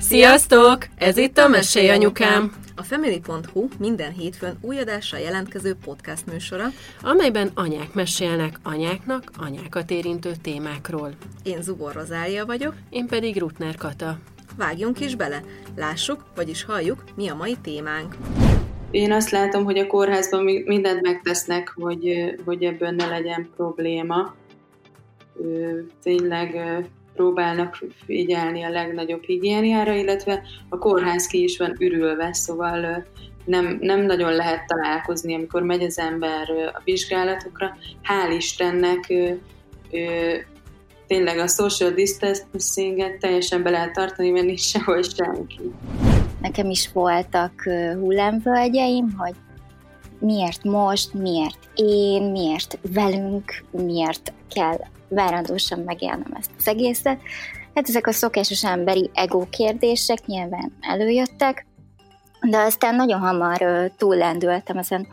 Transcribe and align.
Sziasztok! 0.00 0.86
Ez 0.96 1.16
itt 1.16 1.38
a 1.38 1.48
Mesélj 1.48 1.88
Anyukám! 1.88 2.52
A 2.76 2.82
Family.hu 2.82 3.68
minden 3.78 4.12
hétfőn 4.12 4.58
új 4.60 4.78
adással 4.78 5.20
jelentkező 5.20 5.74
podcast 5.84 6.26
műsora, 6.26 6.64
amelyben 7.02 7.50
anyák 7.54 7.94
mesélnek 7.94 8.58
anyáknak 8.62 9.22
anyákat 9.38 9.90
érintő 9.90 10.32
témákról. 10.42 11.12
Én 11.42 11.62
Zubor 11.62 11.92
Rozália 11.94 12.46
vagyok, 12.46 12.74
én 12.90 13.06
pedig 13.06 13.38
Rutner 13.38 13.74
Kata. 13.74 14.18
Vágjunk 14.56 15.00
is 15.00 15.14
bele, 15.14 15.42
lássuk, 15.76 16.24
vagyis 16.34 16.64
halljuk, 16.64 17.04
mi 17.16 17.28
a 17.28 17.34
mai 17.34 17.56
témánk. 17.62 18.14
Én 18.90 19.12
azt 19.12 19.30
látom, 19.30 19.64
hogy 19.64 19.78
a 19.78 19.86
kórházban 19.86 20.44
mindent 20.64 21.02
megtesznek, 21.02 21.72
hogy, 21.76 22.34
hogy 22.44 22.62
ebből 22.64 22.90
ne 22.90 23.06
legyen 23.06 23.48
probléma. 23.56 24.34
Tényleg 26.02 26.56
próbálnak 27.18 27.84
figyelni 28.04 28.62
a 28.62 28.70
legnagyobb 28.70 29.22
higiéniára, 29.22 29.94
illetve 29.94 30.42
a 30.68 30.78
kórház 30.78 31.26
ki 31.26 31.42
is 31.42 31.58
van 31.58 31.74
ürülve, 31.78 32.32
szóval 32.32 33.06
nem, 33.44 33.78
nem 33.80 34.00
nagyon 34.00 34.32
lehet 34.32 34.66
találkozni, 34.66 35.34
amikor 35.34 35.62
megy 35.62 35.82
az 35.82 35.98
ember 35.98 36.50
a 36.74 36.80
vizsgálatokra. 36.84 37.76
Hál' 38.02 38.36
Istennek 38.36 39.12
tényleg 41.06 41.38
a 41.38 41.46
social 41.46 41.90
distancing-et 41.90 43.18
teljesen 43.18 43.62
be 43.62 43.70
lehet 43.70 43.92
tartani, 43.92 44.30
mert 44.30 44.46
nincs 44.46 44.60
sehol 44.60 45.02
senki. 45.02 45.72
Nekem 46.40 46.70
is 46.70 46.90
voltak 46.92 47.62
hullámvölgyeim, 48.00 49.14
hogy 49.16 49.34
miért 50.18 50.64
most, 50.64 51.14
miért 51.14 51.58
én, 51.74 52.22
miért 52.22 52.78
velünk, 52.92 53.64
miért 53.70 54.32
kell 54.50 54.78
várandósan 55.08 55.78
megélnem 55.78 56.32
ezt 56.38 56.50
az 56.58 56.68
egészet. 56.68 57.20
Hát 57.74 57.88
ezek 57.88 58.06
a 58.06 58.12
szokásos 58.12 58.64
emberi 58.64 59.10
ego 59.14 59.48
kérdések 59.50 60.26
nyilván 60.26 60.72
előjöttek, 60.80 61.66
de 62.40 62.58
aztán 62.58 62.94
nagyon 62.94 63.20
hamar 63.20 63.90
túllendültem, 63.96 64.78
ezen 64.78 65.06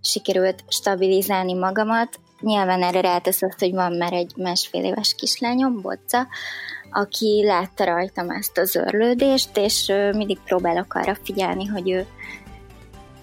sikerült 0.00 0.64
stabilizálni 0.68 1.54
magamat. 1.54 2.20
Nyilván 2.40 2.82
erre 2.82 3.00
rátesz 3.00 3.42
azt, 3.42 3.58
hogy 3.58 3.72
van 3.72 3.92
már 3.92 4.12
egy 4.12 4.32
másfél 4.36 4.84
éves 4.84 5.14
kislányom, 5.14 5.80
Bocca, 5.80 6.26
aki 6.90 7.42
látta 7.46 7.84
rajtam 7.84 8.30
ezt 8.30 8.58
az 8.58 8.74
örlődést, 8.74 9.56
és 9.56 9.92
mindig 10.12 10.38
próbálok 10.44 10.94
arra 10.94 11.16
figyelni, 11.22 11.66
hogy 11.66 11.90
ő, 11.90 12.06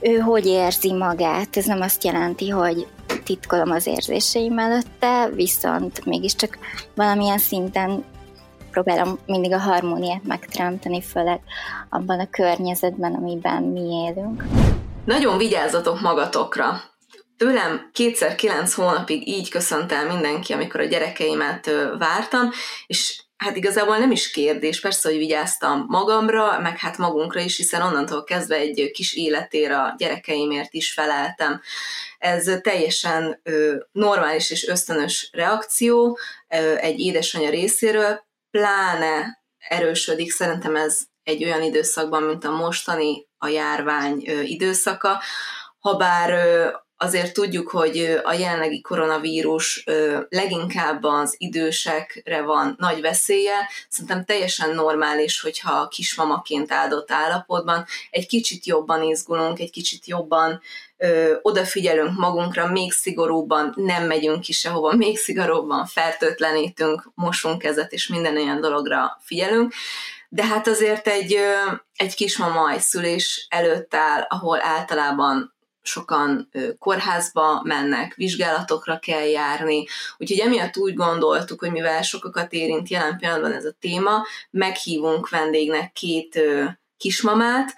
ő 0.06 0.18
hogy 0.18 0.46
érzi 0.46 0.94
magát. 0.94 1.58
Ez 1.58 1.66
nem 1.66 1.82
azt 1.82 2.04
jelenti, 2.04 2.50
hogy 2.50 2.88
titkolom 3.24 3.72
az 3.72 3.88
érzéseim 3.88 4.60
előtte, 4.60 5.30
viszont 5.34 6.06
mégiscsak 6.06 6.58
valamilyen 6.96 7.38
szinten 7.38 8.04
próbálom 8.72 9.20
mindig 9.26 9.54
a 9.54 9.60
harmóniát 9.60 10.24
megteremteni, 10.24 11.02
főleg 11.02 11.40
abban 11.90 12.20
a 12.20 12.30
környezetben, 12.30 13.14
amiben 13.14 13.64
mi 13.64 13.82
élünk. 13.82 14.44
Nagyon 15.06 15.38
vigyázzatok 15.38 16.02
magatokra! 16.02 16.82
Tőlem 17.38 17.90
kétszer 17.94 18.36
kilenc 18.36 18.74
hónapig 18.74 19.28
így 19.28 19.50
köszönt 19.50 19.92
el 19.92 20.06
mindenki, 20.06 20.54
amikor 20.54 20.80
a 20.80 20.86
gyerekeimet 20.86 21.70
vártam, 21.98 22.50
és 22.88 23.25
hát 23.38 23.56
igazából 23.56 23.98
nem 23.98 24.12
is 24.12 24.32
kérdés, 24.32 24.80
persze, 24.82 25.10
hogy 25.10 25.18
vigyáztam 25.18 25.86
magamra, 25.88 26.60
meg 26.60 26.78
hát 26.78 26.98
magunkra 26.98 27.40
is, 27.40 27.58
hiszen 27.58 27.82
onnantól 27.82 28.24
kezdve 28.24 28.56
egy 28.56 28.92
kis 28.94 29.14
életére 29.14 29.78
a 29.78 29.94
gyerekeimért 29.98 30.74
is 30.74 30.94
feleltem. 30.94 31.62
Ez 32.18 32.60
teljesen 32.62 33.40
ö, 33.44 33.76
normális 33.92 34.52
és 34.52 34.68
ösztönös 34.68 35.30
reakció 35.34 36.18
ö, 36.50 36.76
egy 36.76 37.00
édesanyja 37.00 37.50
részéről, 37.50 38.24
pláne 38.52 39.44
erősödik, 39.58 40.32
szerintem 40.32 40.76
ez 40.76 41.00
egy 41.24 41.44
olyan 41.44 41.62
időszakban, 41.62 42.24
mint 42.24 42.46
a 42.46 42.52
mostani 42.52 43.28
a 43.38 43.48
járvány 43.48 44.24
ö, 44.28 44.42
időszaka, 44.42 45.22
habár 45.80 46.32
azért 46.98 47.34
tudjuk, 47.34 47.70
hogy 47.70 48.20
a 48.24 48.34
jelenlegi 48.34 48.82
koronavírus 48.82 49.84
leginkább 50.30 51.04
az 51.04 51.36
idősekre 51.38 52.42
van 52.42 52.76
nagy 52.80 53.02
veszélye. 53.02 53.70
Szerintem 53.90 54.26
teljesen 54.26 54.70
normális, 54.70 55.42
hogyha 55.42 55.88
kismamaként 55.88 56.72
áldott 56.72 57.12
állapotban 57.12 57.86
egy 58.10 58.28
kicsit 58.28 58.66
jobban 58.66 59.04
izgulunk, 59.04 59.60
egy 59.60 59.72
kicsit 59.72 60.08
jobban 60.08 60.62
odafigyelünk 61.42 62.18
magunkra, 62.18 62.68
még 62.68 62.92
szigorúbban 62.92 63.74
nem 63.76 64.04
megyünk 64.06 64.42
ki 64.42 64.52
sehova, 64.52 64.96
még 65.06 65.18
szigorúbban 65.18 65.86
fertőtlenítünk, 65.86 67.12
mosunk 67.16 67.62
kezet, 67.62 67.92
és 67.92 68.08
minden 68.08 68.38
olyan 68.38 68.62
dologra 68.62 69.18
figyelünk. 69.22 69.74
De 70.30 70.46
hát 70.46 70.68
azért 70.68 71.08
egy, 71.08 71.38
egy 71.96 72.16
kismama 72.16 72.72
egy 72.72 72.80
szülés 72.80 73.48
előtt 73.50 73.96
áll, 73.96 74.22
ahol 74.30 74.62
általában 74.62 75.55
sokan 75.86 76.50
kórházba 76.80 77.62
mennek, 77.64 78.14
vizsgálatokra 78.14 79.00
kell 79.00 79.26
járni, 79.28 79.86
úgyhogy 80.18 80.40
emiatt 80.40 80.78
úgy 80.78 80.94
gondoltuk, 80.94 81.60
hogy 81.60 81.72
mivel 81.72 82.02
sokakat 82.02 82.54
érint 82.54 82.90
jelen 82.90 83.18
pillanatban 83.18 83.54
ez 83.54 83.66
a 83.66 83.76
téma, 83.80 84.26
meghívunk 84.50 85.30
vendégnek 85.30 85.92
két 85.92 86.40
kismamát, 86.98 87.76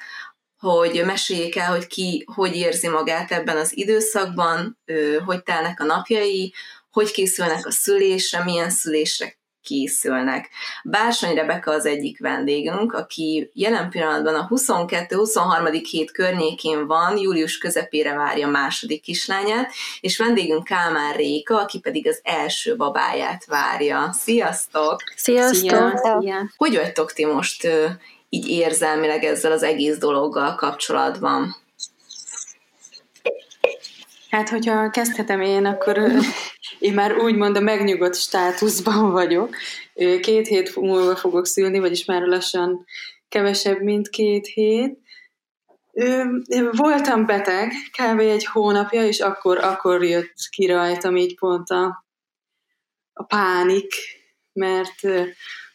hogy 0.60 1.04
meséljék 1.06 1.56
el, 1.56 1.70
hogy 1.70 1.88
ki 1.88 2.26
hogy 2.34 2.56
érzi 2.56 2.88
magát 2.88 3.32
ebben 3.32 3.58
az 3.58 3.78
időszakban, 3.78 4.80
hogy 5.26 5.44
telnek 5.44 5.80
a 5.80 5.86
napjai, 5.86 6.54
hogy 6.92 7.12
készülnek 7.12 7.66
a 7.66 7.72
szülésre, 7.72 8.44
milyen 8.44 8.70
szülésre 8.70 9.37
készülnek. 9.68 10.50
Bársony 10.84 11.36
Rebeka 11.36 11.72
az 11.72 11.86
egyik 11.86 12.20
vendégünk, 12.20 12.94
aki 12.94 13.50
jelen 13.54 13.90
pillanatban 13.90 14.36
a 14.36 14.48
22-23. 14.50 15.86
hét 15.90 16.12
környékén 16.12 16.88
van, 16.88 17.18
július 17.18 17.58
közepére 17.58 18.14
várja 18.14 18.48
a 18.48 18.52
második 18.52 19.02
kislányát, 19.02 19.72
és 20.02 20.18
vendégünk 20.18 20.64
Kálmán 20.64 21.14
Réka, 21.14 21.60
aki 21.60 21.80
pedig 21.80 22.08
az 22.08 22.20
első 22.24 22.76
babáját 22.76 23.46
várja. 23.46 24.10
Sziasztok! 24.12 25.04
Sziasztok! 25.16 25.98
Szia. 26.20 26.50
Hogy 26.58 26.76
vagytok 26.76 27.14
ti 27.14 27.26
most 27.26 27.68
így 28.30 28.48
érzelmileg 28.48 29.24
ezzel 29.24 29.52
az 29.52 29.64
egész 29.64 29.98
dologgal 29.98 30.56
kapcsolatban? 30.56 31.56
Hát, 34.30 34.50
hogyha 34.50 34.90
kezdhetem 34.90 35.42
én, 35.42 35.66
akkor 35.66 35.98
én 36.80 36.94
már 36.94 37.18
úgymond 37.18 37.56
a 37.56 37.60
megnyugodt 37.60 38.16
státuszban 38.16 39.12
vagyok. 39.12 39.56
Két 40.22 40.48
hét 40.48 40.76
múlva 40.76 41.16
fogok 41.16 41.46
szülni, 41.46 41.80
vagyis 41.80 42.06
már 42.06 42.22
lassan 42.22 42.86
kevesebb, 43.30 43.82
mint 43.82 44.10
két 44.10 44.48
hét. 44.48 45.00
Voltam 46.72 47.26
beteg, 47.26 47.72
kb. 47.92 48.20
egy 48.20 48.46
hónapja, 48.46 49.06
és 49.06 49.20
akkor, 49.20 49.58
akkor 49.58 50.04
jött 50.04 50.36
ki 50.50 50.66
rajtam 50.66 51.16
így 51.16 51.36
pont 51.36 51.70
a, 51.70 52.06
a 53.14 53.24
pánik, 53.24 53.94
mert 54.54 55.02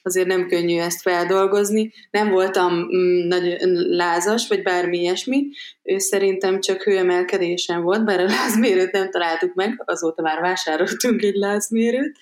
azért 0.02 0.26
nem 0.26 0.46
könnyű 0.46 0.78
ezt 0.78 1.00
feldolgozni. 1.00 1.92
Nem 2.10 2.30
voltam 2.30 2.72
mm, 2.74 3.26
nagy 3.26 3.56
lázas, 3.88 4.48
vagy 4.48 4.62
bármi 4.62 4.98
ilyesmi. 4.98 5.48
Ő 5.82 5.98
szerintem 5.98 6.60
csak 6.60 6.82
hőemelkedésen 6.82 7.82
volt, 7.82 8.04
bár 8.04 8.20
a 8.20 8.24
lázmérőt 8.24 8.92
nem 8.92 9.10
találtuk 9.10 9.54
meg, 9.54 9.82
azóta 9.84 10.22
már 10.22 10.40
vásároltunk 10.40 11.22
egy 11.22 11.34
lázmérőt. 11.34 12.18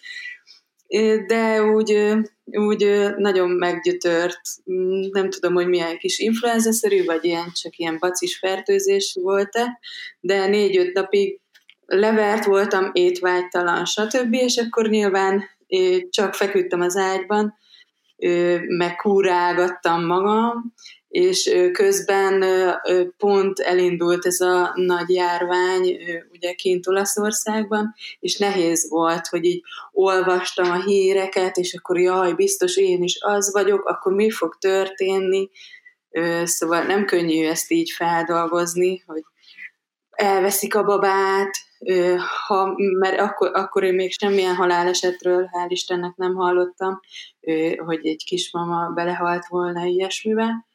De 1.27 1.63
úgy, 1.63 2.15
úgy 2.45 3.11
nagyon 3.17 3.51
meggyötört, 3.51 4.41
mm, 4.73 5.01
nem 5.11 5.31
tudom, 5.31 5.55
hogy 5.55 5.69
milyen 5.69 5.99
kis 5.99 6.19
influenza-szerű, 6.19 7.05
vagy 7.05 7.25
ilyen, 7.25 7.53
csak 7.53 7.77
ilyen 7.77 7.97
bacis 7.99 8.39
fertőzés 8.39 9.19
volt-e, 9.23 9.79
de 10.21 10.47
négy-öt 10.47 10.93
napig 10.93 11.41
levert 11.87 12.45
voltam, 12.45 12.91
étvágytalan, 12.93 13.85
stb. 13.85 14.35
És 14.35 14.57
akkor 14.57 14.89
nyilván 14.89 15.45
csak 16.11 16.35
feküdtem 16.35 16.81
az 16.81 16.97
ágyban, 16.97 17.59
megkúrálgattam 18.67 20.07
magam, 20.07 20.75
és 21.09 21.51
közben 21.73 22.45
pont 23.17 23.59
elindult 23.59 24.27
ez 24.27 24.41
a 24.41 24.73
nagy 24.75 25.11
járvány, 25.11 25.97
ugye 26.33 26.53
kint 26.53 26.87
Olaszországban, 26.87 27.95
és 28.21 28.39
nehéz 28.39 28.89
volt, 28.89 29.27
hogy 29.27 29.45
így 29.45 29.63
olvastam 29.93 30.71
a 30.71 30.83
híreket, 30.83 31.57
és 31.57 31.75
akkor 31.75 31.99
jaj, 31.99 32.35
biztos 32.35 32.77
én 32.77 33.03
is 33.03 33.17
az 33.21 33.53
vagyok, 33.53 33.85
akkor 33.85 34.13
mi 34.13 34.31
fog 34.31 34.57
történni, 34.59 35.51
szóval 36.45 36.83
nem 36.83 37.05
könnyű 37.05 37.47
ezt 37.47 37.71
így 37.71 37.91
feldolgozni, 37.91 39.03
hogy 39.07 39.23
elveszik 40.11 40.75
a 40.75 40.85
babát, 40.85 41.51
ha, 42.47 42.75
mert 42.99 43.21
akkor, 43.21 43.51
akkor 43.55 43.83
én 43.83 43.95
még 43.95 44.13
semmilyen 44.13 44.55
halálesetről, 44.55 45.51
hál' 45.53 45.69
Istennek 45.69 46.17
nem 46.17 46.35
hallottam, 46.35 47.01
hogy 47.77 48.07
egy 48.07 48.25
kismama 48.25 48.89
belehalt 48.95 49.47
volna 49.47 49.85
ilyesmibe, 49.85 50.67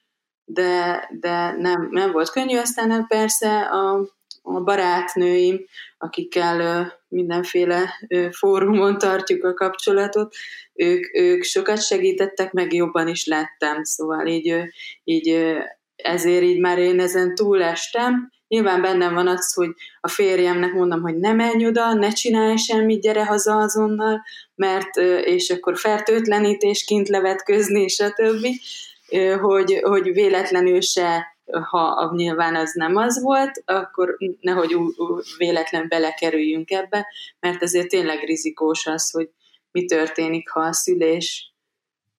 de, 0.46 1.08
de 1.20 1.52
nem, 1.52 1.88
nem 1.92 2.12
volt 2.12 2.30
könnyű. 2.30 2.58
Aztán 2.58 3.08
persze 3.08 3.62
a 3.62 4.14
a 4.48 4.62
barátnőim, 4.62 5.66
akikkel 5.98 6.92
mindenféle 7.08 8.00
fórumon 8.32 8.98
tartjuk 8.98 9.44
a 9.44 9.54
kapcsolatot, 9.54 10.36
ők, 10.74 11.16
ők 11.18 11.44
sokat 11.44 11.86
segítettek, 11.86 12.52
meg 12.52 12.74
jobban 12.74 13.08
is 13.08 13.26
lettem, 13.26 13.84
szóval 13.84 14.28
így, 14.28 14.56
így 15.04 15.56
ezért 15.96 16.44
így 16.44 16.60
már 16.60 16.78
én 16.78 17.00
ezen 17.00 17.36
túlestem. 17.36 18.32
Nyilván 18.56 18.82
bennem 18.82 19.14
van 19.14 19.28
az, 19.28 19.54
hogy 19.54 19.70
a 20.02 20.08
férjemnek 20.08 20.74
mondom, 20.74 21.02
hogy 21.02 21.18
ne 21.18 21.34
menj 21.34 21.66
oda, 21.68 21.94
ne 21.94 22.10
csinálj 22.10 22.56
semmit, 22.56 23.02
gyere 23.02 23.26
haza 23.26 23.56
azonnal, 23.56 24.22
mert, 24.56 24.96
és 25.24 25.50
akkor 25.50 25.78
fertőtlenítés, 25.78 26.84
kint 26.84 27.10
levetközni, 27.10 27.88
stb., 27.88 28.46
hogy, 29.42 29.80
hogy 29.82 30.14
véletlenül 30.14 30.82
se 30.82 31.38
ha 31.70 32.12
nyilván 32.16 32.56
az 32.56 32.72
nem 32.74 32.96
az 32.96 33.22
volt, 33.22 33.64
akkor 33.66 34.18
nehogy 34.40 34.76
véletlen 35.38 35.86
belekerüljünk 35.88 36.72
ebbe, 36.72 37.08
mert 37.40 37.64
ezért 37.64 37.88
tényleg 37.88 38.24
rizikós 38.24 38.86
az, 38.86 39.12
hogy 39.12 39.30
mi 39.72 39.86
történik, 39.86 40.50
ha 40.50 40.60
a 40.60 40.74
szülés 40.74 41.54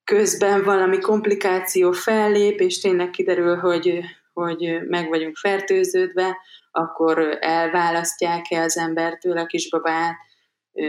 közben 0.05 0.65
valami 0.65 0.99
komplikáció 0.99 1.93
fellép, 1.93 2.61
és 2.61 2.81
tényleg 2.81 3.11
kiderül, 3.11 3.57
hogy, 3.57 4.01
hogy 4.45 4.81
meg 4.89 5.09
vagyunk 5.09 5.37
fertőződve, 5.37 6.37
akkor 6.71 7.39
elválasztják-e 7.41 8.61
az 8.63 8.77
embertől 8.77 9.39
a 9.39 9.47
kisbabát, 9.47 10.17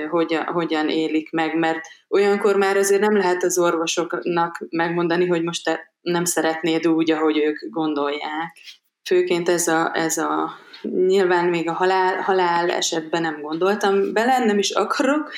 hogyan, 0.10 0.44
hogyan 0.44 0.90
élik 0.90 1.32
meg, 1.32 1.58
mert 1.58 1.80
olyankor 2.08 2.56
már 2.56 2.78
azért 2.78 3.02
nem 3.02 3.18
lehet 3.18 3.44
az 3.44 3.58
orvosoknak 3.58 4.66
megmondani, 4.70 5.28
hogy 5.28 5.44
most 5.44 5.64
te 5.64 5.94
nem 6.02 6.26
szeretnéd 6.26 6.88
úgy, 6.88 7.12
ahogy 7.12 7.38
ők 7.38 7.70
gondolják. 7.70 8.58
Főként 9.04 9.50
ez 9.50 9.68
a, 9.68 9.92
ez 9.94 10.18
a 10.18 10.52
nyilván 10.82 11.50
még 11.50 11.70
a 11.70 11.74
halál, 11.74 12.22
halál 12.22 12.70
esetben 12.70 13.22
nem 13.22 13.42
gondoltam 13.42 14.14
bele, 14.14 14.46
nem 14.46 14.58
is 14.58 14.72
akarok, 14.72 15.32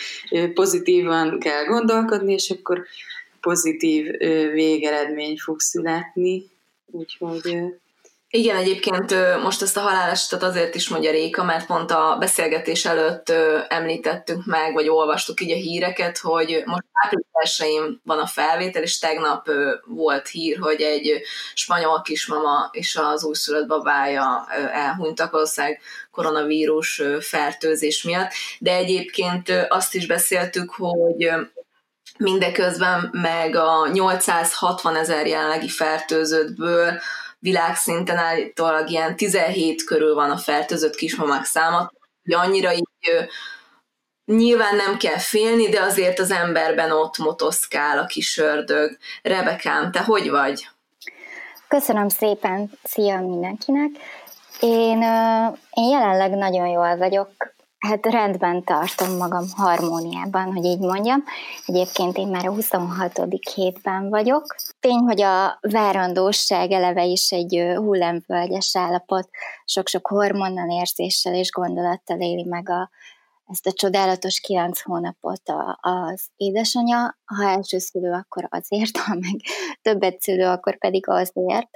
pozitívan 0.54 1.40
kell 1.40 1.66
gondolkodni, 1.66 2.34
és 2.34 2.50
akkor 2.50 2.86
pozitív 3.42 4.06
végeredmény 4.52 5.38
fog 5.38 5.60
születni. 5.60 6.44
Úgyhogy 6.86 7.58
igen, 8.32 8.56
egyébként 8.56 9.16
most 9.44 9.62
ezt 9.62 9.78
a 9.78 9.82
halálesetet 9.82 10.44
azért 10.44 10.76
is 10.76 10.90
mondja 10.90 11.12
Réka, 11.12 11.44
mert 11.44 11.66
pont 11.66 11.92
a 11.92 12.16
beszélgetés 12.20 12.86
előtt 12.86 13.30
említettünk 13.68 14.46
meg, 14.46 14.74
vagy 14.74 14.90
olvastuk 14.90 15.42
így 15.42 15.52
a 15.52 15.56
híreket, 15.56 16.18
hogy 16.18 16.62
most 16.66 16.86
április 17.04 17.28
van 18.04 18.20
a 18.20 18.26
felvétel, 18.26 18.84
és 18.84 19.00
tegnap 19.00 19.50
volt 19.86 20.28
hír, 20.28 20.58
hogy 20.60 20.82
egy 20.82 21.22
spanyol 21.54 22.02
kismama 22.02 22.70
és 22.72 22.96
az 22.96 23.24
újszülött 23.24 23.68
babája 23.68 24.48
elhunytak 24.72 25.32
valószínűleg 25.32 25.82
koronavírus 26.12 27.02
fertőzés 27.20 28.04
miatt, 28.04 28.32
de 28.60 28.76
egyébként 28.76 29.52
azt 29.70 29.96
is 29.96 30.06
beszéltük, 30.06 30.74
hogy 30.74 31.32
mindeközben 32.18 33.10
meg 33.12 33.56
a 33.56 33.88
860 33.92 34.96
ezer 34.96 35.28
jelenlegi 35.28 35.70
fertőzöttből 35.70 37.00
világszinten 37.40 38.18
állítólag 38.18 38.90
ilyen 38.90 39.16
17 39.16 39.84
körül 39.84 40.14
van 40.14 40.30
a 40.30 40.38
fertőzött 40.38 40.96
kismamák 40.96 41.46
száma, 41.46 41.92
hogy 42.24 42.34
annyira 42.34 42.74
így 42.74 42.88
nyilván 44.26 44.76
nem 44.76 44.98
kell 44.98 45.18
félni, 45.18 45.70
de 45.70 45.82
azért 45.82 46.20
az 46.20 46.32
emberben 46.32 46.92
ott 46.92 47.18
motoszkál 47.18 47.98
a 47.98 48.06
kis 48.06 48.38
ördög. 48.38 48.98
Rebekám, 49.22 49.92
te 49.92 50.00
hogy 50.00 50.30
vagy? 50.30 50.68
Köszönöm 51.68 52.10
szépen, 52.10 52.72
szia 52.84 53.22
mindenkinek! 53.22 53.90
Én, 54.60 55.02
én 55.74 55.90
jelenleg 55.90 56.32
nagyon 56.32 56.68
jól 56.68 56.98
vagyok, 56.98 57.32
Hát 57.80 58.06
rendben 58.06 58.64
tartom 58.64 59.18
magam 59.18 59.46
harmóniában, 59.56 60.54
hogy 60.54 60.66
így 60.66 60.80
mondjam. 60.80 61.24
Egyébként 61.66 62.18
én 62.18 62.28
már 62.28 62.46
a 62.46 62.54
26. 62.54 63.22
hétben 63.54 64.10
vagyok. 64.10 64.56
Tény, 64.80 65.00
hogy 65.00 65.22
a 65.22 65.58
várandóság 65.62 66.72
eleve 66.72 67.06
is 67.06 67.32
egy 67.32 67.74
hullámvölgyes 67.76 68.76
állapot, 68.76 69.30
sok-sok 69.66 70.08
hormonnal, 70.08 70.80
érzéssel 70.80 71.34
és 71.34 71.50
gondolattal 71.50 72.20
éli 72.20 72.44
meg 72.44 72.70
a, 72.70 72.90
ezt 73.46 73.68
a 73.68 73.72
csodálatos 73.72 74.40
kilenc 74.40 74.82
hónapot 74.82 75.48
a, 75.48 75.80
az 75.82 76.28
édesanyja. 76.36 77.18
Ha 77.26 77.50
első 77.50 77.78
szülő, 77.78 78.12
akkor 78.12 78.48
azért, 78.50 78.98
ha 79.06 79.14
meg 79.14 79.42
többet 79.82 80.22
szülő, 80.22 80.46
akkor 80.46 80.78
pedig 80.78 81.08
azért. 81.08 81.70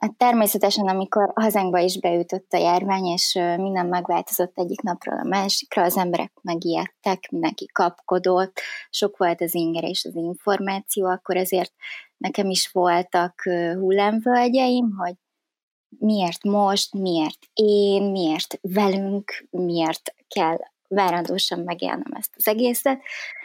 Hát 0.00 0.16
természetesen, 0.16 0.88
amikor 0.88 1.32
hazánkba 1.34 1.78
is 1.78 1.98
beütött 1.98 2.52
a 2.52 2.56
járvány, 2.56 3.04
és 3.04 3.32
minden 3.56 3.86
megváltozott 3.86 4.58
egyik 4.58 4.80
napról 4.80 5.18
a 5.18 5.28
másikra, 5.28 5.82
az 5.82 5.96
emberek 5.96 6.32
megijedtek, 6.42 7.30
mindenki 7.30 7.66
kapkodott, 7.72 8.60
sok 8.90 9.16
volt 9.16 9.40
az 9.40 9.54
inger 9.54 9.84
és 9.84 10.04
az 10.04 10.14
információ, 10.14 11.06
akkor 11.06 11.36
ezért 11.36 11.72
nekem 12.16 12.50
is 12.50 12.70
voltak 12.72 13.42
hullámvölgyeim, 13.78 14.94
hogy 14.96 15.14
miért 15.98 16.44
most, 16.44 16.94
miért 16.94 17.38
én, 17.54 18.02
miért 18.10 18.58
velünk, 18.62 19.46
miért 19.50 20.14
kell 20.28 20.56
várandósan 20.88 21.58
megélnem 21.58 22.12
ezt 22.12 22.34
az 22.36 22.48
egészet. 22.48 23.00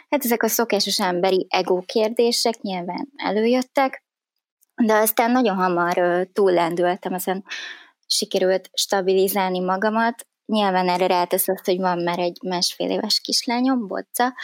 Hát 0.08 0.24
ezek 0.24 0.42
a 0.42 0.48
szokásos 0.48 1.00
emberi 1.00 1.46
ego 1.48 1.80
kérdések 1.80 2.60
nyilván 2.60 3.08
előjöttek, 3.16 4.05
de 4.84 4.94
aztán 4.94 5.30
nagyon 5.30 5.56
hamar 5.56 6.26
túllendültem, 6.32 7.14
ezen 7.14 7.44
sikerült 8.06 8.70
stabilizálni 8.72 9.60
magamat. 9.60 10.26
Nyilván 10.46 10.88
erre 10.88 11.06
rátesz 11.06 11.48
azt, 11.48 11.64
hogy 11.64 11.78
van 11.78 12.02
már 12.02 12.18
egy 12.18 12.38
másfél 12.42 12.90
éves 12.90 13.20
kislányom, 13.20 13.86
Bocca, 13.86 14.34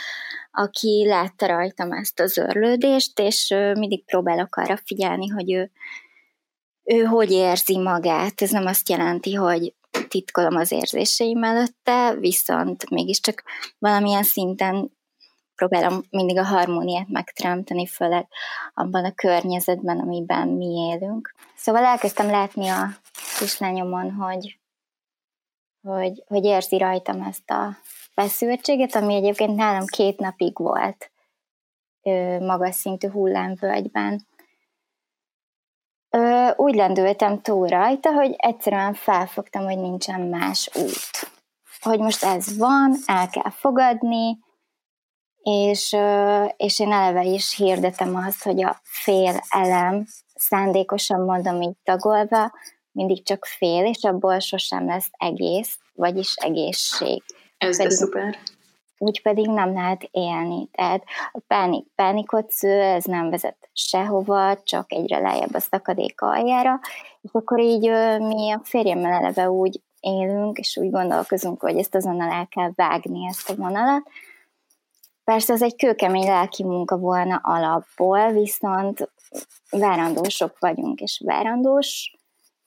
aki 0.51 1.05
látta 1.07 1.47
rajtam 1.47 1.93
ezt 1.93 2.21
az 2.21 2.37
örlődést, 2.37 3.19
és 3.19 3.49
mindig 3.75 4.05
próbálok 4.05 4.57
arra 4.57 4.77
figyelni, 4.85 5.29
hogy 5.29 5.53
ő, 5.53 5.71
ő 6.85 7.03
hogy 7.03 7.31
érzi 7.31 7.79
magát. 7.79 8.43
Ez 8.43 8.51
nem 8.51 8.67
azt 8.67 8.89
jelenti, 8.89 9.35
hogy 9.35 9.75
titkolom 10.09 10.57
az 10.57 10.73
érzéseim 10.73 11.43
előtte, 11.43 12.15
viszont 12.15 12.91
mégiscsak 12.91 13.43
valamilyen 13.79 14.23
szinten 14.23 14.93
próbálom 15.69 16.03
mindig 16.11 16.39
a 16.39 16.45
harmóniát 16.45 17.09
megteremteni, 17.09 17.87
főleg 17.87 18.29
abban 18.75 19.05
a 19.05 19.13
környezetben, 19.15 19.99
amiben 19.99 20.49
mi 20.49 20.67
élünk. 20.67 21.35
Szóval 21.57 21.85
elkezdtem 21.85 22.31
látni 22.31 22.69
a 22.69 22.89
kislányomon, 23.39 24.13
hogy, 24.13 24.61
hogy, 25.83 26.25
hogy 26.27 26.45
érzi 26.45 26.79
rajtam 26.79 27.23
ezt 27.23 27.51
a 27.51 27.77
feszültséget, 28.15 28.95
ami 28.95 29.15
egyébként 29.15 29.57
nálam 29.57 29.87
két 29.87 30.19
napig 30.19 30.59
volt 30.59 31.11
ö, 32.03 32.39
magas 32.39 32.75
szintű 32.75 33.09
hullámvölgyben. 33.09 34.27
Ö, 36.11 36.51
úgy 36.57 36.75
lendültem 36.75 37.41
túl 37.41 37.67
rajta, 37.67 38.13
hogy 38.13 38.35
egyszerűen 38.37 38.95
felfogtam, 38.95 39.65
hogy 39.65 39.79
nincsen 39.79 40.21
más 40.21 40.71
út. 40.75 41.31
Hogy 41.81 41.99
most 41.99 42.25
ez 42.25 42.59
van, 42.59 42.97
el 43.07 43.29
kell 43.29 43.51
fogadni, 43.51 44.39
és, 45.43 45.97
és 46.57 46.79
én 46.79 46.93
eleve 46.93 47.23
is 47.25 47.57
hirdetem 47.57 48.17
azt, 48.17 48.43
hogy 48.43 48.65
a 48.65 48.81
fél 48.83 49.41
elem, 49.49 50.07
szándékosan 50.35 51.21
mondom 51.21 51.63
így 51.63 51.77
tagolva, 51.85 52.53
mindig 52.93 53.25
csak 53.25 53.45
fél, 53.45 53.85
és 53.85 54.03
abból 54.03 54.39
sosem 54.39 54.87
lesz 54.87 55.11
egész, 55.11 55.79
vagyis 55.95 56.35
egészség. 56.35 57.23
Ez 57.59 57.77
pedig, 57.77 57.93
szuper. 57.93 58.37
Úgy 58.99 59.23
pedig 59.23 59.47
nem 59.47 59.73
lehet 59.73 60.09
élni. 60.11 60.69
Tehát 60.73 61.03
a 61.33 61.41
pánik, 61.47 61.87
pánikot 61.95 62.51
szül, 62.51 62.81
ez 62.81 63.05
nem 63.05 63.31
vezet 63.31 63.71
sehova, 63.73 64.63
csak 64.63 64.93
egyre 64.93 65.19
lejjebb 65.19 65.55
a 65.55 65.61
szakadék 65.61 66.21
aljára, 66.21 66.81
és 67.21 67.31
akkor 67.33 67.61
így 67.61 67.91
mi 68.19 68.53
a 68.53 68.61
férjemmel 68.65 69.13
eleve 69.13 69.51
úgy 69.51 69.81
élünk, 70.01 70.59
és 70.59 70.77
úgy 70.77 70.91
gondolkozunk, 70.91 71.61
hogy 71.61 71.79
ezt 71.79 71.95
azonnal 71.95 72.31
el 72.31 72.47
kell 72.47 72.71
vágni, 72.75 73.27
ezt 73.27 73.51
a 73.51 73.55
vonalat, 73.55 74.03
Persze 75.25 75.53
ez 75.53 75.63
egy 75.63 75.77
kőkemény 75.77 76.27
lelki 76.27 76.65
munka 76.65 76.99
volna 76.99 77.41
alapból, 77.43 78.33
viszont 78.33 79.11
várandósok 79.71 80.59
vagyunk, 80.59 81.01
és 81.01 81.23
várandós 81.25 82.17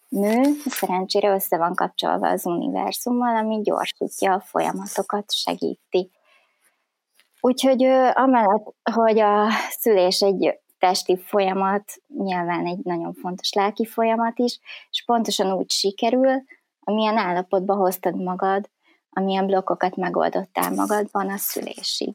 nő 0.09 0.41
szerencsére 0.65 1.33
össze 1.33 1.57
van 1.57 1.75
kapcsolva 1.75 2.29
az 2.29 2.45
univerzummal, 2.45 3.35
ami 3.35 3.62
gyorsítja 3.62 4.33
a 4.33 4.39
folyamatokat, 4.39 5.33
segíti. 5.33 6.12
Úgyhogy 7.39 7.83
amellett, 8.13 8.75
hogy 8.93 9.19
a 9.19 9.50
szülés 9.69 10.21
egy 10.21 10.59
testi 10.79 11.17
folyamat, 11.17 11.93
nyilván 12.07 12.65
egy 12.65 12.79
nagyon 12.83 13.13
fontos 13.13 13.53
lelki 13.53 13.85
folyamat 13.85 14.39
is, 14.39 14.59
és 14.89 15.03
pontosan 15.05 15.53
úgy 15.53 15.71
sikerül, 15.71 16.43
amilyen 16.79 17.17
állapotba 17.17 17.75
hoztad 17.75 18.15
magad, 18.15 18.69
amilyen 19.17 19.45
blokkokat 19.45 19.95
megoldottál 19.95 20.72
magadban 20.72 21.29
a 21.29 21.38
szülésig. 21.38 22.13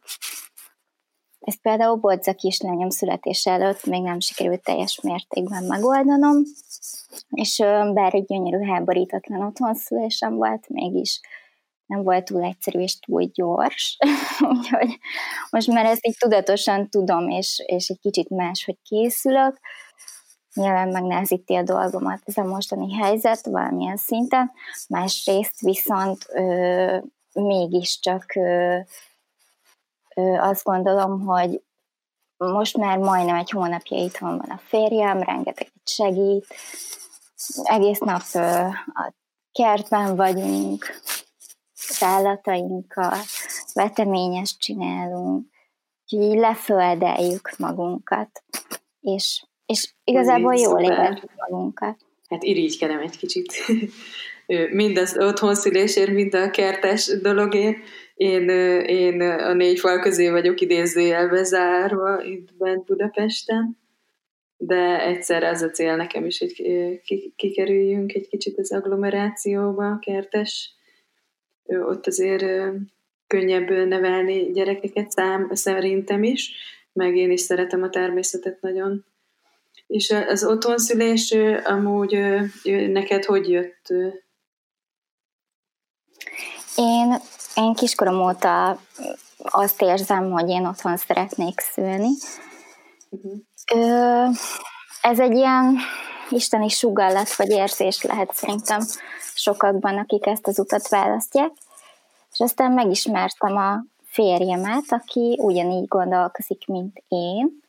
ezt 1.41 1.61
például 1.61 1.97
Bodza 1.97 2.35
kislányom 2.35 2.91
születése 2.91 3.51
előtt 3.51 3.85
még 3.85 4.03
nem 4.03 4.21
sikerült 4.21 4.63
teljes 4.63 5.01
mértékben 5.01 5.65
megoldanom, 5.65 6.43
és 7.31 7.57
bár 7.93 8.15
egy 8.15 8.25
gyönyörű 8.25 8.65
háborítatlan 8.65 9.47
otthonszülésem 9.47 10.35
volt, 10.35 10.69
mégis 10.69 11.21
nem 11.87 12.03
volt 12.03 12.25
túl 12.25 12.43
egyszerű 12.43 12.79
és 12.79 12.99
túl 12.99 13.25
gyors. 13.25 13.97
Úgyhogy 14.53 14.99
most 15.51 15.67
már 15.67 15.85
ezt 15.85 16.07
így 16.07 16.17
tudatosan 16.19 16.89
tudom, 16.89 17.29
és, 17.29 17.63
és 17.67 17.89
egy 17.89 17.99
kicsit 18.01 18.29
máshogy 18.29 18.79
készülök. 18.83 19.61
Nyilván 20.55 20.89
megnehezíti 20.89 21.55
a 21.55 21.63
dolgomat 21.63 22.21
ez 22.25 22.37
a 22.37 22.43
mostani 22.43 22.95
helyzet 22.95 23.47
valamilyen 23.47 23.97
szinten. 23.97 24.51
Másrészt 24.89 25.61
viszont 25.61 26.27
ö, 26.29 26.99
mégiscsak 27.33 28.35
ö, 28.35 28.79
ö, 30.15 30.23
azt 30.39 30.65
gondolom, 30.65 31.21
hogy 31.21 31.63
most 32.37 32.77
már 32.77 32.99
majdnem 32.99 33.35
egy 33.35 33.51
hónapja 33.51 33.97
itthon 33.97 34.39
van 34.39 34.51
a 34.51 34.61
férjem, 34.65 35.23
rengeteget 35.23 35.73
segít, 35.85 36.47
egész 37.63 37.99
nap 37.99 38.23
ö, 38.33 38.67
a 38.87 39.13
kertben 39.53 40.17
vagyunk, 40.17 41.01
az 41.89 42.03
állatainkkal, 42.03 43.19
veteményes 43.73 44.57
csinálunk, 44.57 45.47
úgyhogy 46.03 46.31
így 46.31 46.39
leföldeljük 46.39 47.55
magunkat, 47.59 48.45
és, 49.01 49.45
és 49.71 49.93
igazából 50.05 50.55
jól 50.55 50.81
érezzük 50.81 51.31
magunkat. 51.49 51.97
Hát 52.29 52.43
irigykedem 52.43 52.99
egy 52.99 53.17
kicsit. 53.17 53.53
mind 54.81 54.97
az 54.97 55.17
otthonszülésért, 55.19 56.13
mind 56.13 56.35
a 56.35 56.51
kertes 56.51 57.07
dologért. 57.23 57.77
Én, 58.15 58.49
én 58.87 59.21
a 59.21 59.53
négy 59.53 59.79
fal 59.79 60.01
közé 60.01 60.31
vagyok 60.31 60.61
idézőjelbe 60.61 61.43
zárva 61.43 62.23
itt 62.23 62.49
bent 62.59 62.85
Budapesten, 62.85 63.79
de 64.57 65.05
egyszer 65.07 65.43
ez 65.43 65.63
a 65.63 65.71
cél 65.71 65.97
nekem 65.97 66.25
is, 66.25 66.39
hogy 66.39 66.63
kikerüljünk 67.37 68.13
egy 68.13 68.29
kicsit 68.29 68.59
az 68.59 68.73
agglomerációba, 68.73 69.99
kertes 69.99 70.75
ott 71.65 72.07
azért 72.07 72.45
könnyebb 73.27 73.69
nevelni 73.69 74.51
gyerekeket 74.53 75.11
szám, 75.11 75.51
szerintem 75.53 76.23
is, 76.23 76.53
meg 76.93 77.17
én 77.17 77.31
is 77.31 77.41
szeretem 77.41 77.83
a 77.83 77.89
természetet 77.89 78.61
nagyon. 78.61 79.05
És 79.91 80.11
az 80.29 80.45
otthonszülés 80.45 81.35
amúgy 81.65 82.19
neked 82.93 83.25
hogy 83.25 83.49
jött? 83.49 83.87
Én, 86.77 87.17
én 87.55 87.75
kiskorom 87.75 88.23
óta 88.23 88.81
azt 89.39 89.83
érzem, 89.83 90.31
hogy 90.31 90.49
én 90.49 90.67
otthon 90.67 90.97
szeretnék 90.97 91.61
szülni. 91.61 92.09
Uh-huh. 93.09 94.35
Ez 95.01 95.19
egy 95.19 95.35
ilyen 95.35 95.79
isteni 96.31 96.69
sugallat 96.69 97.37
vagy 97.37 97.51
érzés 97.51 98.03
lehet 98.03 98.35
szerintem 98.35 98.81
sokakban, 99.35 99.99
akik 99.99 100.27
ezt 100.27 100.47
az 100.47 100.59
utat 100.59 100.89
választják. 100.89 101.51
És 102.33 102.39
aztán 102.39 102.73
megismertem 102.73 103.57
a 103.57 103.85
férjemet, 104.05 104.85
aki 104.89 105.39
ugyanígy 105.41 105.89
gondolkozik, 105.89 106.67
mint 106.67 107.03
én, 107.09 107.61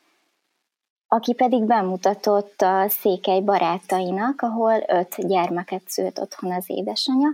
aki 1.12 1.34
pedig 1.34 1.64
bemutatott 1.64 2.62
a 2.62 2.88
székely 2.88 3.40
barátainak, 3.40 4.42
ahol 4.42 4.82
öt 4.86 5.28
gyermeket 5.28 5.82
szült 5.86 6.18
otthon 6.18 6.52
az 6.52 6.64
édesanyja, 6.66 7.28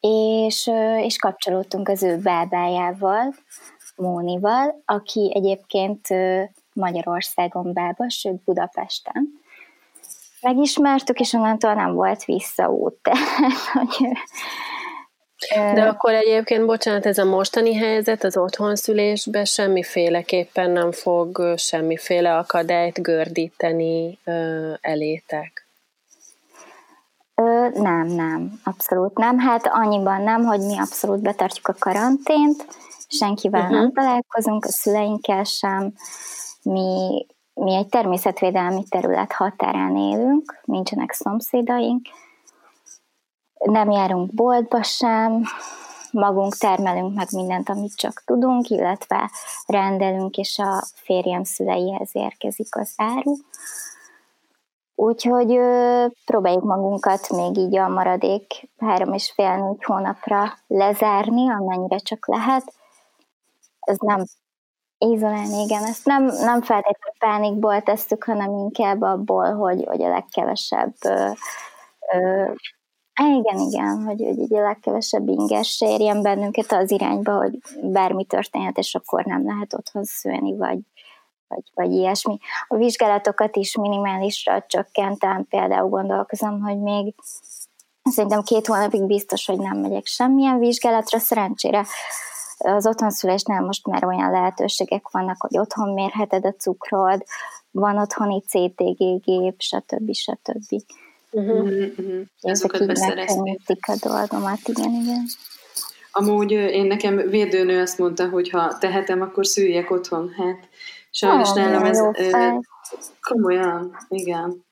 és, 0.00 0.70
és 1.02 1.16
kapcsolódtunk 1.16 1.88
az 1.88 2.02
ő 2.02 2.18
bábájával, 2.18 3.34
Mónival, 3.96 4.82
aki 4.84 5.32
egyébként 5.34 6.08
Magyarországon 6.72 7.72
bába, 7.72 8.10
sőt 8.10 8.44
Budapesten 8.44 9.42
megismertük, 10.40 11.20
és 11.20 11.32
onnantól 11.32 11.74
nem 11.74 11.94
volt 11.94 12.24
visszaút. 12.24 12.98
De 15.54 15.82
akkor 15.82 16.12
egyébként, 16.12 16.66
bocsánat, 16.66 17.06
ez 17.06 17.18
a 17.18 17.24
mostani 17.24 17.74
helyzet 17.74 18.24
az 18.24 18.36
otthonszülésben 18.36 19.44
semmiféleképpen 19.44 20.70
nem 20.70 20.92
fog 20.92 21.54
semmiféle 21.56 22.36
akadályt 22.36 23.02
gördíteni 23.02 24.18
elétek? 24.80 25.66
Ö, 27.34 27.68
nem, 27.68 28.06
nem, 28.06 28.60
abszolút 28.64 29.18
nem. 29.18 29.38
Hát 29.38 29.66
annyiban 29.66 30.22
nem, 30.22 30.44
hogy 30.44 30.60
mi 30.60 30.78
abszolút 30.78 31.22
betartjuk 31.22 31.68
a 31.68 31.74
karantént, 31.78 32.66
senkivel 33.08 33.60
uh-huh. 33.60 33.76
nem 33.76 33.92
találkozunk, 33.92 34.64
a 34.64 34.68
szüleinkkel 34.68 35.44
sem, 35.44 35.92
mi 36.62 37.26
mi 37.54 37.74
egy 37.74 37.86
természetvédelmi 37.86 38.84
terület 38.88 39.32
határán 39.32 39.96
élünk, 39.96 40.60
nincsenek 40.64 41.12
szomszédaink, 41.12 42.06
nem 43.58 43.90
járunk 43.90 44.34
boltba 44.34 44.82
sem, 44.82 45.42
magunk 46.10 46.56
termelünk 46.56 47.14
meg 47.14 47.26
mindent, 47.32 47.68
amit 47.68 47.96
csak 47.96 48.22
tudunk, 48.26 48.68
illetve 48.68 49.30
rendelünk, 49.66 50.36
és 50.36 50.58
a 50.58 50.84
férjem 50.94 51.44
szüleihez 51.44 52.08
érkezik 52.12 52.76
az 52.76 52.92
áru. 52.96 53.34
Úgyhogy 54.94 55.56
ö, 55.56 56.06
próbáljuk 56.24 56.64
magunkat 56.64 57.30
még 57.30 57.56
így 57.56 57.76
a 57.76 57.88
maradék 57.88 58.68
három 58.78 59.12
és 59.12 59.32
fél 59.34 59.56
négy 59.56 59.84
hónapra 59.84 60.52
lezárni, 60.66 61.50
amennyire 61.50 61.98
csak 61.98 62.26
lehet. 62.26 62.74
Ez 63.80 63.96
nem 63.98 64.24
Izolálni, 64.98 65.62
igen. 65.62 65.84
Ezt 65.84 66.04
nem, 66.04 66.24
nem 66.24 66.62
feltétlenül 66.62 67.18
pánikból 67.18 67.82
tesszük, 67.82 68.24
hanem 68.24 68.50
inkább 68.50 69.02
abból, 69.02 69.52
hogy, 69.52 69.84
hogy 69.86 70.02
a 70.02 70.08
legkevesebb 70.08 70.94
ö, 71.04 71.30
ö, 72.12 72.52
igen, 73.22 73.58
igen, 73.58 74.04
hogy, 74.04 74.34
hogy 74.36 74.54
a 74.54 74.62
legkevesebb 74.62 75.28
inges 75.28 75.80
érjen 75.80 76.22
bennünket 76.22 76.72
az 76.72 76.90
irányba, 76.90 77.36
hogy 77.36 77.58
bármi 77.82 78.24
történhet, 78.24 78.78
és 78.78 78.94
akkor 78.94 79.24
nem 79.24 79.46
lehet 79.46 79.74
otthon 79.74 80.04
szülni, 80.04 80.56
vagy, 80.56 80.78
vagy, 81.48 81.62
vagy 81.74 81.92
ilyesmi. 81.92 82.38
A 82.68 82.76
vizsgálatokat 82.76 83.56
is 83.56 83.76
minimálisra 83.76 84.64
csökkentem, 84.66 85.46
például 85.48 85.88
gondolkozom, 85.88 86.60
hogy 86.60 86.78
még 86.78 87.14
szerintem 88.02 88.42
két 88.42 88.66
hónapig 88.66 89.06
biztos, 89.06 89.46
hogy 89.46 89.58
nem 89.58 89.78
megyek 89.78 90.06
semmilyen 90.06 90.58
vizsgálatra, 90.58 91.18
szerencsére 91.18 91.86
az 92.58 92.86
otthonszülésnél 92.86 93.60
most 93.60 93.86
már 93.86 94.04
olyan 94.04 94.30
lehetőségek 94.30 95.08
vannak, 95.10 95.36
hogy 95.40 95.58
otthon 95.58 95.92
mérheted 95.92 96.44
a 96.46 96.52
cukrod, 96.52 97.24
van 97.70 97.98
otthoni 97.98 98.42
CTG 98.42 99.20
gép, 99.20 99.54
stb. 99.58 100.12
stb. 100.12 100.82
Uh-huh. 101.34 101.66
Uh-huh. 101.98 102.20
Azokat 102.40 102.86
beszerezték. 102.86 103.86
a 103.86 103.96
dolgomat, 104.08 104.58
igen, 104.64 104.90
igen. 104.90 105.24
Amúgy 106.12 106.50
én 106.50 106.86
nekem 106.86 107.16
védőnő 107.16 107.80
azt 107.80 107.98
mondta, 107.98 108.28
hogy 108.28 108.50
ha 108.50 108.78
tehetem, 108.78 109.20
akkor 109.20 109.46
szüljek 109.46 109.90
otthon. 109.90 110.30
Hát 110.36 110.68
sajnos 111.10 111.48
oh, 111.48 111.56
nálam 111.56 111.84
ez 111.84 111.98
ö, 111.98 112.48
komolyan, 113.20 113.96
igen. 114.08 114.64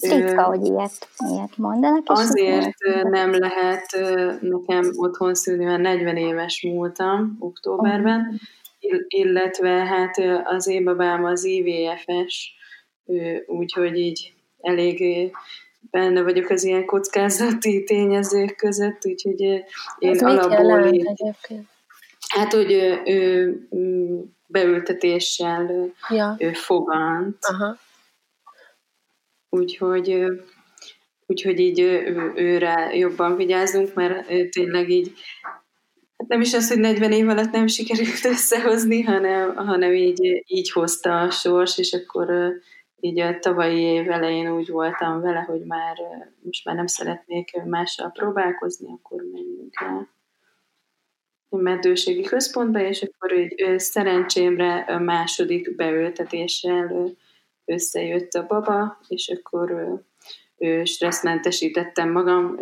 Ritka, 0.00 0.42
hogy 0.42 0.64
ilyet, 0.64 1.08
ilyet 1.30 1.56
mondanak. 1.56 2.02
Azért 2.04 2.74
nem 3.02 3.30
lehet 3.38 3.86
nekem 4.40 4.90
otthon 4.96 5.34
szülni, 5.34 5.64
mert 5.64 5.82
40 5.82 6.16
éves 6.16 6.62
múltam 6.62 7.36
októberben, 7.38 8.40
illetve 9.08 9.70
hát 9.70 10.16
az 10.44 10.66
én 10.66 10.84
babám 10.84 11.24
az 11.24 11.44
IVF-es, 11.44 12.54
úgyhogy 13.46 13.98
így 13.98 14.34
elég 14.60 15.30
benne 15.90 16.22
vagyok 16.22 16.50
az 16.50 16.64
ilyen 16.64 16.84
kockázati 16.84 17.82
tényezők 17.88 18.56
között, 18.56 19.06
úgyhogy 19.06 19.40
én 19.40 19.64
Ez 19.98 20.22
alapból... 20.22 20.94
Így, 20.94 21.06
hát, 22.28 22.52
hogy 22.52 22.72
ő, 22.72 23.02
ő, 23.70 24.24
beültetéssel 24.46 25.90
ja. 26.08 26.36
ő 26.38 26.52
fogant, 26.52 27.36
Aha. 27.40 27.78
Úgyhogy, 29.48 30.24
úgyhogy 31.26 31.58
így 31.58 31.80
ő, 31.80 32.32
őre 32.34 32.96
jobban 32.96 33.36
vigyázunk, 33.36 33.94
mert 33.94 34.26
tényleg 34.50 34.90
így 34.90 35.12
hát 36.16 36.28
nem 36.28 36.40
is 36.40 36.54
az, 36.54 36.68
hogy 36.68 36.78
40 36.78 37.12
év 37.12 37.28
alatt 37.28 37.52
nem 37.52 37.66
sikerült 37.66 38.24
összehozni, 38.34 39.02
hanem, 39.02 39.54
hanem 39.54 39.92
így, 39.92 40.42
így 40.46 40.70
hozta 40.70 41.20
a 41.20 41.30
sors, 41.30 41.78
és 41.78 41.92
akkor 41.92 42.52
így 43.00 43.20
a 43.20 43.38
tavalyi 43.38 43.80
év 43.80 44.10
elején 44.10 44.52
úgy 44.52 44.68
voltam 44.68 45.20
vele, 45.20 45.40
hogy 45.40 45.64
már 45.64 45.96
most 46.42 46.64
már 46.64 46.74
nem 46.74 46.86
szeretnék 46.86 47.62
mással 47.64 48.10
próbálkozni, 48.10 48.88
akkor 48.92 49.22
menjünk 49.32 49.74
el 49.80 50.08
meddőségi 51.48 52.22
központba, 52.22 52.80
és 52.80 53.02
akkor 53.02 53.38
így 53.38 53.78
szerencsémre 53.78 54.98
második 54.98 55.76
beültetéssel 55.76 57.10
összejött 57.64 58.32
a 58.32 58.46
baba, 58.46 58.98
és 59.08 59.28
akkor 59.28 60.00
stresszmentesítettem 60.84 62.10
magam, 62.10 62.58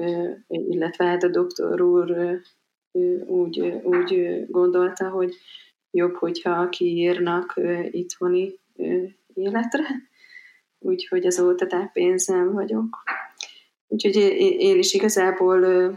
illetve 0.46 1.04
hát 1.04 1.22
a 1.22 1.28
doktor 1.28 1.80
úr 1.80 2.40
úgy, 3.26 3.60
úgy 3.82 4.40
gondolta, 4.48 5.08
hogy 5.08 5.34
jobb, 5.90 6.14
hogyha 6.14 6.68
kiírnak 6.68 7.60
itthoni 7.90 8.58
életre. 9.34 9.84
Úgyhogy 10.84 11.26
azóta 11.26 11.66
tehát 11.66 11.92
pénzem 11.92 12.52
vagyok. 12.52 13.02
Úgyhogy 13.88 14.16
én 14.58 14.78
is 14.78 14.92
igazából 14.92 15.90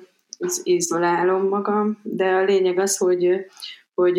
izolálom 0.64 1.48
magam, 1.48 2.00
de 2.04 2.26
a 2.26 2.44
lényeg 2.44 2.80
az, 2.80 2.98
hogy, 2.98 3.46
hogy 3.94 4.16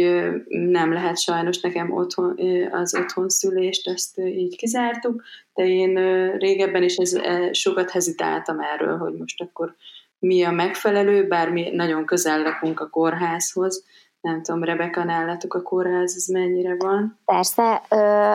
nem 0.49 0.93
lehet 0.93 1.21
sajnos 1.21 1.61
nekem 1.61 1.93
otthon, 1.93 2.39
az 2.71 2.95
otthon 2.95 3.29
szülést, 3.29 3.89
ezt 3.89 4.19
így 4.19 4.57
kizártuk, 4.57 5.23
de 5.55 5.67
én 5.67 5.95
régebben 6.39 6.83
is 6.83 6.97
ez, 6.97 7.19
sokat 7.53 7.91
hezitáltam 7.91 8.61
erről, 8.61 8.97
hogy 8.97 9.13
most 9.13 9.41
akkor 9.41 9.75
mi 10.19 10.43
a 10.43 10.51
megfelelő, 10.51 11.27
bár 11.27 11.51
mi 11.51 11.71
nagyon 11.71 12.05
közel 12.05 12.43
lakunk 12.43 12.81
a 12.81 12.89
kórházhoz, 12.89 13.85
nem 14.29 14.43
tudom, 14.43 14.65
Rebeka, 14.65 15.05
nálatok 15.05 15.55
a 15.55 15.63
kórház, 15.63 16.15
ez 16.17 16.27
mennyire 16.27 16.77
van? 16.77 17.19
Persze, 17.25 17.83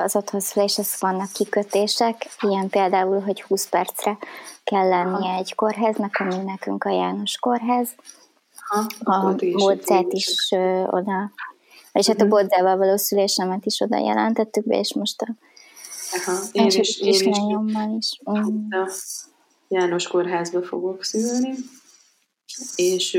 az 0.04 0.16
otthonszüléshez 0.16 0.96
vannak 1.00 1.32
kikötések, 1.32 2.28
ilyen 2.40 2.70
például, 2.70 3.20
hogy 3.20 3.42
20 3.42 3.70
percre 3.70 4.18
kell 4.64 4.88
lennie 4.88 5.30
Aha. 5.30 5.38
egy 5.38 5.56
kórháznak, 5.56 6.16
ami 6.20 6.36
nekünk 6.36 6.84
a 6.84 6.90
János 6.90 7.38
kórház. 7.38 7.90
Aha, 9.04 9.28
a 9.28 9.36
Bodzát 9.52 10.14
is, 10.14 10.28
is 10.28 10.52
oda, 10.86 11.32
és 11.92 12.08
hát 12.08 12.22
a 12.22 12.24
mhm. 12.24 12.34
Bodzával 12.34 12.78
való 12.78 12.98
szülésemet 12.98 13.66
is 13.66 13.80
oda 13.80 13.98
jelentettük 13.98 14.68
be, 14.68 14.80
és 14.80 14.94
most 14.94 15.22
a 15.22 15.28
Aha, 16.16 16.40
én 16.52 16.66
is, 16.66 16.76
is, 16.76 17.00
én 17.00 17.14
is, 17.14 17.22
is. 17.98 18.22
Mm. 18.32 18.70
János 19.68 20.08
kórházba 20.08 20.62
fogok 20.62 21.04
szülni 21.04 21.56
és 22.76 23.18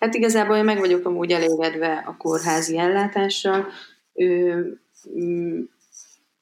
hát 0.00 0.14
igazából 0.14 0.56
én 0.56 0.64
meg 0.64 0.78
vagyok 0.78 1.06
amúgy 1.06 1.30
elégedve 1.30 2.04
a 2.06 2.16
kórházi 2.16 2.78
ellátással. 2.78 3.66
Mm, 5.18 5.60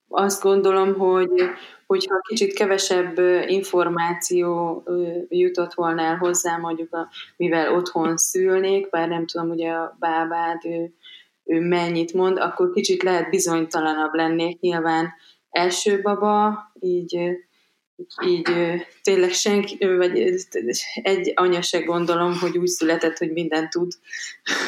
azt 0.08 0.42
gondolom, 0.42 0.94
hogy 0.94 1.30
hogyha 1.86 2.20
kicsit 2.20 2.52
kevesebb 2.52 3.18
információ 3.46 4.82
jutott 5.28 5.74
volna 5.74 6.02
el 6.02 6.16
hozzá, 6.16 6.56
mondjuk 6.56 6.94
a, 6.94 7.08
mivel 7.36 7.74
otthon 7.74 8.16
szülnék, 8.16 8.90
bár 8.90 9.08
nem 9.08 9.26
tudom, 9.26 9.50
ugye 9.50 9.70
a 9.70 9.96
bábád 9.98 10.64
ő, 10.64 10.94
ő 11.44 11.60
mennyit 11.60 12.12
mond, 12.12 12.38
akkor 12.38 12.72
kicsit 12.72 13.02
lehet 13.02 13.30
bizonytalanabb 13.30 14.12
lennék. 14.12 14.60
Nyilván 14.60 15.12
első 15.50 16.00
baba, 16.02 16.58
így 16.80 17.38
így 18.26 18.48
tényleg 19.02 19.30
senki, 19.30 19.86
vagy 19.96 20.34
egy 21.02 21.32
anya 21.34 21.62
se 21.62 21.80
gondolom, 21.80 22.38
hogy 22.38 22.58
úgy 22.58 22.66
született, 22.66 23.18
hogy 23.18 23.32
mindent 23.32 23.70
tud, 23.70 23.92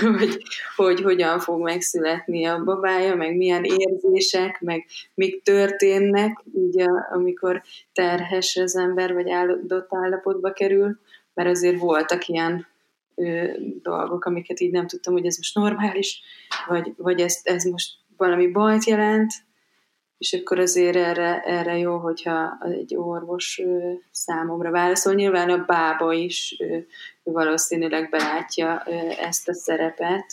hogy, 0.18 0.42
hogy 0.76 1.00
hogyan 1.00 1.38
fog 1.38 1.62
megszületni 1.62 2.44
a 2.44 2.62
babája, 2.64 3.14
meg 3.14 3.36
milyen 3.36 3.64
érzések, 3.64 4.60
meg 4.60 4.86
mik 5.14 5.42
történnek, 5.42 6.44
így 6.54 6.80
a, 6.80 7.08
amikor 7.12 7.62
terhes 7.92 8.56
az 8.56 8.76
ember, 8.76 9.12
vagy 9.12 9.30
áldott 9.30 9.94
állapotba 9.94 10.52
kerül, 10.52 10.98
mert 11.34 11.48
azért 11.48 11.78
voltak 11.78 12.28
ilyen 12.28 12.66
ö, 13.14 13.44
dolgok, 13.82 14.24
amiket 14.24 14.60
így 14.60 14.72
nem 14.72 14.86
tudtam, 14.86 15.12
hogy 15.12 15.26
ez 15.26 15.36
most 15.36 15.54
normális, 15.54 16.20
vagy, 16.68 16.92
vagy 16.96 17.20
ez, 17.20 17.40
ez 17.42 17.64
most 17.64 17.92
valami 18.16 18.46
bajt 18.46 18.84
jelent, 18.84 19.32
és 20.20 20.32
akkor 20.32 20.58
azért 20.58 20.96
erre, 20.96 21.40
erre 21.40 21.78
jó, 21.78 21.96
hogyha 21.96 22.58
egy 22.70 22.96
orvos 22.96 23.62
számomra 24.10 24.70
válaszol. 24.70 25.14
Nyilván 25.14 25.50
a 25.50 25.64
bába 25.64 26.12
is 26.12 26.56
valószínűleg 27.22 28.10
belátja 28.10 28.78
ezt 29.20 29.48
a 29.48 29.54
szerepet. 29.54 30.26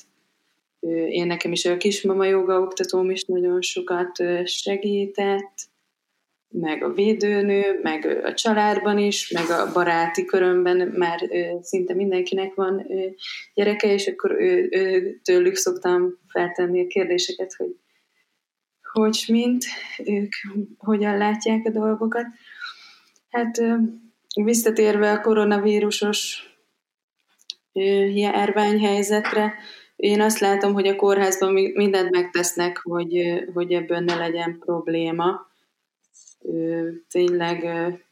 Én 1.09 1.27
nekem 1.27 1.51
is 1.51 1.65
a 1.65 1.77
kismama 1.77 2.25
joga 2.25 2.59
oktatóm 2.59 3.09
is 3.09 3.23
nagyon 3.23 3.61
sokat 3.61 4.23
segített, 4.45 5.53
meg 6.49 6.83
a 6.83 6.93
védőnő, 6.93 7.79
meg 7.81 8.21
a 8.23 8.33
családban 8.33 8.97
is, 8.97 9.31
meg 9.31 9.49
a 9.49 9.71
baráti 9.73 10.25
körömben 10.25 10.77
már 10.77 11.29
szinte 11.61 11.93
mindenkinek 11.93 12.53
van 12.53 12.87
gyereke, 13.53 13.93
és 13.93 14.07
akkor 14.07 14.31
ő, 14.31 14.67
ő, 14.71 15.19
tőlük 15.23 15.55
szoktam 15.55 16.19
feltenni 16.27 16.83
a 16.83 16.87
kérdéseket, 16.87 17.53
hogy 17.53 17.75
hogy 18.91 19.25
mint 19.27 19.65
ők 20.05 20.31
hogyan 20.77 21.17
látják 21.17 21.65
a 21.65 21.69
dolgokat. 21.69 22.25
Hát 23.29 23.61
visszatérve 24.43 25.11
a 25.11 25.21
koronavírusos 25.21 26.41
járványhelyzetre, 28.13 29.53
én 29.97 30.21
azt 30.21 30.39
látom, 30.39 30.73
hogy 30.73 30.87
a 30.87 30.95
kórházban 30.95 31.53
mindent 31.53 32.09
megtesznek, 32.09 32.77
hogy, 32.83 33.43
hogy 33.53 33.73
ebből 33.73 33.99
ne 33.99 34.15
legyen 34.15 34.57
probléma. 34.59 35.47
Tényleg 37.09 37.67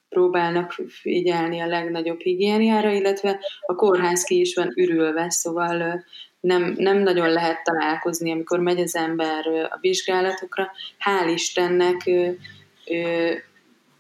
próbálnak 0.10 0.72
figyelni 0.88 1.60
a 1.60 1.68
legnagyobb 1.68 2.20
higiéniára, 2.20 2.92
illetve 2.92 3.40
a 3.66 3.76
kórház 3.76 4.24
ki 4.24 4.40
is 4.40 4.56
van 4.56 4.74
ürülve, 4.76 5.30
szóval 5.30 6.04
nem, 6.46 6.74
nem 6.78 6.98
nagyon 6.98 7.30
lehet 7.30 7.64
találkozni, 7.64 8.32
amikor 8.32 8.60
megy 8.60 8.80
az 8.80 8.96
ember 8.96 9.48
a 9.48 9.78
vizsgálatokra. 9.82 10.72
Hál' 11.00 11.32
Istennek 11.34 12.02
ő, 12.06 12.38
ő, 12.86 13.44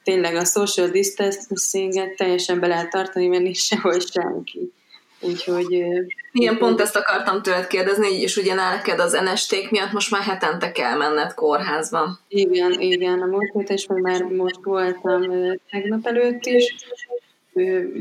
tényleg 0.04 0.36
a 0.36 0.46
social 0.46 0.88
distancing-et 0.88 2.16
teljesen 2.16 2.60
be 2.60 2.68
lehet 2.68 2.90
tartani, 2.90 3.28
mert 3.28 3.44
nincs 3.44 3.58
sehol 3.58 4.00
senki. 4.00 4.72
Úgyhogy... 5.20 5.86
Igen, 6.32 6.58
pont 6.58 6.82
ezt 6.82 6.96
akartam 6.96 7.42
tőled 7.42 7.68
kérdezni, 7.68 8.22
és 8.22 8.38
ugye 8.38 8.54
neked 8.54 9.00
az 9.00 9.20
NST 9.24 9.72
miatt 9.72 9.92
most 9.92 10.12
már 10.12 10.22
hetente 10.22 10.72
kell 10.72 10.98
menned 10.98 11.34
kórházba. 11.34 12.20
Igen, 12.28 12.72
igen, 12.72 13.22
a 13.22 13.26
múlt 13.26 13.52
héten 13.54 13.76
is, 13.76 13.86
már 13.88 14.22
most 14.22 14.60
voltam 14.64 15.22
tegnap 15.70 16.08
előtt 16.08 16.46
is, 16.46 16.76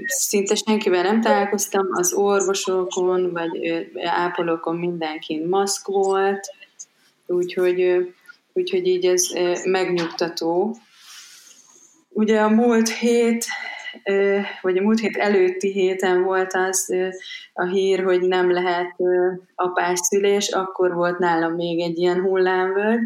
szinte 0.07 0.55
senkivel 0.55 1.03
nem 1.03 1.21
találkoztam, 1.21 1.87
az 1.91 2.13
orvosokon, 2.13 3.33
vagy 3.33 3.89
ápolókon 4.05 4.77
mindenkin 4.77 5.47
maszk 5.49 5.87
volt, 5.87 6.55
úgyhogy, 7.27 8.13
úgyhogy 8.53 8.87
így 8.87 9.07
ez 9.07 9.31
megnyugtató. 9.65 10.77
Ugye 12.09 12.41
a 12.41 12.49
múlt 12.49 12.89
hét, 12.89 13.47
vagy 14.61 14.77
a 14.77 14.83
múlt 14.83 15.01
hét 15.01 15.17
előtti 15.17 15.73
héten 15.73 16.23
volt 16.23 16.53
az 16.53 16.95
a 17.53 17.65
hír, 17.65 18.03
hogy 18.03 18.21
nem 18.21 18.53
lehet 18.53 18.95
apás 19.55 19.99
szülés, 19.99 20.49
akkor 20.49 20.95
volt 20.95 21.19
nálam 21.19 21.55
még 21.55 21.81
egy 21.81 21.99
ilyen 21.99 22.21
hullámvölgy, 22.21 23.01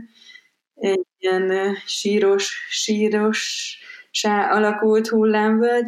egy 0.74 1.06
ilyen 1.18 1.76
síros, 1.86 2.66
síros 2.70 3.76
alakult 4.50 5.08
hullámvölgy, 5.08 5.86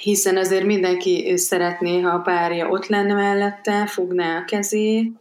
hiszen 0.00 0.36
azért 0.36 0.64
mindenki 0.64 1.36
szeretné, 1.36 2.00
ha 2.00 2.10
a 2.10 2.20
párja 2.20 2.68
ott 2.68 2.86
lenne 2.86 3.14
mellette, 3.14 3.86
fogná 3.86 4.38
a 4.38 4.44
kezét, 4.44 5.12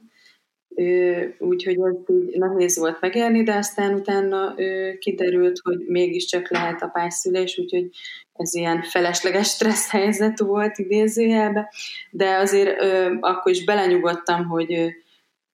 úgyhogy 1.38 1.78
ez 1.80 1.95
így 2.08 2.38
nehéz 2.38 2.78
volt 2.78 3.02
megélni, 3.02 3.43
de 3.43 3.56
aztán 3.56 3.93
utána 3.93 4.56
kiderült, 5.00 5.60
hogy 5.63 5.78
mégiscsak 5.88 6.50
lehet 6.50 6.82
a 6.82 6.88
pályszülés, 6.88 7.58
úgyhogy 7.58 7.89
ez 8.34 8.54
ilyen 8.54 8.82
felesleges 8.82 9.47
stressz 9.47 9.89
helyzet 9.89 10.39
volt 10.39 10.78
idézőjelben, 10.78 11.67
de 12.12 12.36
azért 12.36 12.82
akkor 13.19 13.52
is 13.52 13.63
belenyugodtam, 13.63 14.45
hogy, 14.45 14.93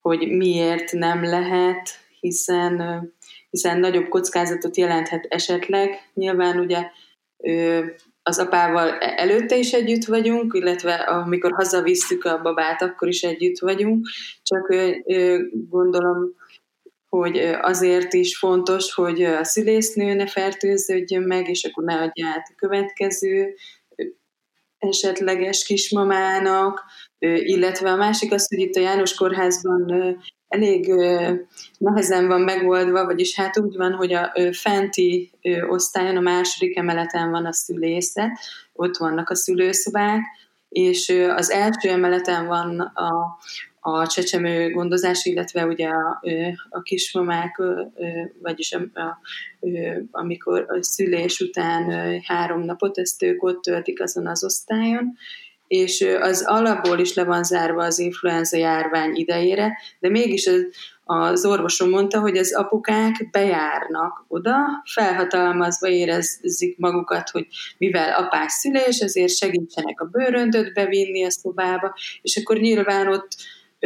hogy 0.01 0.31
miért 0.31 0.91
nem 0.91 1.23
lehet, 1.23 1.89
hiszen, 2.19 3.03
hiszen 3.49 3.79
nagyobb 3.79 4.07
kockázatot 4.07 4.77
jelenthet 4.77 5.25
esetleg. 5.29 6.09
Nyilván 6.13 6.59
ugye 6.59 6.89
az 8.23 8.39
apával 8.39 8.89
e- 8.89 9.13
előtte 9.17 9.57
is 9.57 9.71
együtt 9.71 10.05
vagyunk, 10.05 10.53
illetve 10.53 10.93
amikor 10.93 11.51
hazavisszük 11.51 12.23
a 12.23 12.41
babát, 12.41 12.81
akkor 12.81 13.07
is 13.07 13.21
együtt 13.21 13.59
vagyunk, 13.59 14.07
csak 14.43 14.75
gondolom, 15.69 16.35
hogy 17.09 17.37
azért 17.61 18.13
is 18.13 18.37
fontos, 18.37 18.93
hogy 18.93 19.23
a 19.23 19.43
szülésznő 19.43 20.13
ne 20.13 20.27
fertőződjön 20.27 21.23
meg, 21.23 21.49
és 21.49 21.63
akkor 21.63 21.83
ne 21.83 21.93
adja 21.93 22.27
át 22.27 22.47
a 22.49 22.55
következő 22.55 23.55
esetleges 24.77 25.63
kismamának, 25.65 26.83
illetve 27.19 27.91
a 27.91 27.95
másik 27.95 28.31
az, 28.31 28.47
hogy 28.47 28.59
itt 28.59 28.75
a 28.75 28.79
János 28.79 29.13
Kórházban 29.13 29.85
elég 30.47 30.93
nehezen 31.77 32.27
van 32.27 32.41
megoldva, 32.41 33.05
vagyis 33.05 33.35
hát 33.35 33.59
úgy 33.59 33.75
van, 33.75 33.93
hogy 33.93 34.13
a 34.13 34.31
fenti 34.51 35.31
osztályon, 35.69 36.17
a 36.17 36.21
második 36.21 36.77
emeleten 36.77 37.31
van 37.31 37.45
a 37.45 37.53
szülészet, 37.53 38.39
ott 38.73 38.97
vannak 38.97 39.29
a 39.29 39.35
szülőszobák, 39.35 40.21
és 40.69 41.09
az 41.35 41.51
első 41.51 41.89
emeleten 41.89 42.47
van 42.47 42.79
a, 42.79 43.37
a 43.79 44.07
csecsemő 44.07 44.71
gondozás, 44.71 45.25
illetve 45.25 45.65
ugye 45.65 45.87
a, 45.87 46.21
a 46.69 46.81
kismamák, 46.81 47.61
vagyis 48.41 48.73
a, 48.73 48.99
a, 48.99 49.19
amikor 50.11 50.65
a 50.67 50.83
szülés 50.83 51.39
után 51.39 52.19
három 52.23 52.61
napot, 52.61 52.97
ezt 52.97 53.23
ők 53.23 53.43
ott 53.43 53.61
töltik 53.61 54.01
azon 54.01 54.27
az 54.27 54.43
osztályon, 54.43 55.17
és 55.67 56.05
az 56.21 56.43
alapból 56.45 56.99
is 56.99 57.13
le 57.13 57.23
van 57.23 57.43
zárva 57.43 57.83
az 57.83 57.99
influenza 57.99 58.57
járvány 58.57 59.15
idejére, 59.15 59.77
de 59.99 60.09
mégis 60.09 60.47
az, 60.47 60.65
az 61.03 61.45
orvosom 61.45 61.89
mondta, 61.89 62.19
hogy 62.19 62.37
az 62.37 62.53
apukák 62.53 63.29
bejárnak 63.31 64.25
oda, 64.27 64.55
felhatalmazva 64.93 65.87
érezik 65.87 66.77
magukat, 66.77 67.29
hogy 67.29 67.47
mivel 67.77 68.13
apás 68.13 68.51
szülés, 68.51 68.99
ezért 68.99 69.35
segítsenek 69.35 70.01
a 70.01 70.05
bőröndöt 70.05 70.73
bevinni 70.73 71.25
a 71.25 71.31
szobába, 71.31 71.95
és 72.21 72.37
akkor 72.37 72.57
nyilván 72.57 73.07
ott 73.07 73.27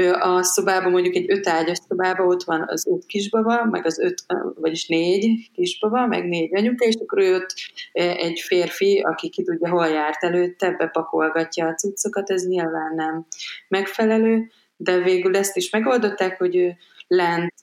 a 0.10 0.44
szobában, 0.44 0.92
mondjuk 0.92 1.16
egy 1.16 1.32
öt 1.32 1.48
ágyas 1.48 1.78
szobában 1.88 2.28
ott 2.28 2.44
van 2.44 2.64
az 2.68 2.88
öt 2.88 3.06
kisbaba, 3.06 3.66
meg 3.66 3.86
az 3.86 4.00
öt, 4.00 4.24
vagyis 4.56 4.88
négy 4.88 5.50
kisbaba, 5.54 6.08
meg 6.08 6.28
négy 6.28 6.56
anyuka, 6.56 6.86
és 6.86 6.96
akkor 7.02 7.20
ő 7.20 7.36
ott 7.36 7.54
egy 7.94 8.40
férfi, 8.40 9.00
aki 9.00 9.30
ki 9.30 9.44
tudja, 9.44 9.70
hol 9.70 9.88
járt 9.88 10.24
előtte, 10.24 10.72
bepakolgatja 10.72 11.68
a 11.68 11.74
cuccokat, 11.74 12.30
ez 12.30 12.48
nyilván 12.48 12.96
nem 12.96 13.26
megfelelő, 13.68 14.52
de 14.78 14.98
végül 14.98 15.36
ezt 15.36 15.58
is 15.58 15.70
megoldották, 15.70 16.38
hogy 16.38 16.76
lent 17.08 17.54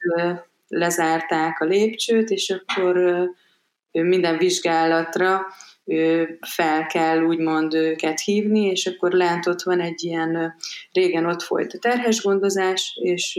lezárták 0.68 1.60
a 1.60 1.64
lépcsőt, 1.64 2.30
és 2.30 2.50
akkor 2.50 3.22
minden 3.90 4.38
vizsgálatra 4.38 5.46
fel 6.40 6.86
kell 6.86 7.22
úgymond 7.22 7.74
őket 7.74 8.20
hívni, 8.20 8.64
és 8.64 8.86
akkor 8.86 9.12
lent 9.12 9.46
ott 9.46 9.62
van 9.62 9.80
egy 9.80 10.04
ilyen, 10.04 10.54
régen 10.92 11.26
ott 11.26 11.42
folyt 11.42 11.72
a 11.72 11.78
terhes 11.78 12.22
gondozás, 12.22 12.98
és 13.02 13.38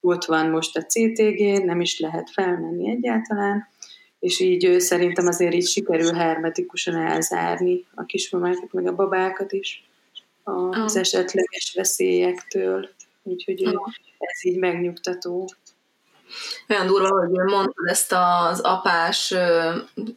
ott 0.00 0.24
van 0.24 0.50
most 0.50 0.76
a 0.76 0.82
CTG, 0.82 1.64
nem 1.64 1.80
is 1.80 1.98
lehet 1.98 2.30
felmenni 2.30 2.90
egyáltalán, 2.90 3.68
és 4.18 4.40
így 4.40 4.80
szerintem 4.80 5.26
azért 5.26 5.54
így 5.54 5.68
sikerül 5.68 6.12
hermetikusan 6.12 6.96
elzárni 6.96 7.84
a 7.94 8.04
kismamákat, 8.04 8.72
meg 8.72 8.86
a 8.86 8.94
babákat 8.94 9.52
is 9.52 9.82
az 10.70 10.96
esetleges 10.96 11.72
veszélyektől. 11.76 12.88
Úgyhogy 13.22 13.62
ez 14.18 14.44
így 14.44 14.58
megnyugtató. 14.58 15.48
Olyan 16.68 16.86
durva, 16.86 17.18
hogy 17.18 17.30
mondtad 17.30 17.86
ezt 17.86 18.12
az 18.12 18.60
apás 18.60 19.34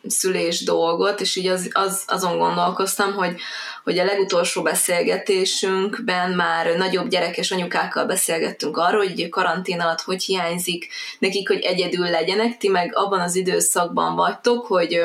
szülés 0.07 0.63
dolgot, 0.63 1.21
és 1.21 1.35
így 1.35 1.47
az, 1.47 1.69
az, 1.71 2.03
azon 2.07 2.37
gondolkoztam, 2.37 3.13
hogy, 3.13 3.35
hogy 3.83 3.99
a 3.99 4.03
legutolsó 4.03 4.61
beszélgetésünkben 4.61 6.31
már 6.31 6.75
nagyobb 6.75 7.07
gyerekes 7.07 7.51
anyukákkal 7.51 8.05
beszélgettünk 8.05 8.77
arról, 8.77 9.05
hogy 9.05 9.29
karantén 9.29 9.81
alatt 9.81 10.01
hogy 10.01 10.23
hiányzik 10.23 10.87
nekik, 11.19 11.47
hogy 11.47 11.59
egyedül 11.59 12.09
legyenek, 12.09 12.57
ti 12.57 12.69
meg 12.69 12.91
abban 12.95 13.19
az 13.19 13.35
időszakban 13.35 14.15
vagytok, 14.15 14.65
hogy, 14.65 15.03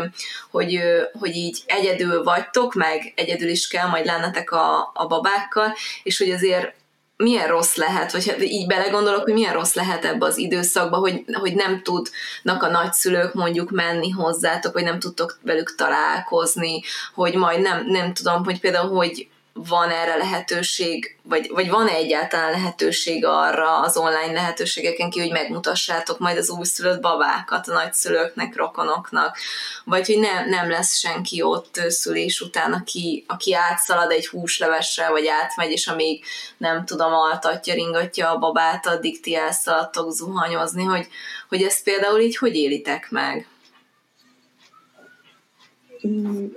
hogy, 0.50 0.80
hogy 1.18 1.34
így 1.36 1.62
egyedül 1.66 2.22
vagytok, 2.22 2.74
meg 2.74 3.12
egyedül 3.16 3.48
is 3.48 3.68
kell 3.68 3.86
majd 3.86 4.06
lennetek 4.06 4.50
a, 4.50 4.90
a 4.94 5.06
babákkal, 5.06 5.74
és 6.02 6.18
hogy 6.18 6.30
azért 6.30 6.74
milyen 7.16 7.48
rossz 7.48 7.74
lehet, 7.74 8.12
vagy 8.12 8.28
hát 8.28 8.42
így 8.42 8.66
belegondolok, 8.66 9.22
hogy 9.22 9.32
milyen 9.32 9.52
rossz 9.52 9.74
lehet 9.74 10.04
ebbe 10.04 10.26
az 10.26 10.38
időszakba, 10.38 10.96
hogy, 10.96 11.24
hogy 11.32 11.54
nem 11.54 11.82
tudnak 11.82 12.62
a 12.62 12.68
nagyszülők 12.68 13.34
mondjuk 13.34 13.70
menni 13.70 14.10
hozzátok, 14.10 14.72
vagy 14.72 14.84
nem 14.84 14.98
tudtok 14.98 15.38
velük 15.42 15.74
találkozni, 15.74 16.82
hogy 17.14 17.34
majd 17.34 17.60
nem, 17.60 17.86
nem 17.86 18.12
tudom, 18.14 18.44
hogy 18.44 18.60
például 18.60 18.88
hogy 18.96 19.28
van 19.58 19.90
erre 19.90 20.16
lehetőség, 20.16 21.16
vagy, 21.22 21.48
vagy 21.50 21.68
van-e 21.68 21.92
egyáltalán 21.92 22.50
lehetőség 22.50 23.24
arra 23.24 23.80
az 23.80 23.96
online 23.96 24.32
lehetőségeken 24.32 25.10
ki, 25.10 25.20
hogy 25.20 25.30
megmutassátok 25.30 26.18
majd 26.18 26.36
az 26.36 26.50
újszülött 26.50 27.00
babákat 27.00 27.68
a 27.68 27.72
nagyszülőknek, 27.72 28.56
rokonoknak, 28.56 29.38
vagy 29.84 30.06
hogy 30.06 30.18
ne, 30.18 30.46
nem 30.46 30.70
lesz 30.70 30.96
senki 30.96 31.42
ott 31.42 31.80
szülés 31.88 32.40
után, 32.40 32.72
aki, 32.72 33.24
aki 33.28 33.54
átszalad 33.54 34.10
egy 34.10 34.28
húslevessel, 34.28 35.10
vagy 35.10 35.26
átmegy, 35.26 35.70
és 35.70 35.86
amíg 35.86 36.24
nem 36.56 36.84
tudom, 36.84 37.12
altatja, 37.12 37.74
ringatja 37.74 38.30
a 38.30 38.38
babát, 38.38 38.86
addig 38.86 39.20
ti 39.20 39.34
elszaladtok 39.34 40.10
zuhanyozni, 40.10 40.82
hogy, 40.82 41.08
hogy 41.48 41.62
ezt 41.62 41.82
például 41.82 42.20
így 42.20 42.36
hogy 42.36 42.54
élitek 42.54 43.10
meg? 43.10 43.48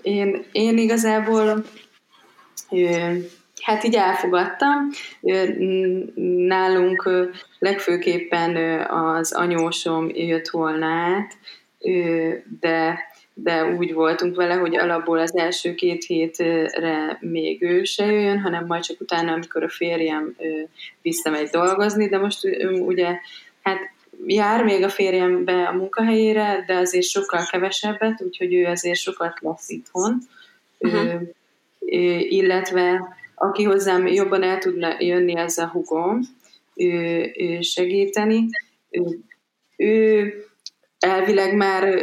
Én, 0.02 0.46
én 0.52 0.78
igazából 0.78 1.64
Hát 3.62 3.84
így 3.84 3.96
elfogadtam. 3.96 4.90
Nálunk 6.48 7.10
legfőképpen 7.60 8.82
az 8.90 9.34
anyósom 9.34 10.10
jött 10.14 10.48
volna 10.50 10.86
át, 10.86 11.38
de, 12.60 13.00
de 13.34 13.66
úgy 13.66 13.94
voltunk 13.94 14.36
vele, 14.36 14.54
hogy 14.54 14.78
alapból 14.78 15.20
az 15.20 15.38
első 15.38 15.74
két 15.76 16.06
hétre 16.06 17.18
még 17.22 17.62
ő 17.62 17.84
se 17.84 18.06
jöjjön, 18.06 18.40
hanem 18.40 18.66
majd 18.66 18.84
csak 18.84 19.02
utána, 19.02 19.32
amikor 19.32 19.64
a 19.64 19.70
férjem 19.70 20.36
visszamegy 21.02 21.50
dolgozni, 21.50 22.08
de 22.08 22.18
most 22.18 22.40
ugye 22.86 23.20
hát 23.62 23.80
jár 24.26 24.64
még 24.64 24.84
a 24.84 24.90
férjem 24.90 25.44
be 25.44 25.64
a 25.64 25.74
munkahelyére, 25.74 26.64
de 26.68 26.74
azért 26.74 27.06
sokkal 27.06 27.46
kevesebbet, 27.52 28.22
úgyhogy 28.22 28.54
ő 28.54 28.66
azért 28.66 29.00
sokat 29.00 29.40
lesz 29.42 29.70
itthon. 29.70 30.18
Uh-huh 30.78 31.22
illetve 32.30 33.18
aki 33.36 33.64
hozzám 33.64 34.08
jobban 34.08 34.44
el 34.44 34.58
tudna 34.58 34.96
jönni, 35.00 35.36
ez 35.36 35.58
a 35.58 35.68
hugom, 35.68 36.20
segíteni. 37.60 38.46
Ő 39.78 40.34
elvileg 41.00 41.56
már 41.56 41.94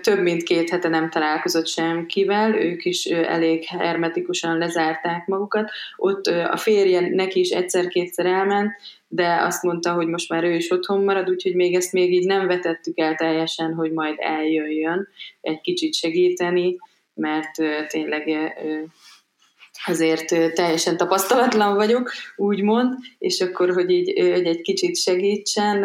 több 0.00 0.20
mint 0.20 0.42
két 0.42 0.70
hete 0.70 0.88
nem 0.88 1.10
találkozott 1.10 1.66
semkivel, 1.66 2.54
ők 2.54 2.84
is 2.84 3.04
elég 3.04 3.64
hermetikusan 3.64 4.58
lezárták 4.58 5.26
magukat. 5.26 5.70
Ott 5.96 6.26
a 6.26 6.56
férje 6.56 7.00
neki 7.00 7.40
is 7.40 7.50
egyszer-kétszer 7.50 8.26
elment, 8.26 8.72
de 9.08 9.36
azt 9.40 9.62
mondta, 9.62 9.92
hogy 9.92 10.06
most 10.06 10.28
már 10.28 10.44
ő 10.44 10.54
is 10.54 10.70
otthon 10.70 11.04
marad, 11.04 11.30
úgyhogy 11.30 11.54
még 11.54 11.74
ezt 11.74 11.92
még 11.92 12.12
így 12.12 12.26
nem 12.26 12.46
vetettük 12.46 12.98
el 12.98 13.14
teljesen, 13.14 13.74
hogy 13.74 13.92
majd 13.92 14.14
eljöjjön 14.18 15.08
egy 15.40 15.60
kicsit 15.60 15.94
segíteni, 15.94 16.76
mert 17.14 17.50
tényleg 17.88 18.52
azért 19.86 20.54
teljesen 20.54 20.96
tapasztalatlan 20.96 21.74
vagyok, 21.74 22.12
úgymond, 22.36 22.94
és 23.18 23.40
akkor, 23.40 23.72
hogy 23.72 23.90
így 23.90 24.30
hogy 24.32 24.46
egy 24.46 24.60
kicsit 24.60 24.96
segítsen, 24.96 25.84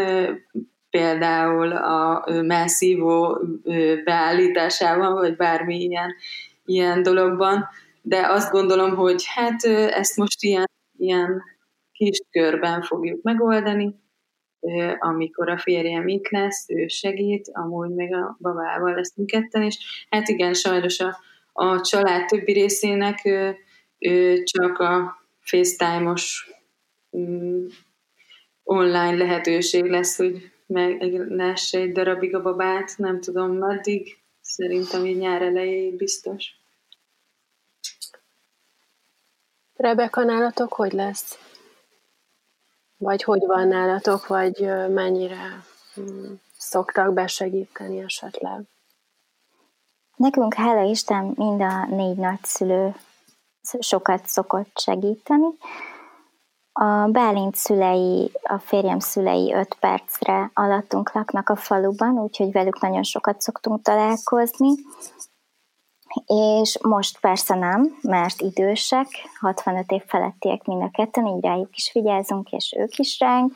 például 0.89 1.71
a 1.71 2.25
melszívó 2.41 3.38
beállításában, 4.03 5.13
vagy 5.13 5.35
bármi 5.35 5.83
ilyen, 5.83 6.15
ilyen 6.65 7.03
dologban, 7.03 7.67
de 8.01 8.27
azt 8.27 8.51
gondolom, 8.51 8.95
hogy 8.95 9.23
hát 9.25 9.63
ezt 9.89 10.17
most 10.17 10.43
ilyen, 10.43 10.69
ilyen 10.97 11.43
kis 11.91 12.21
körben 12.31 12.81
fogjuk 12.81 13.21
megoldani, 13.21 13.95
amikor 14.99 15.49
a 15.49 15.57
férjem 15.57 16.07
itt 16.07 16.29
lesz, 16.29 16.69
ő 16.69 16.88
segít, 16.88 17.49
amúgy 17.53 17.89
meg 17.89 18.13
a 18.13 18.38
babával 18.39 18.93
leszünk 18.93 19.27
ketten, 19.27 19.63
és 19.63 20.05
hát 20.09 20.27
igen, 20.27 20.53
sajnos 20.53 20.99
a, 20.99 21.17
a 21.53 21.81
család 21.81 22.25
többi 22.25 22.51
részének 22.51 23.29
ő 23.99 24.43
csak 24.43 24.79
a 24.79 25.23
FaceTime-os 25.39 26.51
mm, 27.17 27.67
online 28.63 29.15
lehetőség 29.15 29.85
lesz, 29.85 30.17
hogy 30.17 30.51
meglesse 30.67 31.79
egy 31.79 31.91
darabig 31.91 32.35
a 32.35 32.41
babát, 32.41 32.97
nem 32.97 33.21
tudom 33.21 33.51
meddig, 33.51 34.17
szerintem 34.41 35.05
így 35.05 35.17
nyár 35.17 35.41
elejéig 35.41 35.95
biztos. 35.95 36.57
Rebeka, 39.75 40.23
nálatok 40.23 40.73
hogy 40.73 40.91
lesz? 40.91 41.38
Vagy 42.97 43.23
hogy 43.23 43.45
van 43.45 43.67
nálatok, 43.67 44.27
vagy 44.27 44.59
mennyire 44.89 45.63
mm, 45.99 46.33
szoktak 46.57 47.13
besegíteni 47.13 47.99
esetleg? 47.99 48.62
Nekünk, 50.15 50.53
hála 50.53 50.89
Isten, 50.89 51.33
mind 51.35 51.62
a 51.62 51.85
négy 51.85 52.15
nagyszülő 52.15 52.95
sokat 53.79 54.27
szokott 54.27 54.79
segíteni. 54.79 55.47
A 56.71 57.07
Bálint 57.11 57.55
szülei, 57.55 58.31
a 58.43 58.59
férjem 58.59 58.99
szülei 58.99 59.53
öt 59.53 59.77
percre 59.79 60.51
alattunk 60.53 61.13
laknak 61.13 61.49
a 61.49 61.55
faluban, 61.55 62.19
úgyhogy 62.19 62.51
velük 62.51 62.81
nagyon 62.81 63.03
sokat 63.03 63.41
szoktunk 63.41 63.81
találkozni. 63.81 64.69
És 66.25 66.77
most 66.81 67.19
persze 67.19 67.55
nem, 67.55 67.97
mert 68.01 68.41
idősek, 68.41 69.07
65 69.39 69.91
év 69.91 70.03
felettiek 70.07 70.63
mind 70.63 70.81
a 70.81 70.89
ketten, 70.91 71.25
így 71.25 71.43
rájuk 71.43 71.75
is 71.75 71.91
vigyázunk, 71.93 72.51
és 72.51 72.75
ők 72.77 72.97
is 72.97 73.19
ránk. 73.19 73.53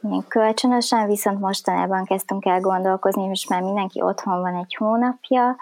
Még 0.00 0.26
kölcsönösen, 0.28 1.06
viszont 1.06 1.40
mostanában 1.40 2.04
kezdtünk 2.04 2.44
el 2.44 2.60
gondolkozni, 2.60 3.22
és 3.30 3.46
már 3.46 3.62
mindenki 3.62 4.02
otthon 4.02 4.40
van 4.40 4.54
egy 4.54 4.74
hónapja, 4.74 5.56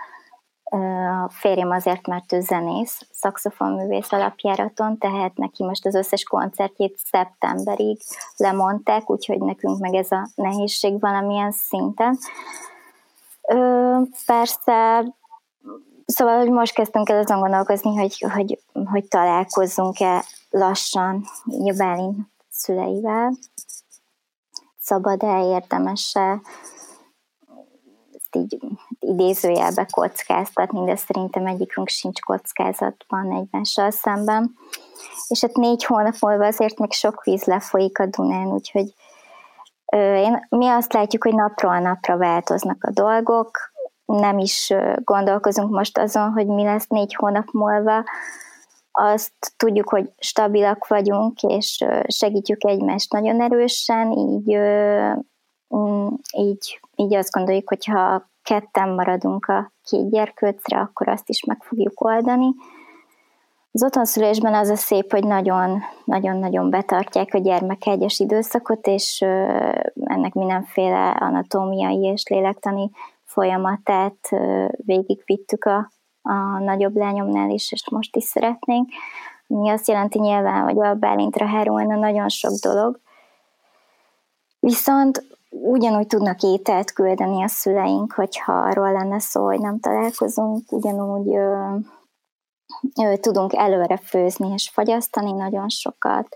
a 0.71 1.29
férjem 1.29 1.71
azért, 1.71 2.07
mert 2.07 2.33
ő 2.33 2.41
zenész, 2.41 3.07
szakszofonművész 3.13 4.13
alapjáraton, 4.13 4.99
tehát 4.99 5.37
neki 5.37 5.65
most 5.65 5.87
az 5.87 5.95
összes 5.95 6.23
koncertjét 6.23 6.99
szeptemberig 7.11 8.01
lemondták, 8.37 9.11
úgyhogy 9.11 9.39
nekünk 9.39 9.79
meg 9.79 9.95
ez 9.95 10.11
a 10.11 10.29
nehézség 10.35 11.01
valamilyen 11.01 11.51
szinten. 11.51 12.19
Ö, 13.49 13.97
persze 14.27 15.05
Szóval, 16.13 16.39
hogy 16.39 16.51
most 16.51 16.75
kezdtünk 16.75 17.09
el 17.09 17.19
azon 17.19 17.41
gondolkozni, 17.41 17.97
hogy, 17.97 18.27
hogy, 18.33 18.61
hogy 18.85 19.09
találkozzunk-e 19.09 20.25
lassan 20.51 21.25
Bálint 21.77 22.19
szüleivel. 22.51 23.33
Szabad-e, 24.79 25.45
érdemes-e 25.45 26.41
ezt 28.13 28.37
így 28.37 28.59
idézőjelbe 29.01 29.87
kockáztatni, 29.91 30.85
de 30.85 30.97
szerintem 30.97 31.47
egyikünk 31.47 31.89
sincs 31.89 32.21
kockázatban 32.21 33.33
egymással 33.33 33.91
szemben. 33.91 34.55
És 35.29 35.41
hát 35.41 35.57
négy 35.57 35.85
hónap 35.85 36.15
múlva 36.21 36.47
azért 36.47 36.79
még 36.79 36.93
sok 36.93 37.25
víz 37.25 37.45
lefolyik 37.45 37.99
a 37.99 38.07
Dunán, 38.07 38.47
úgyhogy 38.47 38.95
én, 39.97 40.47
mi 40.49 40.69
azt 40.69 40.93
látjuk, 40.93 41.23
hogy 41.23 41.35
napról 41.35 41.79
napra 41.79 42.17
változnak 42.17 42.85
a 42.85 42.91
dolgok, 42.91 43.51
nem 44.05 44.39
is 44.39 44.73
gondolkozunk 45.05 45.71
most 45.71 45.99
azon, 45.99 46.33
hogy 46.33 46.47
mi 46.47 46.65
lesz 46.65 46.87
négy 46.87 47.15
hónap 47.15 47.47
múlva, 47.53 48.05
azt 48.93 49.33
tudjuk, 49.57 49.89
hogy 49.89 50.13
stabilak 50.19 50.87
vagyunk, 50.87 51.43
és 51.43 51.85
segítjük 52.07 52.65
egymást 52.65 53.13
nagyon 53.13 53.43
erősen, 53.43 54.13
így, 54.13 54.59
így, 56.37 56.81
így 56.97 57.15
azt 57.15 57.31
gondoljuk, 57.31 57.69
hogy 57.69 57.85
ha 57.85 58.30
ketten 58.43 58.89
maradunk 58.89 59.47
a 59.47 59.73
két 59.83 60.11
gyerkőcre, 60.11 60.79
akkor 60.79 61.09
azt 61.09 61.29
is 61.29 61.45
meg 61.45 61.63
fogjuk 61.63 62.01
oldani. 62.05 62.55
Az 63.73 63.85
otthonszülésben 63.85 64.55
az 64.55 64.69
a 64.69 64.77
szép, 64.77 65.11
hogy 65.11 65.25
nagyon-nagyon 66.05 66.71
betartják 66.71 67.35
a 67.35 67.39
gyermek 67.39 67.87
egyes 67.87 68.19
időszakot, 68.19 68.87
és 68.87 69.21
ennek 70.05 70.33
mindenféle 70.33 71.09
anatómiai 71.11 72.05
és 72.05 72.27
lélektani 72.27 72.91
folyamatát 73.25 74.29
végigvittük 74.77 75.65
a, 75.65 75.91
a 76.23 76.59
nagyobb 76.59 76.97
lányomnál 76.97 77.51
is, 77.51 77.73
és 77.73 77.91
most 77.91 78.17
is 78.17 78.25
szeretnénk. 78.25 78.89
Mi 79.47 79.71
azt 79.71 79.89
jelenti 79.89 80.19
nyilván, 80.19 80.63
hogy 80.63 80.79
a 80.79 80.95
Bálintra 80.95 81.47
hárulna 81.47 81.97
nagyon 81.97 82.29
sok 82.29 82.53
dolog, 82.53 83.01
viszont 84.61 85.25
ugyanúgy 85.51 86.07
tudnak 86.07 86.43
ételt 86.43 86.93
küldeni 86.93 87.43
a 87.43 87.49
szüleink, 87.49 88.13
hogyha 88.13 88.53
arról 88.53 88.93
lenne 88.93 89.19
szó, 89.19 89.45
hogy 89.45 89.61
nem 89.61 89.81
találkozunk, 89.81 90.73
ugyanúgy 90.73 91.35
ö, 91.35 91.77
ö, 93.03 93.17
tudunk 93.17 93.55
előre 93.55 93.97
főzni 93.97 94.53
és 94.53 94.71
fagyasztani 94.71 95.33
nagyon 95.33 95.69
sokat. 95.69 96.29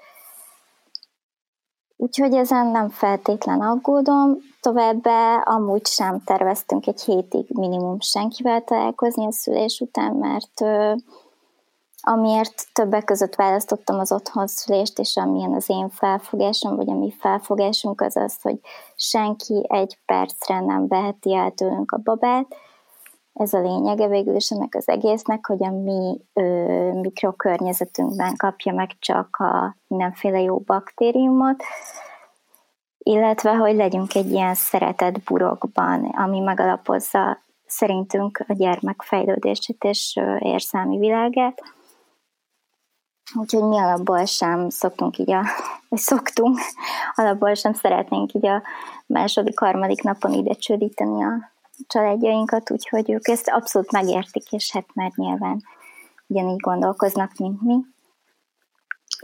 Úgyhogy 1.97 2.35
ezen 2.35 2.67
nem 2.67 2.89
feltétlen 2.89 3.61
aggódom, 3.61 4.37
továbbá 4.61 5.37
amúgy 5.37 5.87
sem 5.87 6.21
terveztünk 6.25 6.87
egy 6.87 7.03
hétig 7.03 7.47
minimum 7.49 8.01
senkivel 8.01 8.65
találkozni 8.65 9.27
a 9.27 9.33
szülés 9.33 9.81
után, 9.81 10.15
mert 10.15 10.61
ö, 10.61 10.95
amiért 12.05 12.67
többek 12.73 13.05
között 13.05 13.35
választottam 13.35 13.99
az 13.99 14.13
otthonszülést, 14.13 14.99
és 14.99 15.17
amilyen 15.17 15.53
az 15.53 15.71
én 15.71 15.89
felfogásom, 15.89 16.77
vagy 16.77 16.91
a 16.91 16.95
mi 16.95 17.15
felfogásunk 17.19 18.01
az 18.01 18.17
az, 18.17 18.37
hogy 18.43 18.59
senki 18.97 19.67
egy 19.69 19.99
percre 20.05 20.61
nem 20.61 20.89
veheti 20.89 21.35
el 21.35 21.51
tőlünk 21.51 21.93
a 21.93 22.01
babát. 22.05 22.57
Ez 23.33 23.53
a 23.53 23.61
lényege 23.61 24.09
végül 24.09 24.35
is 24.35 24.51
ennek 24.51 24.75
az 24.75 24.89
egésznek, 24.89 25.47
hogy 25.47 25.65
a 25.65 25.71
mi 25.71 26.21
ö, 26.33 26.43
mikrokörnyezetünkben 26.93 28.37
kapja 28.37 28.73
meg 28.73 28.91
csak 28.99 29.37
a 29.37 29.77
mindenféle 29.87 30.41
jó 30.41 30.59
baktériumot, 30.59 31.63
illetve 32.99 33.55
hogy 33.55 33.75
legyünk 33.75 34.15
egy 34.15 34.31
ilyen 34.31 34.55
szeretett 34.55 35.23
burokban, 35.23 36.05
ami 36.05 36.41
megalapozza 36.41 37.39
szerintünk 37.67 38.45
a 38.49 38.53
gyermek 38.53 39.03
fejlődését 39.03 39.85
és 39.85 40.21
érzelmi 40.39 40.99
világát 40.99 41.63
Úgyhogy 43.33 43.63
mi 43.63 43.79
alapból 43.79 44.25
sem 44.25 44.69
szoktunk 44.69 45.19
így 45.19 45.31
a, 45.31 45.45
vagy 45.89 45.99
szoktunk, 45.99 46.59
alapból 47.15 47.55
sem 47.55 47.73
szeretnénk 47.73 48.33
így 48.33 48.47
a 48.47 48.63
második, 49.07 49.59
harmadik 49.59 50.03
napon 50.03 50.33
ide 50.33 50.55
csődíteni 50.55 51.25
a 51.25 51.53
családjainkat, 51.87 52.71
úgyhogy 52.71 53.11
ők 53.11 53.29
ezt 53.29 53.49
abszolút 53.49 53.93
megértik, 53.93 54.53
és 54.53 54.73
hát 54.73 54.87
már 54.95 55.11
nyilván 55.15 55.63
ugyanígy 56.27 56.61
gondolkoznak, 56.61 57.33
mint 57.37 57.63
mi. 57.63 57.75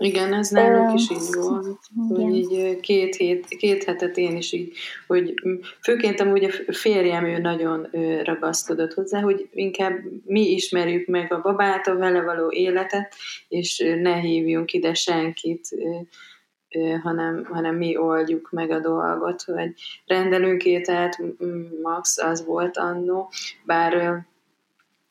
Igen, 0.03 0.35
ez 0.35 0.49
nálunk 0.49 1.01
is 1.01 1.11
így 1.11 1.35
volt, 1.35 1.79
hogy 2.09 2.35
így 2.35 2.81
két, 2.81 3.15
hét, 3.15 3.47
két 3.49 3.85
hetet 3.85 4.17
én 4.17 4.37
is 4.37 4.53
így, 4.53 4.77
hogy 5.07 5.35
főként 5.83 6.21
amúgy 6.21 6.45
a 6.45 6.73
férjem 6.73 7.25
ő 7.25 7.39
nagyon 7.39 7.89
ragaszkodott 8.23 8.93
hozzá, 8.93 9.21
hogy 9.21 9.49
inkább 9.53 9.99
mi 10.25 10.51
ismerjük 10.51 11.07
meg 11.07 11.33
a 11.33 11.41
babát, 11.41 11.87
a 11.87 11.97
vele 11.97 12.23
való 12.23 12.53
életet, 12.53 13.15
és 13.49 13.95
ne 14.01 14.15
hívjunk 14.15 14.73
ide 14.73 14.95
senkit, 14.95 15.69
hanem, 17.03 17.45
hanem 17.45 17.77
mi 17.77 17.97
oldjuk 17.97 18.51
meg 18.51 18.71
a 18.71 18.81
dolgot, 18.81 19.43
hogy 19.43 19.73
rendelünk 20.07 20.65
ételt, 20.65 21.19
max 21.83 22.19
az 22.19 22.45
volt 22.45 22.77
annó, 22.77 23.31
bár 23.65 24.25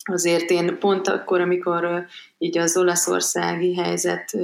azért 0.03 0.49
én 0.49 0.79
pont 0.79 1.07
akkor, 1.07 1.41
amikor 1.41 2.05
így 2.37 2.57
az 2.57 2.77
olaszországi 2.77 3.75
helyzet 3.75 4.37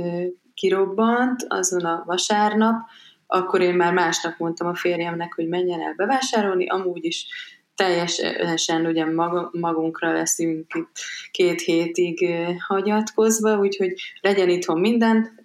kirobbant, 0.54 1.46
azon 1.48 1.86
a 1.86 2.04
vasárnap, 2.06 2.76
akkor 3.28 3.62
én 3.62 3.76
már 3.76 3.94
másnap 3.94 4.38
mondtam 4.38 4.68
a 4.68 4.76
férjemnek, 4.76 5.34
hogy 5.34 5.48
menjen 5.48 5.82
el 5.82 5.94
bevásárolni, 5.94 6.68
amúgy 6.68 7.06
is 7.06 7.28
teljesen 7.76 8.86
ugye 8.86 9.06
magunkra 9.52 10.14
leszünk 10.14 10.74
itt 10.74 10.98
két 11.32 11.62
hétig 11.62 12.28
hagyatkozva, 12.60 13.58
úgyhogy 13.58 13.94
legyen 14.22 14.50
itthon 14.50 14.80
minden, 14.80 15.42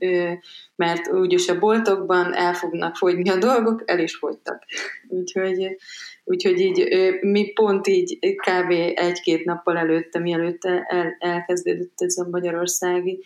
mert 0.77 1.09
úgyis 1.09 1.49
a 1.49 1.59
boltokban 1.59 2.35
el 2.35 2.55
fognak 2.55 2.96
fogyni 2.96 3.31
a 3.31 3.38
dolgok, 3.38 3.83
el 3.87 3.99
is 3.99 4.16
fogytak. 4.16 4.64
Úgyhogy, 5.09 5.77
úgyhogy 6.31 6.61
így 6.61 6.88
mi 7.21 7.53
pont 7.53 7.87
így 7.87 8.19
kb. 8.19 8.71
egy-két 8.95 9.45
nappal 9.45 9.77
előtte, 9.77 10.19
mielőtt 10.19 10.64
el, 10.64 11.16
elkezdődött 11.19 11.93
ez 11.97 12.16
a 12.19 12.29
magyarországi 12.29 13.25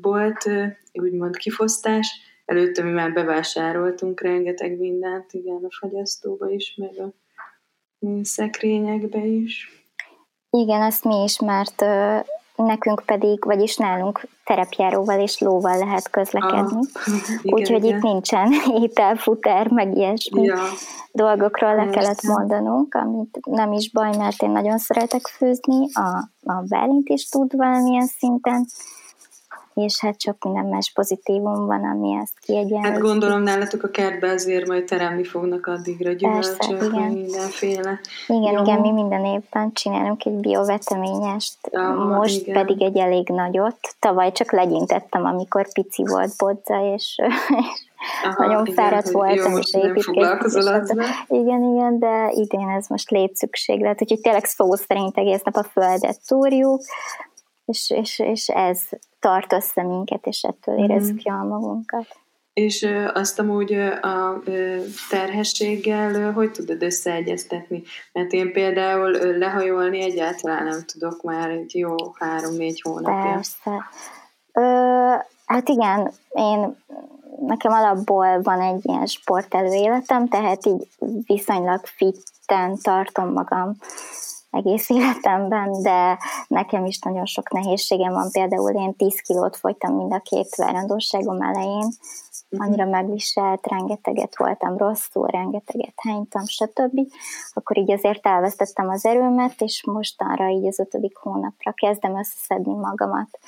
bolt, 0.00 0.50
úgymond 0.92 1.36
kifosztás, 1.36 2.08
előtte 2.44 2.82
mi 2.82 2.90
már 2.90 3.12
bevásároltunk 3.12 4.20
rengeteg 4.20 4.78
mindent, 4.78 5.32
igen, 5.32 5.64
a 5.64 5.76
fagyasztóba 5.80 6.50
is, 6.50 6.74
meg 6.76 6.98
a 6.98 7.12
szekrényekbe 8.22 9.24
is. 9.24 9.68
Igen, 10.50 10.82
ezt 10.82 11.04
mi 11.04 11.22
is, 11.22 11.40
mert 11.40 11.84
nekünk 12.56 13.02
pedig, 13.06 13.44
vagyis 13.44 13.76
nálunk 13.76 14.26
terepjáróval 14.44 15.20
és 15.20 15.38
lóval 15.38 15.78
lehet 15.78 16.10
közlekedni. 16.10 16.80
Ah, 16.92 17.14
Úgyhogy 17.42 17.84
itt 17.84 18.02
nincsen 18.02 18.52
ételfutár, 18.82 19.68
meg 19.68 19.96
ilyesmi 19.96 20.42
ja. 20.42 20.58
dolgokról 21.12 21.74
le 21.74 21.88
kellett 21.90 22.22
mondanunk, 22.22 22.94
amit 22.94 23.38
nem 23.44 23.72
is 23.72 23.90
baj, 23.90 24.16
mert 24.16 24.42
én 24.42 24.50
nagyon 24.50 24.78
szeretek 24.78 25.26
főzni, 25.26 25.88
a, 25.92 26.28
a 26.52 26.62
Bálint 26.68 27.08
is 27.08 27.28
tud 27.28 27.56
valamilyen 27.56 28.06
szinten, 28.06 28.66
és 29.74 30.00
hát 30.00 30.20
sok 30.20 30.36
minden 30.44 30.64
más 30.64 30.92
pozitívum 30.94 31.66
van, 31.66 31.84
ami 31.84 32.18
ezt 32.22 32.38
kiegyenlíti. 32.40 32.88
Hát 32.88 32.98
gondolom 32.98 33.42
nálatok 33.42 33.82
a 33.82 33.88
kertbe 33.88 34.30
azért 34.30 34.66
majd 34.66 34.84
teremni 34.84 35.24
fognak 35.24 35.66
addigra 35.66 36.12
gyümölcsök, 36.12 36.82
igen. 36.82 37.10
mindenféle. 37.12 38.00
Igen, 38.26 38.52
Jó. 38.52 38.62
igen, 38.62 38.80
mi 38.80 38.90
minden 38.90 39.24
évben 39.24 39.72
csinálunk 39.72 40.24
egy 40.24 40.32
bioveteményest, 40.32 41.58
ja, 41.70 41.88
most 41.88 42.40
igen. 42.40 42.54
pedig 42.54 42.82
egy 42.82 42.96
elég 42.96 43.28
nagyot. 43.28 43.78
Tavaly 43.98 44.32
csak 44.32 44.52
legyintettem, 44.52 45.24
amikor 45.24 45.72
pici 45.72 46.04
volt 46.04 46.32
bodza, 46.36 46.94
és, 46.94 47.16
Aha, 48.24 48.46
nagyon 48.46 48.66
igen, 48.66 48.74
fáradt 48.74 49.10
voltam, 49.10 49.52
jó, 49.52 49.58
és 49.58 49.74
építkeztem. 49.74 51.00
Igen, 51.26 51.62
igen, 51.62 51.98
de 51.98 52.30
idén 52.34 52.68
ez 52.68 52.86
most 52.88 53.10
létszükséglet, 53.10 54.02
úgyhogy 54.02 54.20
tényleg 54.20 54.44
szó 54.44 54.74
szerint 54.74 55.18
egész 55.18 55.42
nap 55.42 55.56
a 55.56 55.62
földet 55.62 56.26
túrjuk, 56.26 56.80
és, 57.64 57.90
és, 57.90 58.18
és 58.18 58.48
ez 58.48 58.80
tart 59.24 59.52
össze 59.52 59.82
minket, 59.82 60.26
és 60.26 60.42
ettől 60.42 60.78
érezzük 60.78 61.14
mm. 61.14 61.32
jól 61.32 61.42
magunkat. 61.42 62.06
És 62.52 62.88
azt 63.12 63.38
amúgy 63.38 63.72
a 64.00 64.42
terhességgel 65.10 66.32
hogy 66.32 66.50
tudod 66.50 66.82
összeegyeztetni? 66.82 67.82
Mert 68.12 68.32
én 68.32 68.52
például 68.52 69.10
lehajolni 69.38 70.02
egyáltalán 70.02 70.64
nem 70.64 70.84
tudok 70.92 71.22
már 71.22 71.50
egy 71.50 71.74
jó 71.74 71.94
három-négy 72.14 72.80
hónapja. 72.80 73.32
Persze. 73.32 73.90
Ö, 74.52 74.62
hát 75.46 75.68
igen, 75.68 76.10
én 76.28 76.76
nekem 77.46 77.72
alapból 77.72 78.42
van 78.42 78.60
egy 78.60 78.80
ilyen 78.82 79.06
sportelő 79.06 79.72
életem, 79.72 80.28
tehát 80.28 80.66
így 80.66 80.88
viszonylag 81.26 81.80
fitten 81.84 82.78
tartom 82.82 83.32
magam 83.32 83.76
egész 84.54 84.90
életemben, 84.90 85.82
de 85.82 86.18
nekem 86.48 86.84
is 86.84 86.98
nagyon 86.98 87.26
sok 87.26 87.50
nehézségem 87.50 88.12
van. 88.12 88.30
Például 88.32 88.70
én 88.70 88.96
10 88.96 89.20
kilót 89.20 89.56
fogytam 89.56 89.96
mind 89.96 90.12
a 90.12 90.18
két 90.18 90.54
várandóságom 90.54 91.42
elején, 91.42 91.88
annyira 92.58 92.84
megviselt, 92.84 93.66
rengeteget 93.66 94.38
voltam 94.38 94.76
rosszul, 94.76 95.26
rengeteget 95.26 95.94
hánytam, 95.96 96.44
stb. 96.46 97.00
Akkor 97.52 97.78
így 97.78 97.90
azért 97.90 98.26
elvesztettem 98.26 98.88
az 98.88 99.04
erőmet, 99.04 99.60
és 99.60 99.84
mostanra 99.86 100.48
így 100.48 100.66
az 100.66 100.78
ötödik 100.78 101.16
hónapra 101.16 101.72
kezdem 101.72 102.18
összeszedni 102.18 102.74
magamat. 102.74 103.38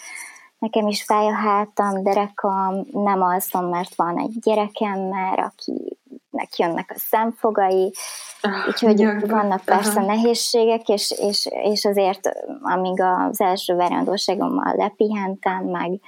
Nekem 0.58 0.86
is 0.86 1.02
fáj 1.02 1.26
a 1.26 1.34
hátam, 1.34 2.02
derekam, 2.02 2.86
nem 2.92 3.22
alszom, 3.22 3.64
mert 3.64 3.94
van 3.94 4.18
egy 4.18 4.38
gyerekem 4.40 5.00
már, 5.00 5.38
akinek 5.38 6.56
jönnek 6.56 6.90
a 6.94 6.98
szemfogai, 6.98 7.92
ah, 8.40 8.68
úgyhogy 8.68 8.94
Nyilván. 8.94 9.28
vannak 9.28 9.64
persze 9.64 10.00
Aha. 10.00 10.06
nehézségek, 10.06 10.88
és, 10.88 11.10
és, 11.10 11.48
és 11.62 11.84
azért 11.84 12.28
amíg 12.62 13.00
az 13.00 13.40
első 13.40 13.74
verandóságommal 13.74 14.74
lepihentem, 14.76 15.64
meg, 15.64 16.00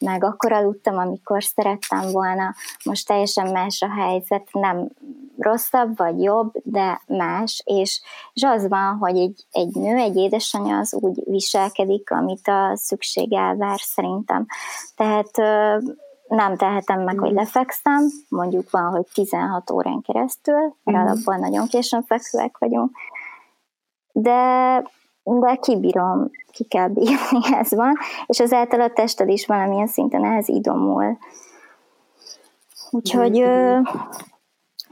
meg 0.00 0.24
akkor 0.24 0.52
aludtam, 0.52 0.98
amikor 0.98 1.44
szerettem 1.44 2.10
volna. 2.12 2.54
Most 2.84 3.06
teljesen 3.06 3.52
más 3.52 3.82
a 3.82 4.00
helyzet, 4.00 4.48
nem 4.52 4.88
rosszabb 5.38 5.96
vagy 5.96 6.22
jobb, 6.22 6.52
de 6.62 7.00
más, 7.06 7.62
és, 7.64 8.00
és 8.32 8.42
az 8.42 8.68
van, 8.68 8.96
hogy 8.96 9.16
egy, 9.16 9.46
egy 9.50 9.74
nő, 9.74 9.96
egy 9.96 10.16
édesanyja 10.16 10.78
az 10.78 10.94
úgy 10.94 11.22
viselkedik, 11.24 12.10
amit 12.10 12.48
a 12.48 12.72
szükség 12.74 13.32
elvár 13.32 13.78
szerintem. 13.78 14.46
Tehát 14.96 15.30
nem 16.28 16.56
tehetem 16.56 17.02
meg, 17.02 17.18
hogy 17.18 17.32
mm. 17.32 17.34
lefekszem, 17.34 18.06
mondjuk 18.28 18.70
van, 18.70 18.90
hogy 18.90 19.06
16 19.14 19.70
órán 19.70 20.00
keresztül, 20.00 20.74
mert 20.84 20.98
mm. 20.98 21.06
alapból 21.06 21.36
nagyon 21.36 21.66
későn 21.66 22.02
fekvőek 22.02 22.58
vagyunk, 22.58 22.90
de, 24.12 24.82
de 25.36 25.54
kibírom, 25.54 26.30
ki 26.50 26.64
kell 26.64 26.88
bírni, 26.88 27.40
ez 27.60 27.74
van, 27.74 27.94
és 28.26 28.40
ezáltal 28.40 28.80
a 28.80 28.92
tested 28.92 29.28
is 29.28 29.46
valamilyen 29.46 29.86
szinten 29.86 30.24
ehhez 30.24 30.48
idomul. 30.48 31.18
Úgyhogy, 32.90 33.40
mm. 33.40 33.82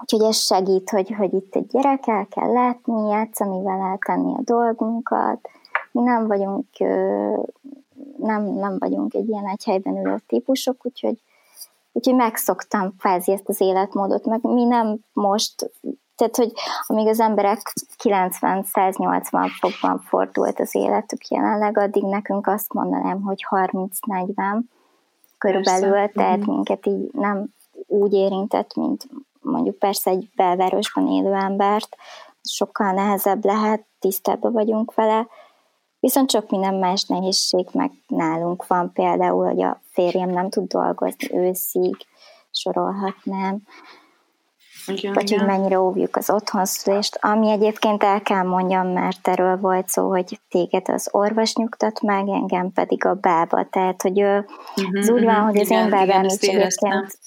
úgyhogy 0.01 0.23
ez 0.23 0.37
segít, 0.37 0.91
hogy, 0.91 1.15
hogy 1.19 1.35
itt 1.35 1.55
egy 1.55 1.67
gyerek 1.67 2.07
el 2.07 2.27
kell 2.27 2.53
látni, 2.53 3.09
játszani 3.09 3.63
vele, 3.63 3.99
tenni 4.07 4.35
a 4.35 4.41
dolgunkat. 4.45 5.49
Mi 5.93 6.03
nem 6.03 6.27
vagyunk, 6.27 6.67
nem, 8.19 8.45
nem 8.45 8.77
vagyunk 8.79 9.15
egy 9.15 9.29
ilyen 9.29 9.47
egy 9.47 9.65
helyben 9.65 9.97
ülő 9.97 10.23
típusok, 10.27 10.87
úgyhogy, 10.87 11.23
úgyhogy 11.93 12.15
megszoktam 12.15 12.97
kvázi 12.99 13.33
ezt 13.33 13.49
az 13.49 13.61
életmódot, 13.61 14.25
meg 14.25 14.41
mi 14.43 14.65
nem 14.65 14.99
most 15.13 15.71
tehát, 16.17 16.37
hogy 16.37 16.53
amíg 16.87 17.07
az 17.07 17.21
emberek 17.21 17.73
90-180 18.03 19.51
fokban 19.61 19.99
fordult 19.99 20.61
az 20.61 20.75
életük 20.75 21.29
jelenleg, 21.29 21.79
addig 21.79 22.03
nekünk 22.03 22.47
azt 22.47 22.73
mondanám, 22.73 23.23
hogy 23.23 23.47
30-40 23.51 24.61
körülbelül, 25.39 25.93
persze. 25.93 26.13
tehát 26.13 26.39
uh-huh. 26.39 26.55
minket 26.55 26.87
így 26.87 27.11
nem 27.13 27.47
úgy 27.87 28.13
érintett, 28.13 28.75
mint 28.75 29.07
mondjuk 29.41 29.79
persze 29.79 30.11
egy 30.11 30.31
belvárosban 30.37 31.09
élő 31.09 31.33
embert, 31.33 31.97
sokkal 32.43 32.93
nehezebb 32.93 33.45
lehet, 33.45 33.87
tisztában 33.99 34.53
vagyunk 34.53 34.95
vele, 34.95 35.27
viszont 36.01 36.31
sok 36.31 36.51
minden 36.51 36.75
más 36.75 37.05
nehézség 37.05 37.67
meg 37.73 37.91
nálunk 38.07 38.67
van, 38.67 38.93
például, 38.93 39.47
hogy 39.47 39.63
a 39.63 39.81
férjem 39.93 40.31
nem 40.31 40.51
tud 40.51 40.67
dolgozni 40.67 41.37
őszig, 41.37 41.97
sorolhatnám, 42.51 43.63
igen, 44.87 45.13
vagy 45.13 45.31
igen. 45.31 45.39
hogy 45.39 45.49
mennyire 45.49 45.81
óvjuk 45.81 46.17
az 46.17 46.31
otthonszülést, 46.31 47.19
ami 47.21 47.51
egyébként 47.51 48.03
el 48.03 48.21
kell 48.23 48.43
mondjam, 48.43 48.87
mert 48.87 49.29
erről 49.29 49.57
volt 49.57 49.89
szó, 49.89 50.09
hogy 50.09 50.41
téged 50.49 50.89
az 50.89 51.09
orvos 51.11 51.55
nyugtat 51.55 52.01
meg, 52.01 52.29
engem 52.29 52.73
pedig 52.73 53.05
a 53.05 53.15
bába, 53.15 53.65
tehát 53.71 54.03
hogy 54.03 54.23
uh-huh, 54.23 54.45
az 54.93 55.11
úgy 55.11 55.25
van, 55.25 55.35
uh-huh, 55.35 55.51
hogy 55.51 55.61
az 55.61 55.71
igen, 55.71 55.85
én 55.85 55.91
bábám 55.91 56.25
is 56.25 56.33
egyébként 56.33 57.19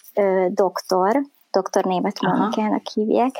doktor, 0.53 1.21
doktor 1.51 1.83
német 1.83 2.21
Monikának 2.21 2.87
hívják, 2.93 3.35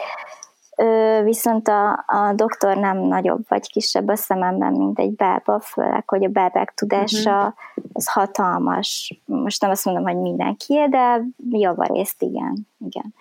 viszont 1.23 1.67
a, 1.67 1.91
a 2.07 2.33
doktor 2.35 2.77
nem 2.77 2.97
nagyobb 2.97 3.41
vagy 3.47 3.71
kisebb 3.71 4.07
a 4.07 4.15
szememben, 4.15 4.71
mint 4.71 4.99
egy 4.99 5.15
bába, 5.15 5.59
főleg, 5.59 6.09
hogy 6.09 6.23
a 6.23 6.29
bábák 6.29 6.73
tudása 6.75 7.37
uh-huh. 7.37 7.53
az 7.93 8.07
hatalmas. 8.07 9.21
Most 9.25 9.61
nem 9.61 9.71
azt 9.71 9.85
mondom, 9.85 10.03
hogy 10.03 10.17
mindenki, 10.17 10.87
de 10.89 11.21
javarészt 11.49 12.21
igen. 12.21 12.67
igen 12.85 13.13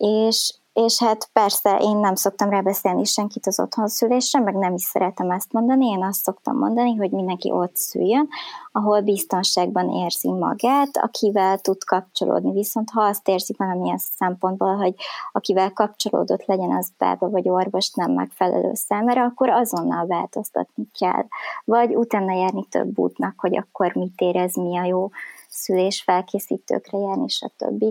és, 0.00 0.54
és 0.72 0.98
hát 0.98 1.30
persze 1.32 1.78
én 1.80 1.96
nem 1.96 2.14
szoktam 2.14 2.50
rábeszélni 2.50 3.04
senkit 3.04 3.46
az 3.46 3.60
otthonszülésre, 3.60 4.40
meg 4.40 4.54
nem 4.54 4.74
is 4.74 4.82
szeretem 4.82 5.30
ezt 5.30 5.52
mondani, 5.52 5.86
én 5.86 6.04
azt 6.04 6.22
szoktam 6.22 6.56
mondani, 6.56 6.96
hogy 6.96 7.10
mindenki 7.10 7.50
ott 7.50 7.76
szüljön, 7.76 8.28
ahol 8.72 9.00
biztonságban 9.00 9.90
érzi 9.90 10.28
magát, 10.28 10.96
akivel 10.96 11.58
tud 11.58 11.84
kapcsolódni. 11.84 12.52
Viszont 12.52 12.90
ha 12.90 13.02
azt 13.02 13.28
érzi 13.28 13.54
valamilyen 13.58 13.98
szempontból, 13.98 14.76
hogy 14.76 14.94
akivel 15.32 15.72
kapcsolódott 15.72 16.44
legyen 16.44 16.72
az 16.72 16.88
bába 16.98 17.30
vagy 17.30 17.48
orvos 17.48 17.90
nem 17.90 18.12
megfelelő 18.12 18.70
számára, 18.74 19.24
akkor 19.24 19.48
azonnal 19.48 20.06
változtatni 20.06 20.86
kell. 20.98 21.24
Vagy 21.64 21.94
utána 21.94 22.32
járni 22.32 22.66
több 22.70 22.98
útnak, 22.98 23.34
hogy 23.36 23.56
akkor 23.56 23.94
mit 23.94 24.20
érez, 24.20 24.56
mi 24.56 24.78
a 24.78 24.84
jó 24.84 25.10
szülés 25.48 26.02
felkészítőkre 26.02 26.98
járni, 26.98 27.28
stb. 27.28 27.84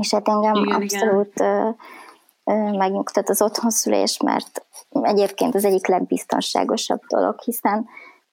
És 0.00 0.10
hát 0.10 0.28
engem 0.28 0.54
igen, 0.54 0.82
abszolút 0.82 1.32
igen. 1.34 1.76
megnyugtat 2.76 3.28
az 3.28 3.42
otthonszülés, 3.42 4.18
mert 4.24 4.66
egyébként 4.90 5.54
az 5.54 5.64
egyik 5.64 5.86
legbiztonságosabb 5.86 7.00
dolog, 7.06 7.40
hiszen 7.40 7.86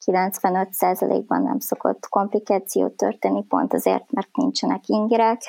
95%-ban 0.05 1.41
nem 1.41 1.59
szokott 1.59 2.07
komplikáció 2.09 2.87
történni, 2.89 3.43
pont 3.43 3.73
azért, 3.73 4.11
mert 4.11 4.35
nincsenek 4.35 4.87
ingerek, 4.87 5.41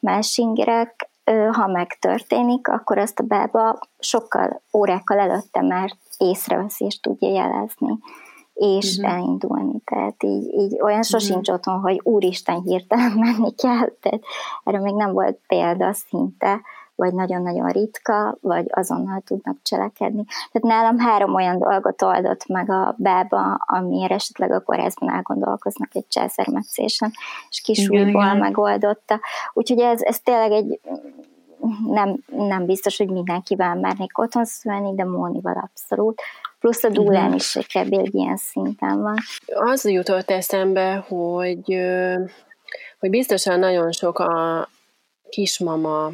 más 0.00 0.38
ingerek, 0.38 1.10
ha 1.52 1.66
megtörténik, 1.66 2.68
akkor 2.68 2.98
azt 2.98 3.18
a 3.18 3.24
bába 3.24 3.78
sokkal 3.98 4.62
órákkal 4.72 5.18
előtte 5.18 5.62
már 5.62 5.90
észreveszi 6.18 6.84
és 6.84 7.00
tudja 7.00 7.28
jelezni 7.28 7.98
és 8.54 8.96
uh-huh. 8.96 9.12
elindulni. 9.14 9.80
Tehát 9.84 10.22
így, 10.22 10.52
így 10.52 10.80
olyan 10.80 10.98
mhm. 10.98 11.06
sosincs 11.06 11.48
uh-huh. 11.48 11.54
otthon, 11.54 11.80
hogy 11.80 12.00
úristen 12.02 12.60
hirtelen 12.60 13.12
menni 13.24 13.54
kell, 13.54 13.90
tehát 14.00 14.22
erre 14.64 14.80
még 14.80 14.94
nem 14.94 15.12
volt 15.12 15.38
példa 15.46 15.92
szinte, 15.92 16.60
vagy 16.96 17.14
nagyon-nagyon 17.14 17.68
ritka, 17.68 18.38
vagy 18.40 18.66
azonnal 18.70 19.20
tudnak 19.20 19.56
cselekedni. 19.62 20.24
Tehát 20.52 20.80
nálam 20.80 20.98
három 20.98 21.34
olyan 21.34 21.58
dolgot 21.58 22.02
oldott 22.02 22.46
meg 22.46 22.70
a 22.70 22.94
bába, 22.98 23.54
amiért 23.54 24.12
esetleg 24.12 24.50
a 24.50 24.60
kórházban 24.60 25.10
elgondolkoznak 25.10 25.94
egy 25.94 26.06
császármetszésen, 26.08 27.10
és 27.48 27.60
kisújból 27.60 28.34
megoldotta. 28.34 29.20
Úgyhogy 29.52 29.78
ez, 29.78 30.02
ez 30.02 30.20
tényleg 30.20 30.52
egy 30.52 30.80
nem, 31.86 32.16
nem 32.26 32.66
biztos, 32.66 32.96
hogy 32.96 33.08
mindenkivel 33.08 33.74
mernék 33.74 34.18
otthon 34.18 34.44
szülni, 34.44 34.94
de 34.94 35.04
Mónival 35.04 35.70
abszolút 35.70 36.22
plusz 36.58 36.84
a 36.84 36.88
dúlán 36.88 37.32
uh-huh. 37.32 37.36
is 37.36 37.52
kb. 37.52 37.92
egy 37.92 38.14
ilyen 38.14 38.36
szinten 38.36 39.02
van. 39.02 39.16
Az 39.46 39.84
jutott 39.88 40.30
eszembe, 40.30 41.04
hogy, 41.08 41.80
hogy 42.98 43.10
biztosan 43.10 43.58
nagyon 43.58 43.92
sok 43.92 44.18
a 44.18 44.68
kismama 45.28 46.10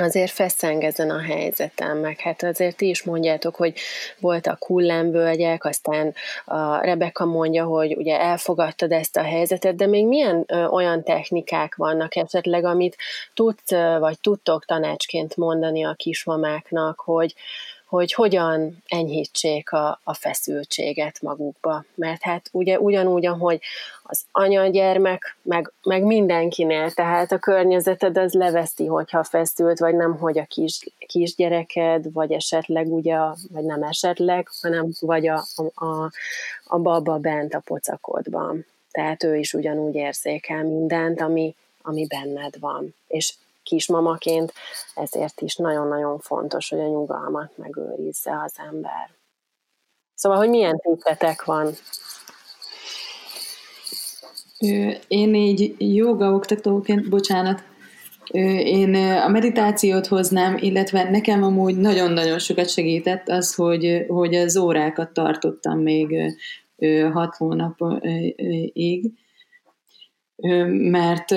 azért 0.00 0.30
feszeng 0.30 0.82
ezen 0.84 1.10
a 1.10 1.20
helyzeten, 1.20 1.96
meg 1.96 2.20
hát 2.20 2.42
azért 2.42 2.76
ti 2.76 2.88
is 2.88 3.02
mondjátok, 3.02 3.54
hogy 3.54 3.74
voltak 4.18 4.64
hullámvölgyek, 4.64 5.64
aztán 5.64 6.14
a 6.44 6.84
Rebecca 6.84 7.24
mondja, 7.24 7.64
hogy 7.64 7.96
ugye 7.96 8.20
elfogadtad 8.20 8.92
ezt 8.92 9.16
a 9.16 9.22
helyzetet, 9.22 9.76
de 9.76 9.86
még 9.86 10.06
milyen 10.06 10.44
ö, 10.46 10.64
olyan 10.64 11.02
technikák 11.02 11.74
vannak 11.74 12.16
esetleg, 12.16 12.64
amit 12.64 12.96
tudsz, 13.34 13.70
vagy 13.98 14.20
tudtok 14.20 14.64
tanácsként 14.64 15.36
mondani 15.36 15.84
a 15.84 15.94
kismamáknak, 15.94 17.00
hogy, 17.00 17.34
hogy 17.92 18.12
hogyan 18.12 18.82
enyhítsék 18.86 19.72
a, 19.72 20.00
a 20.04 20.14
feszültséget 20.14 21.22
magukba. 21.22 21.84
Mert 21.94 22.22
hát 22.22 22.48
ugye 22.52 22.78
ugyanúgy, 22.78 23.26
ahogy 23.26 23.60
az 24.02 24.24
anya-gyermek, 24.30 25.36
meg, 25.42 25.72
meg 25.82 26.02
mindenkinél, 26.02 26.90
tehát 26.90 27.32
a 27.32 27.38
környezeted 27.38 28.18
az 28.18 28.32
leveszti, 28.32 28.86
hogyha 28.86 29.24
feszült, 29.24 29.78
vagy 29.78 29.94
nem, 29.94 30.18
hogy 30.18 30.38
a 30.38 30.44
kis, 30.44 30.86
kisgyereked, 30.98 32.12
vagy 32.12 32.32
esetleg 32.32 32.92
ugye, 32.92 33.16
vagy 33.50 33.64
nem 33.64 33.82
esetleg, 33.82 34.48
hanem 34.60 34.88
vagy 35.00 35.26
a, 35.26 35.44
a, 35.54 35.84
a, 35.84 36.10
a 36.64 36.78
baba 36.78 37.18
bent 37.18 37.54
a 37.54 37.62
pocakodban. 37.64 38.66
Tehát 38.90 39.22
ő 39.22 39.36
is 39.36 39.54
ugyanúgy 39.54 39.94
érzékel 39.94 40.62
mindent, 40.62 41.20
ami, 41.20 41.54
ami 41.82 42.06
benned 42.06 42.58
van. 42.58 42.94
És 43.06 43.34
kismamaként, 43.62 44.52
ezért 44.94 45.40
is 45.40 45.56
nagyon-nagyon 45.56 46.18
fontos, 46.18 46.68
hogy 46.68 46.80
a 46.80 46.88
nyugalmat 46.88 47.56
megőrizze 47.56 48.40
az 48.44 48.54
ember. 48.70 49.10
Szóval, 50.14 50.38
hogy 50.38 50.48
milyen 50.48 50.76
tippetek 50.76 51.44
van? 51.44 51.72
Én 55.08 55.34
így 55.34 55.74
joga 55.78 56.32
oktatóként, 56.32 57.08
bocsánat, 57.08 57.62
én 58.64 58.94
a 58.94 59.28
meditációt 59.28 60.06
hoznám, 60.06 60.56
illetve 60.60 61.10
nekem 61.10 61.42
amúgy 61.42 61.76
nagyon-nagyon 61.76 62.38
sokat 62.38 62.68
segített 62.68 63.28
az, 63.28 63.54
hogy, 63.54 64.04
hogy 64.08 64.34
az 64.34 64.56
órákat 64.56 65.12
tartottam 65.12 65.78
még 65.78 66.36
hat 67.12 67.36
hónapig, 67.36 69.12
mert 70.66 71.34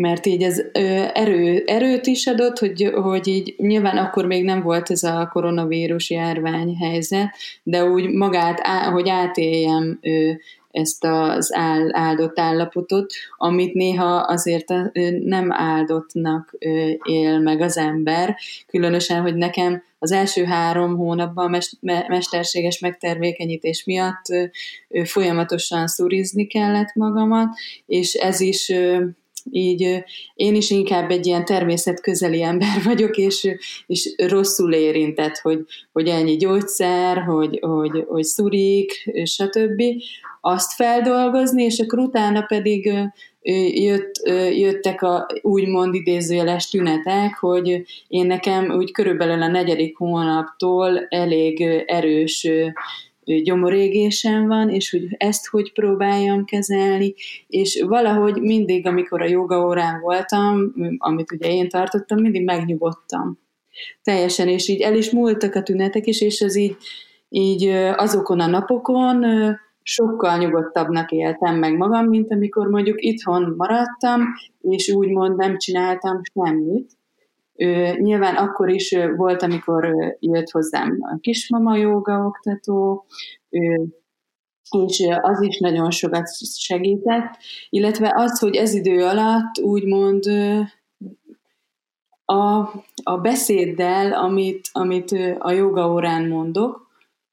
mert 0.00 0.26
így 0.26 0.42
ez 0.42 0.62
erő, 1.12 1.62
erőt 1.66 2.06
is 2.06 2.26
adott, 2.26 2.58
hogy, 2.58 2.90
hogy 2.94 3.26
így 3.26 3.54
nyilván 3.56 3.96
akkor 3.96 4.26
még 4.26 4.44
nem 4.44 4.62
volt 4.62 4.90
ez 4.90 5.02
a 5.02 5.28
koronavírus 5.32 6.10
járvány 6.10 6.76
helyzet, 6.76 7.28
de 7.62 7.84
úgy 7.84 8.10
magát, 8.10 8.66
hogy 8.92 9.08
átéljem 9.08 10.00
ezt 10.70 11.04
az 11.04 11.50
áldott 11.90 12.38
állapotot, 12.38 13.12
amit 13.36 13.74
néha 13.74 14.16
azért 14.16 14.72
nem 15.24 15.52
áldottnak 15.52 16.56
él 17.02 17.38
meg 17.38 17.60
az 17.60 17.76
ember, 17.76 18.36
különösen, 18.66 19.20
hogy 19.20 19.34
nekem 19.34 19.82
az 19.98 20.12
első 20.12 20.44
három 20.44 20.96
hónapban 20.96 21.58
mesterséges 22.08 22.78
megtermékenyítés 22.78 23.84
miatt 23.84 24.24
folyamatosan 25.04 25.86
szurizni 25.86 26.46
kellett 26.46 26.94
magamat, 26.94 27.48
és 27.86 28.14
ez 28.14 28.40
is 28.40 28.72
így 29.50 30.04
én 30.34 30.54
is 30.54 30.70
inkább 30.70 31.10
egy 31.10 31.26
ilyen 31.26 31.44
természetközeli 31.44 32.42
ember 32.42 32.82
vagyok, 32.84 33.16
és, 33.16 33.56
és 33.86 34.14
rosszul 34.16 34.72
érintett, 34.72 35.36
hogy, 35.36 35.64
hogy 35.92 36.08
ennyi 36.08 36.36
gyógyszer, 36.36 37.22
hogy, 37.22 37.58
hogy, 37.60 38.04
hogy 38.08 38.24
szurik, 38.24 39.10
stb. 39.24 39.82
Azt 40.40 40.72
feldolgozni, 40.72 41.62
és 41.62 41.78
akkor 41.78 41.98
utána 41.98 42.42
pedig 42.42 42.92
jött, 43.74 44.12
jöttek 44.54 45.02
a 45.02 45.26
úgymond 45.42 45.94
idézőjeles 45.94 46.68
tünetek, 46.68 47.38
hogy 47.40 47.84
én 48.08 48.26
nekem 48.26 48.70
úgy 48.70 48.92
körülbelül 48.92 49.42
a 49.42 49.48
negyedik 49.48 49.96
hónaptól 49.96 51.06
elég 51.08 51.60
erős 51.86 52.48
gyomorégésem 53.42 54.46
van, 54.46 54.68
és 54.68 54.90
hogy 54.90 55.06
ezt 55.16 55.46
hogy 55.46 55.72
próbáljam 55.72 56.44
kezelni, 56.44 57.14
és 57.46 57.84
valahogy 57.86 58.40
mindig, 58.40 58.86
amikor 58.86 59.22
a 59.22 59.28
joga 59.28 59.66
órán 59.66 60.00
voltam, 60.00 60.74
amit 60.98 61.32
ugye 61.32 61.52
én 61.52 61.68
tartottam, 61.68 62.20
mindig 62.20 62.44
megnyugodtam. 62.44 63.38
Teljesen, 64.02 64.48
és 64.48 64.68
így 64.68 64.80
el 64.80 64.94
is 64.94 65.10
múltak 65.10 65.54
a 65.54 65.62
tünetek 65.62 66.06
is, 66.06 66.20
és 66.20 66.40
ez 66.40 66.56
így, 66.56 66.76
így 67.28 67.66
azokon 67.96 68.40
a 68.40 68.46
napokon 68.46 69.24
sokkal 69.82 70.38
nyugodtabbnak 70.38 71.10
éltem 71.10 71.58
meg 71.58 71.76
magam, 71.76 72.06
mint 72.06 72.32
amikor 72.32 72.66
mondjuk 72.66 73.02
itthon 73.02 73.54
maradtam, 73.56 74.22
és 74.60 74.88
úgymond 74.88 75.36
nem 75.36 75.58
csináltam 75.58 76.20
semmit, 76.34 76.97
Nyilván 77.98 78.34
akkor 78.36 78.68
is 78.70 78.96
volt, 79.16 79.42
amikor 79.42 79.94
jött 80.20 80.50
hozzám 80.50 80.98
a 81.00 81.18
kismama 81.20 81.76
joga 81.76 82.24
oktató, 82.24 83.04
és 84.70 85.08
az 85.20 85.42
is 85.42 85.58
nagyon 85.58 85.90
sokat 85.90 86.28
segített, 86.58 87.36
illetve 87.68 88.12
az, 88.16 88.38
hogy 88.38 88.56
ez 88.56 88.74
idő 88.74 89.04
alatt 89.04 89.58
úgymond 89.62 90.24
a, 92.24 92.58
a 93.02 93.18
beszéddel, 93.22 94.12
amit, 94.12 94.68
amit 94.72 95.10
a 95.38 95.50
joga 95.50 95.92
órán 95.92 96.28
mondok, 96.28 96.86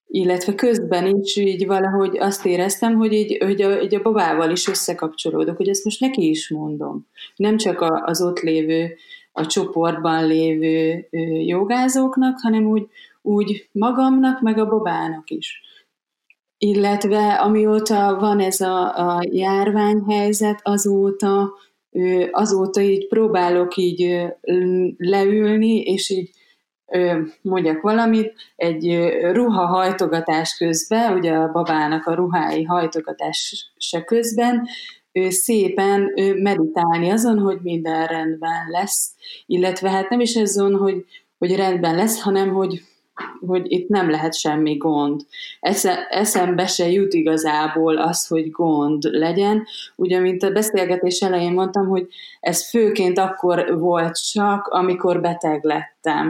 illetve 0.08 0.56
közben 0.56 1.16
is 1.16 1.36
így 1.36 1.66
valahogy 1.66 2.18
azt 2.18 2.46
éreztem, 2.46 2.96
hogy 2.96 3.14
így, 3.14 3.38
hogy 3.44 3.62
a, 3.62 3.82
így 3.82 3.96
a 3.96 4.02
babával 4.02 4.52
is 4.52 4.68
összekapcsolódok, 4.68 5.58
hogy 5.58 5.70
ezt 5.70 5.84
most 5.84 6.00
neki 6.00 6.30
is 6.30 6.50
mondom. 6.50 7.08
Nem 7.36 7.58
csak 7.58 7.82
az 7.82 8.22
ott 8.22 8.40
lévő 8.40 8.96
a 9.38 9.46
csoportban 9.46 10.28
lévő 10.28 11.08
jogázóknak, 11.46 12.40
hanem 12.42 12.66
úgy, 12.66 12.88
úgy 13.22 13.70
magamnak, 13.72 14.42
meg 14.42 14.58
a 14.58 14.68
babának 14.68 15.30
is. 15.30 15.62
Illetve 16.58 17.34
amióta 17.34 18.18
van 18.20 18.40
ez 18.40 18.62
a, 18.62 18.98
a 18.98 19.22
járványhelyzet, 19.32 20.60
azóta, 20.64 21.54
azóta 22.32 22.82
így 22.82 23.08
próbálok 23.08 23.76
így 23.76 24.26
leülni, 24.98 25.82
és 25.82 26.10
így 26.10 26.30
mondjak 27.42 27.82
valamit, 27.82 28.34
egy 28.56 29.10
ruha 29.32 29.66
hajtogatás 29.66 30.58
közben, 30.58 31.18
ugye 31.18 31.34
a 31.34 31.52
babának 31.52 32.06
a 32.06 32.14
ruhái 32.14 32.64
hajtogatása 32.64 34.04
közben 34.06 34.68
szépen 35.30 36.12
meditálni 36.36 37.10
azon, 37.10 37.40
hogy 37.40 37.60
minden 37.62 38.08
rendben 38.08 38.70
lesz, 38.70 39.14
illetve 39.46 39.90
hát 39.90 40.10
nem 40.10 40.20
is 40.20 40.36
azon, 40.36 40.76
hogy, 40.76 41.06
hogy 41.38 41.56
rendben 41.56 41.96
lesz, 41.96 42.22
hanem 42.22 42.50
hogy, 42.50 42.82
hogy 43.48 43.72
itt 43.72 43.88
nem 43.88 44.10
lehet 44.10 44.38
semmi 44.38 44.78
gond. 44.78 45.22
Esze, 45.60 46.08
eszembe 46.08 46.68
se 46.68 46.90
jut 46.90 47.14
igazából 47.14 47.98
az, 47.98 48.28
hogy 48.28 48.52
gond 48.52 49.04
legyen. 49.04 49.66
Ugye, 49.96 50.20
mint 50.20 50.44
a 50.44 50.52
beszélgetés 50.52 51.22
elején 51.22 51.54
mondtam, 51.54 51.88
hogy 51.88 52.08
ez 52.40 52.70
főként 52.70 53.18
akkor 53.18 53.80
volt 53.80 54.32
csak, 54.32 54.68
amikor 54.68 55.22
beteg 55.22 55.64
lettem. 55.64 56.28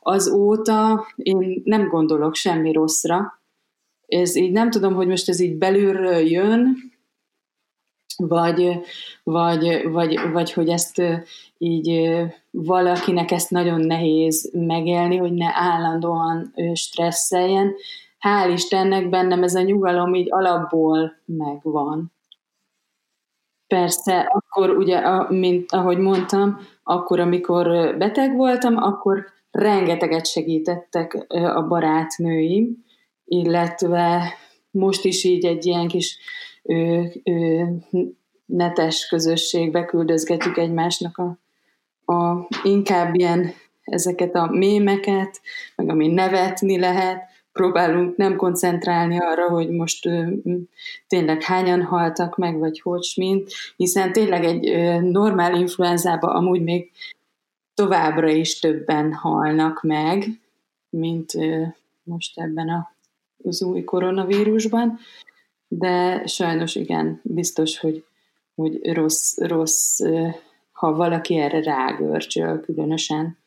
Azóta 0.00 1.06
én 1.16 1.62
nem 1.64 1.88
gondolok 1.88 2.34
semmi 2.34 2.72
rosszra. 2.72 3.40
Ez 4.06 4.36
így 4.36 4.52
nem 4.52 4.70
tudom, 4.70 4.94
hogy 4.94 5.06
most 5.06 5.28
ez 5.28 5.40
így 5.40 5.56
belülről 5.56 6.18
jön, 6.18 6.76
vagy, 8.16 8.80
vagy, 9.22 9.88
vagy, 9.90 10.30
vagy 10.32 10.52
hogy 10.52 10.68
ezt 10.68 11.02
így 11.58 12.10
valakinek 12.50 13.30
ezt 13.30 13.50
nagyon 13.50 13.80
nehéz 13.80 14.50
megélni, 14.52 15.16
hogy 15.16 15.32
ne 15.32 15.50
állandóan 15.52 16.54
stresszeljen. 16.74 17.74
Hál' 18.20 18.52
Istennek 18.52 19.08
bennem 19.08 19.42
ez 19.42 19.54
a 19.54 19.62
nyugalom 19.62 20.14
így 20.14 20.32
alapból 20.32 21.16
megvan. 21.24 22.12
Persze, 23.66 24.20
akkor 24.20 24.70
ugye, 24.70 25.02
mint 25.28 25.72
ahogy 25.72 25.98
mondtam, 25.98 26.58
akkor, 26.82 27.20
amikor 27.20 27.96
beteg 27.98 28.36
voltam, 28.36 28.76
akkor 28.76 29.24
rengeteget 29.50 30.26
segítettek 30.26 31.26
a 31.28 31.62
barátnőim, 31.62 32.84
illetve 33.24 34.34
most 34.70 35.04
is 35.04 35.24
így 35.24 35.44
egy 35.44 35.66
ilyen 35.66 35.88
kis 35.88 36.18
ö, 36.66 37.02
ö, 37.24 37.62
netes 38.46 39.06
közösségbe 39.06 39.84
küldözgetjük 39.84 40.56
egymásnak 40.56 41.18
a, 41.18 41.38
a 42.12 42.48
inkább 42.62 43.14
ilyen 43.14 43.52
ezeket 43.84 44.34
a 44.34 44.46
mémeket, 44.46 45.40
meg 45.76 45.88
ami 45.88 46.06
nevetni 46.06 46.78
lehet, 46.78 47.22
próbálunk 47.52 48.16
nem 48.16 48.36
koncentrálni 48.36 49.18
arra, 49.18 49.48
hogy 49.48 49.70
most 49.70 50.06
ö, 50.06 50.32
tényleg 51.06 51.42
hányan 51.42 51.82
haltak 51.82 52.36
meg, 52.36 52.58
vagy 52.58 52.80
hogy 52.80 53.12
mint, 53.16 53.52
hiszen 53.76 54.12
tényleg 54.12 54.44
egy 54.44 54.68
ö, 54.68 55.00
normál 55.00 55.54
influenzába 55.54 56.34
amúgy 56.34 56.62
még 56.62 56.90
továbbra 57.74 58.28
is 58.28 58.58
többen 58.58 59.12
halnak 59.12 59.82
meg, 59.82 60.24
mint 60.88 61.34
ö, 61.34 61.62
most 62.02 62.38
ebben 62.40 62.68
a, 62.68 62.94
az 63.44 63.62
új 63.62 63.84
koronavírusban, 63.84 64.98
de 65.68 66.26
sajnos 66.26 66.74
igen, 66.74 67.20
biztos, 67.22 67.78
hogy, 67.78 68.04
hogy 68.54 68.92
rossz, 68.92 69.38
rossz, 69.38 70.00
ha 70.72 70.94
valaki 70.94 71.36
erre 71.36 71.62
rágörcsöl, 71.62 72.60
különösen 72.60 73.38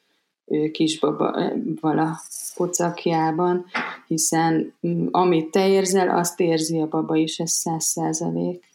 kisbaba 0.71 1.51
vala 1.81 2.19
pocakjában, 2.55 3.65
hiszen 4.07 4.73
amit 5.11 5.51
te 5.51 5.67
érzel, 5.67 6.09
azt 6.09 6.39
érzi 6.39 6.79
a 6.79 6.87
baba 6.87 7.15
is, 7.15 7.39
ez 7.39 7.51
száz 7.51 7.83
százalék. 7.83 8.67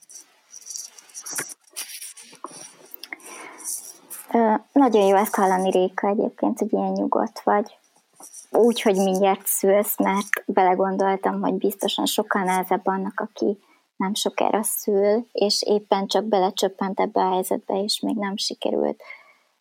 Nagyon 4.73 5.07
jó 5.07 5.17
ezt 5.17 5.35
hallani, 5.35 5.71
Réka, 5.71 6.09
egyébként, 6.09 6.59
hogy 6.59 6.73
ilyen 6.73 6.93
nyugodt 6.93 7.41
vagy 7.41 7.77
úgy, 8.57 8.81
hogy 8.83 8.97
mindjárt 8.97 9.47
szülsz, 9.47 9.99
mert 9.99 10.29
belegondoltam, 10.47 11.41
hogy 11.41 11.55
biztosan 11.55 12.07
sokkal 12.07 12.43
nehezebb 12.43 12.87
annak, 12.87 13.21
aki 13.21 13.59
nem 13.97 14.15
sokára 14.15 14.63
szül, 14.63 15.27
és 15.33 15.63
éppen 15.63 16.07
csak 16.07 16.25
belecsöppent 16.25 17.01
ebbe 17.01 17.21
a 17.21 17.31
helyzetbe, 17.33 17.83
és 17.83 18.01
még 18.01 18.17
nem 18.17 18.37
sikerült 18.37 19.03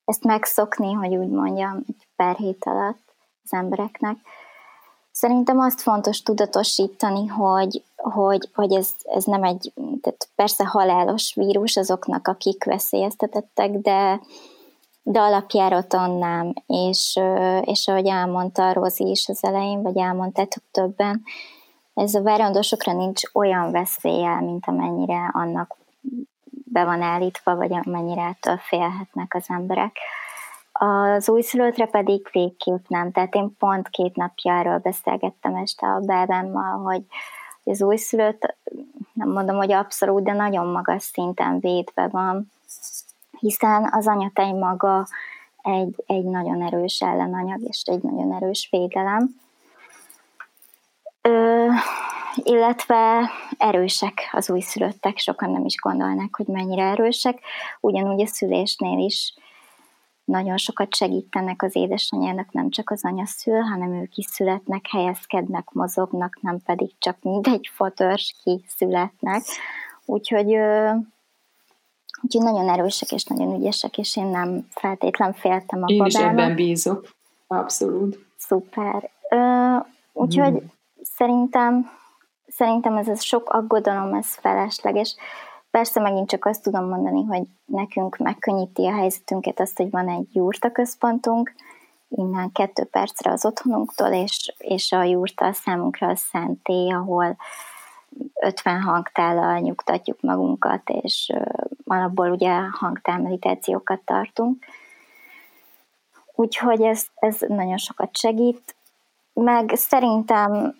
ezt 0.05 0.23
megszokni, 0.23 0.91
hogy 0.91 1.15
úgy 1.15 1.29
mondjam, 1.29 1.83
egy 1.87 2.07
pár 2.15 2.35
hét 2.35 2.65
alatt 2.65 3.15
az 3.43 3.53
embereknek. 3.53 4.17
Szerintem 5.11 5.59
azt 5.59 5.81
fontos 5.81 6.21
tudatosítani, 6.21 7.27
hogy, 7.27 7.83
hogy, 7.95 8.49
hogy 8.53 8.73
ez, 8.73 8.89
ez 9.03 9.23
nem 9.23 9.43
egy, 9.43 9.73
tehát 10.01 10.29
persze 10.35 10.65
halálos 10.65 11.33
vírus 11.35 11.75
azoknak, 11.75 12.27
akik 12.27 12.63
veszélyeztetettek, 12.63 13.71
de, 13.71 14.21
de 15.03 15.19
alapjáraton 15.19 16.17
nem, 16.17 16.53
és, 16.67 17.19
és 17.61 17.87
ahogy 17.87 18.07
elmondta 18.07 18.73
Rozi 18.73 19.09
is 19.09 19.27
az 19.27 19.43
elején, 19.43 19.81
vagy 19.81 19.97
elmondtátok 19.97 20.63
többen, 20.71 21.23
ez 21.93 22.13
a 22.13 22.21
várandósokra 22.21 22.93
nincs 22.93 23.21
olyan 23.33 23.71
veszélye, 23.71 24.39
mint 24.39 24.67
amennyire 24.67 25.29
annak 25.33 25.77
be 26.47 26.83
van 26.83 27.01
állítva, 27.01 27.55
vagy 27.55 27.73
amennyire 27.73 28.21
ettől 28.21 28.57
félhetnek 28.57 29.33
az 29.33 29.45
emberek. 29.47 29.97
Az 30.71 31.29
újszülöttre 31.29 31.85
pedig 31.85 32.29
végképp 32.31 32.87
nem. 32.87 33.11
Tehát 33.11 33.35
én 33.35 33.55
pont 33.57 33.89
két 33.89 34.15
napja 34.15 34.53
erről 34.53 34.77
beszélgettem 34.77 35.55
este 35.55 35.87
a 35.87 35.99
bábámmal, 35.99 36.83
hogy 36.83 37.03
az 37.63 37.81
újszülött, 37.81 38.55
nem 39.13 39.29
mondom, 39.29 39.55
hogy 39.55 39.71
abszolút, 39.71 40.23
de 40.23 40.33
nagyon 40.33 40.67
magas 40.67 41.03
szinten 41.03 41.59
védve 41.59 42.07
van 42.07 42.51
hiszen 43.43 43.89
az 43.91 44.07
anyatej 44.07 44.51
maga 44.51 45.07
egy, 45.61 46.03
egy 46.05 46.23
nagyon 46.23 46.61
erős 46.61 47.01
ellenanyag 47.01 47.61
és 47.61 47.81
egy 47.85 48.01
nagyon 48.01 48.33
erős 48.33 48.67
védelem. 48.71 49.29
Ö, 51.21 51.67
illetve 52.35 53.29
erősek 53.57 54.29
az 54.31 54.49
újszülöttek, 54.49 55.17
sokan 55.17 55.51
nem 55.51 55.65
is 55.65 55.75
gondolnak, 55.75 56.35
hogy 56.35 56.47
mennyire 56.47 56.83
erősek. 56.83 57.39
Ugyanúgy 57.79 58.21
a 58.21 58.27
szülésnél 58.27 59.05
is 59.05 59.33
nagyon 60.25 60.57
sokat 60.57 60.95
segítenek 60.95 61.61
az 61.61 61.75
édesanyának, 61.75 62.51
nem 62.51 62.69
csak 62.69 62.89
az 62.89 63.05
anya 63.05 63.25
szül, 63.25 63.59
hanem 63.59 63.93
ők 63.93 64.15
is 64.15 64.25
születnek, 64.25 64.85
helyezkednek, 64.89 65.69
mozognak, 65.71 66.37
nem 66.41 66.59
pedig 66.65 66.91
csak 66.99 67.17
mindegy 67.21 67.69
fotörs 67.73 68.35
ki 68.43 68.63
születnek. 68.67 69.41
Úgyhogy, 70.05 70.57
úgyhogy 72.23 72.43
nagyon 72.43 72.69
erősek 72.69 73.11
és 73.11 73.23
nagyon 73.23 73.55
ügyesek, 73.55 73.97
és 73.97 74.17
én 74.17 74.25
nem 74.25 74.67
feltétlen 74.69 75.33
féltem 75.33 75.83
a 75.83 75.85
Én 75.87 75.97
babának. 75.97 76.07
is 76.07 76.15
ebben 76.15 76.55
bízok. 76.55 77.09
Abszolút. 77.47 78.19
Szuper. 78.37 79.09
úgyhogy 80.13 80.49
hmm. 80.49 80.71
szerintem 81.15 81.91
szerintem 82.47 82.97
ez, 82.97 83.07
ez 83.07 83.23
sok 83.23 83.49
aggodalom, 83.49 84.13
ez 84.13 84.35
felesleges. 84.35 85.15
Persze 85.71 85.99
megint 85.99 86.29
csak 86.29 86.45
azt 86.45 86.63
tudom 86.63 86.87
mondani, 86.87 87.23
hogy 87.23 87.43
nekünk 87.65 88.17
megkönnyíti 88.17 88.85
a 88.85 88.93
helyzetünket 88.93 89.59
azt, 89.59 89.77
hogy 89.77 89.89
van 89.89 90.09
egy 90.09 90.27
jurta 90.35 90.71
központunk, 90.71 91.53
innen 92.09 92.51
kettő 92.51 92.83
percre 92.83 93.31
az 93.31 93.45
otthonunktól, 93.45 94.07
és, 94.07 94.53
és 94.57 94.91
a 94.91 95.03
jurta 95.03 95.53
számunkra 95.53 96.07
a 96.07 96.15
szenté, 96.15 96.89
ahol 96.89 97.37
50 98.33 98.81
hangtállal 98.81 99.59
nyugtatjuk 99.59 100.21
magunkat, 100.21 100.89
és 100.89 101.31
alapból 101.85 102.31
ugye 102.31 102.59
hangtál 102.71 103.19
tartunk. 104.05 104.65
Úgyhogy 106.35 106.81
ez, 106.81 107.05
ez 107.15 107.37
nagyon 107.47 107.77
sokat 107.77 108.17
segít. 108.17 108.75
Meg 109.33 109.71
szerintem 109.75 110.75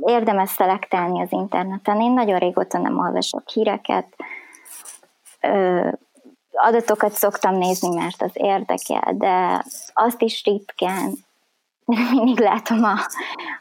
érdemes 0.00 0.50
szelektálni 0.50 1.20
az 1.20 1.32
interneten. 1.32 2.00
Én 2.00 2.12
nagyon 2.12 2.38
régóta 2.38 2.78
nem 2.78 2.98
olvasok 2.98 3.48
híreket, 3.48 4.16
adatokat 6.52 7.12
szoktam 7.12 7.54
nézni, 7.54 7.94
mert 7.94 8.22
az 8.22 8.30
érdekel, 8.32 9.14
de 9.14 9.64
azt 9.92 10.22
is 10.22 10.44
ritkán 10.44 11.12
mindig 12.12 12.38
látom 12.38 12.84
a, 12.84 12.96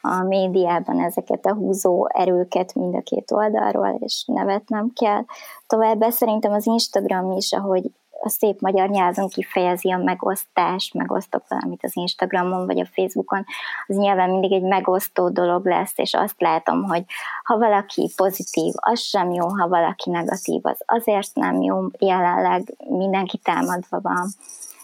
a 0.01 0.23
médiában 0.23 0.99
ezeket 0.99 1.45
a 1.45 1.53
húzó 1.53 2.07
erőket 2.13 2.75
mind 2.75 2.95
a 2.95 3.01
két 3.01 3.31
oldalról, 3.31 3.97
és 3.99 4.23
nevetnem 4.25 4.91
kell. 4.93 5.23
Továbbá 5.67 6.09
szerintem 6.09 6.51
az 6.51 6.65
Instagram 6.65 7.31
is, 7.31 7.51
ahogy 7.51 7.83
a 8.19 8.29
szép 8.29 8.61
magyar 8.61 8.89
nyelven 8.89 9.27
kifejezi 9.27 9.91
a 9.91 9.97
megosztás, 9.97 10.91
megosztok 10.93 11.43
valamit 11.47 11.83
az 11.83 11.95
Instagramon 11.95 12.65
vagy 12.65 12.79
a 12.79 12.85
Facebookon, 12.85 13.45
az 13.87 13.95
nyilván 13.95 14.29
mindig 14.29 14.51
egy 14.51 14.61
megosztó 14.61 15.29
dolog 15.29 15.65
lesz, 15.65 15.93
és 15.95 16.13
azt 16.13 16.41
látom, 16.41 16.83
hogy 16.83 17.03
ha 17.43 17.57
valaki 17.57 18.11
pozitív, 18.15 18.73
az 18.75 18.99
sem 18.99 19.31
jó, 19.31 19.47
ha 19.47 19.67
valaki 19.67 20.09
negatív, 20.09 20.59
az 20.63 20.79
azért 20.85 21.29
nem 21.33 21.61
jó, 21.61 21.77
jelenleg 21.99 22.75
mindenki 22.87 23.37
támadva 23.37 23.99
van. 24.01 24.27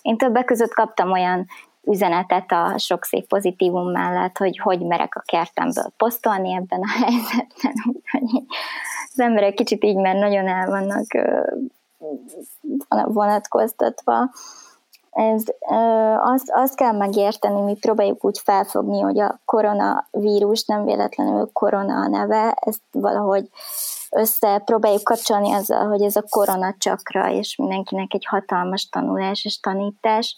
Én 0.02 0.18
többek 0.18 0.46
között 0.46 0.74
kaptam 0.74 1.12
olyan 1.12 1.46
üzenetet 1.84 2.52
a 2.52 2.78
sok 2.78 3.04
szép 3.04 3.28
pozitívum 3.28 3.92
mellett, 3.92 4.38
hogy 4.38 4.58
hogy 4.58 4.80
merek 4.80 5.16
a 5.16 5.24
kertemből 5.26 5.92
posztolni 5.98 6.54
ebben 6.54 6.82
a 6.82 6.92
helyzetben. 7.04 7.74
az 9.12 9.20
emberek 9.20 9.54
kicsit 9.54 9.84
így 9.84 9.98
már 9.98 10.16
nagyon 10.16 10.48
el 10.48 10.70
vannak 10.70 11.06
vonatkoztatva. 13.06 14.30
Ez, 15.12 15.44
azt, 16.18 16.52
azt 16.52 16.76
kell 16.76 16.92
megérteni, 16.92 17.62
mi 17.62 17.74
próbáljuk 17.74 18.26
úgy 18.26 18.40
felfogni, 18.44 19.00
hogy 19.00 19.20
a 19.20 19.40
koronavírus 19.46 20.66
nem 20.66 20.86
véletlenül 20.86 21.50
korona 21.54 21.96
a 21.96 22.08
neve, 22.08 22.58
ezt 22.62 22.82
valahogy 22.92 23.50
össze 24.10 24.62
próbáljuk 24.66 25.04
kapcsolni 25.04 25.52
azzal, 25.52 25.88
hogy 25.88 26.02
ez 26.02 26.16
a 26.16 26.24
korona 26.30 26.76
csakra, 26.78 27.32
és 27.32 27.56
mindenkinek 27.56 28.14
egy 28.14 28.26
hatalmas 28.26 28.90
tanulás 28.90 29.46
és 29.46 29.60
tanítás. 29.60 30.38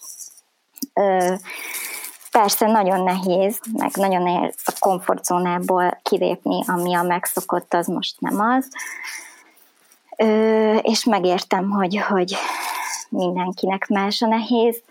Persze 2.31 2.67
nagyon 2.67 3.03
nehéz, 3.03 3.59
meg 3.73 3.91
nagyon 3.93 4.21
nehéz 4.21 4.55
a 4.65 4.75
komfortzónából 4.79 5.99
kilépni, 6.03 6.63
ami 6.67 6.95
a 6.95 7.01
megszokott, 7.01 7.73
az 7.73 7.87
most 7.87 8.19
nem 8.19 8.39
az 8.39 8.67
és 10.81 11.03
megértem, 11.03 11.69
hogy, 11.69 11.97
hogy 11.97 12.35
mindenkinek 13.09 13.87
más 13.87 14.21
a 14.21 14.27
nehéz. 14.27 14.81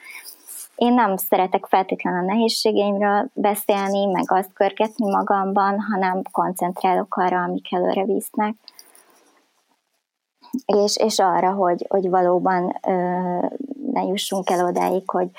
Én 0.75 0.93
nem 0.93 1.17
szeretek 1.17 1.67
feltétlenül 1.67 2.21
a 2.21 2.33
nehézségeimről 2.33 3.31
beszélni, 3.33 4.05
meg 4.05 4.33
azt 4.33 4.53
körgetni 4.53 5.11
magamban, 5.11 5.81
hanem 5.93 6.23
koncentrálok 6.33 7.17
arra, 7.17 7.43
amik 7.43 7.73
előre 7.73 8.05
visznek. 8.05 8.55
És, 10.67 10.97
és 10.97 11.19
arra, 11.19 11.53
hogy, 11.53 11.87
hogy 11.89 12.09
valóban 12.09 12.81
ö, 12.87 12.93
ne 13.93 14.03
jussunk 14.03 14.51
el 14.51 14.67
odáig, 14.67 15.11
hogy 15.11 15.31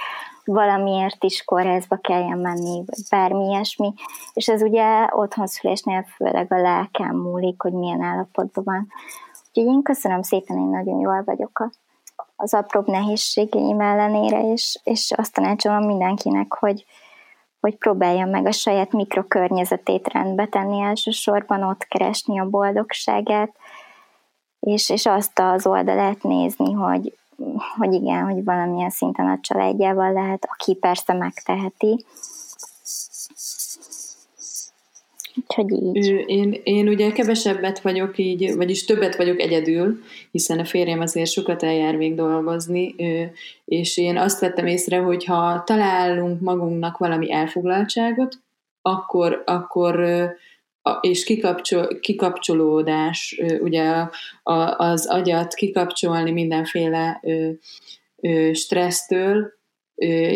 valamiért 0.45 1.23
is 1.23 1.43
kórházba 1.43 1.97
kelljen 1.97 2.37
menni, 2.37 2.83
vagy 2.85 2.99
bármi 3.09 3.45
ilyesmi. 3.45 3.93
És 4.33 4.47
ez 4.47 4.61
ugye 4.61 5.07
otthonszülésnél 5.11 6.03
főleg 6.15 6.51
a 6.51 6.61
lelkem 6.61 7.15
múlik, 7.15 7.61
hogy 7.61 7.73
milyen 7.73 8.01
állapotban 8.01 8.63
van. 8.63 8.87
Úgyhogy 9.47 9.73
én 9.73 9.81
köszönöm 9.81 10.21
szépen, 10.21 10.57
én 10.57 10.69
nagyon 10.69 10.99
jól 10.99 11.23
vagyok 11.23 11.69
az 12.35 12.53
apróbb 12.53 12.87
nehézségeim 12.87 13.79
ellenére, 13.79 14.51
és, 14.51 14.79
és 14.83 15.11
azt 15.15 15.33
tanácsolom 15.33 15.85
mindenkinek, 15.85 16.53
hogy, 16.53 16.85
hogy 17.59 17.75
próbálja 17.77 18.25
meg 18.25 18.45
a 18.45 18.51
saját 18.51 18.91
mikrokörnyezetét 18.91 20.07
rendbe 20.07 20.45
tenni 20.45 20.81
elsősorban, 20.81 21.63
ott 21.63 21.83
keresni 21.83 22.39
a 22.39 22.49
boldogságát, 22.49 23.55
és, 24.59 24.89
és 24.89 25.05
azt 25.05 25.39
az 25.39 25.67
oldalát 25.67 26.23
nézni, 26.23 26.71
hogy, 26.71 27.17
hogy 27.77 27.93
igen, 27.93 28.23
hogy 28.23 28.43
valamilyen 28.43 28.89
szinten 28.89 29.27
a 29.27 29.39
családjával 29.41 30.13
lehet, 30.13 30.47
aki 30.51 30.75
persze 30.75 31.13
megteheti, 31.13 32.05
Úgyhogy 35.36 35.71
így. 35.71 36.23
Én, 36.27 36.61
én 36.63 36.88
ugye 36.88 37.11
kevesebbet 37.11 37.79
vagyok 37.79 38.17
így, 38.17 38.55
vagyis 38.55 38.86
többet 38.86 39.15
vagyok 39.15 39.39
egyedül, 39.39 39.99
hiszen 40.31 40.59
a 40.59 40.65
férjem 40.65 40.99
azért 40.99 41.31
sokat 41.31 41.63
eljár 41.63 41.95
még 41.95 42.15
dolgozni, 42.15 42.95
és 43.65 43.97
én 43.97 44.17
azt 44.17 44.39
vettem 44.39 44.65
észre, 44.65 44.97
hogy 44.97 45.25
ha 45.25 45.63
találunk 45.63 46.41
magunknak 46.41 46.97
valami 46.97 47.31
elfoglaltságot, 47.31 48.38
akkor, 48.81 49.43
akkor 49.45 50.05
és 51.01 51.23
kikapcsol, 51.23 51.99
kikapcsolódás, 51.99 53.41
ugye 53.59 54.07
az 54.75 55.07
agyat 55.07 55.53
kikapcsolni 55.53 56.31
mindenféle 56.31 57.21
stressztől, 58.53 59.53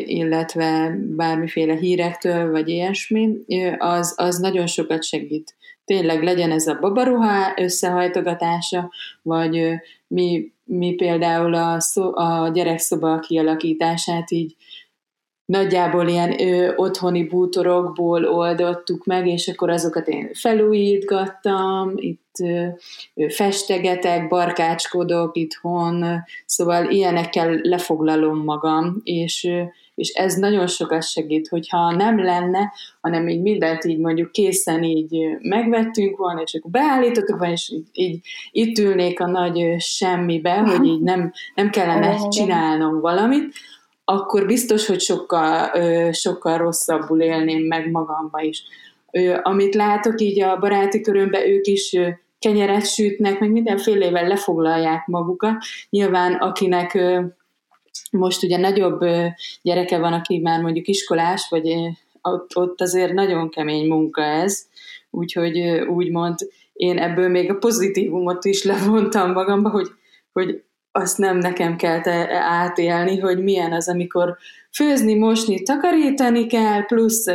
illetve 0.05 0.97
bármiféle 1.15 1.75
hírektől, 1.75 2.51
vagy 2.51 2.69
ilyesmi, 2.69 3.29
az, 3.77 4.13
az 4.17 4.37
nagyon 4.37 4.67
sokat 4.67 5.03
segít. 5.03 5.55
Tényleg 5.85 6.23
legyen 6.23 6.51
ez 6.51 6.67
a 6.67 6.77
babaruhá 6.79 7.53
összehajtogatása, 7.57 8.91
vagy 9.21 9.73
mi, 10.07 10.51
mi 10.63 10.93
például 10.93 11.53
a, 11.53 11.79
szó, 11.79 12.15
a 12.15 12.49
gyerekszoba 12.53 13.19
kialakítását 13.19 14.31
így 14.31 14.55
nagyjából 15.49 16.07
ilyen 16.07 16.41
ö, 16.41 16.73
otthoni 16.75 17.23
bútorokból 17.23 18.25
oldottuk 18.25 19.05
meg, 19.05 19.27
és 19.27 19.47
akkor 19.47 19.69
azokat 19.69 20.07
én 20.07 20.29
felújítgattam, 20.33 21.93
itt 21.95 22.35
ö, 22.43 22.67
festegetek, 23.29 24.27
barkácskodok 24.27 25.37
itthon, 25.37 26.23
szóval 26.45 26.89
ilyenekkel 26.89 27.59
lefoglalom 27.61 28.43
magam, 28.43 29.01
és, 29.03 29.43
ö, 29.43 29.61
és 29.95 30.09
ez 30.09 30.35
nagyon 30.35 30.67
sokat 30.67 31.03
segít, 31.03 31.47
hogyha 31.47 31.91
nem 31.91 32.23
lenne, 32.23 32.71
hanem 33.01 33.27
így 33.27 33.41
mindent 33.41 33.85
így 33.85 33.99
mondjuk 33.99 34.31
készen 34.31 34.83
így 34.83 35.17
megvettünk 35.39 36.17
volna, 36.17 36.41
és 36.41 36.53
akkor 36.53 36.71
beállítottuk 36.71 37.37
volna, 37.37 37.53
és 37.53 37.69
így, 37.69 37.87
így 37.91 38.19
itt 38.51 38.77
ülnék 38.77 39.19
a 39.19 39.27
nagy 39.27 39.75
semmibe, 39.77 40.57
hogy 40.57 40.85
így 40.93 41.01
nem, 41.01 41.33
nem 41.55 41.69
kellene 41.69 42.27
csinálnom 42.27 42.99
valamit, 42.99 43.53
akkor 44.09 44.45
biztos, 44.45 44.85
hogy 44.85 44.99
sokkal, 44.99 45.71
sokkal 46.11 46.57
rosszabbul 46.57 47.21
élném 47.21 47.63
meg 47.63 47.91
magamba 47.91 48.41
is. 48.41 48.63
Amit 49.41 49.75
látok 49.75 50.21
így 50.21 50.41
a 50.41 50.57
baráti 50.57 51.01
körömben, 51.01 51.47
ők 51.47 51.65
is 51.65 51.95
kenyeret 52.39 52.87
sütnek, 52.87 53.39
meg 53.39 53.51
mindenfélevel 53.51 54.27
lefoglalják 54.27 55.05
magukat. 55.07 55.55
Nyilván 55.89 56.33
akinek 56.33 56.97
most 58.11 58.43
ugye 58.43 58.57
nagyobb 58.57 58.99
gyereke 59.61 59.97
van, 59.97 60.13
aki 60.13 60.39
már 60.39 60.61
mondjuk 60.61 60.87
iskolás, 60.87 61.47
vagy 61.49 61.75
ott, 62.21 62.57
ott 62.57 62.81
azért 62.81 63.13
nagyon 63.13 63.49
kemény 63.49 63.87
munka 63.87 64.21
ez, 64.21 64.67
úgyhogy 65.09 65.59
úgymond 65.87 66.35
én 66.73 66.97
ebből 66.97 67.29
még 67.29 67.49
a 67.51 67.57
pozitívumot 67.57 68.45
is 68.45 68.63
levontam 68.63 69.31
magamba, 69.31 69.69
hogy, 69.69 69.87
hogy 70.33 70.63
azt 70.91 71.17
nem 71.17 71.37
nekem 71.37 71.75
kell 71.75 72.01
átélni, 72.29 73.19
hogy 73.19 73.43
milyen 73.43 73.73
az, 73.73 73.89
amikor 73.89 74.37
főzni, 74.71 75.15
mosni, 75.15 75.63
takarítani 75.63 76.47
kell, 76.47 76.85
plusz, 76.85 77.25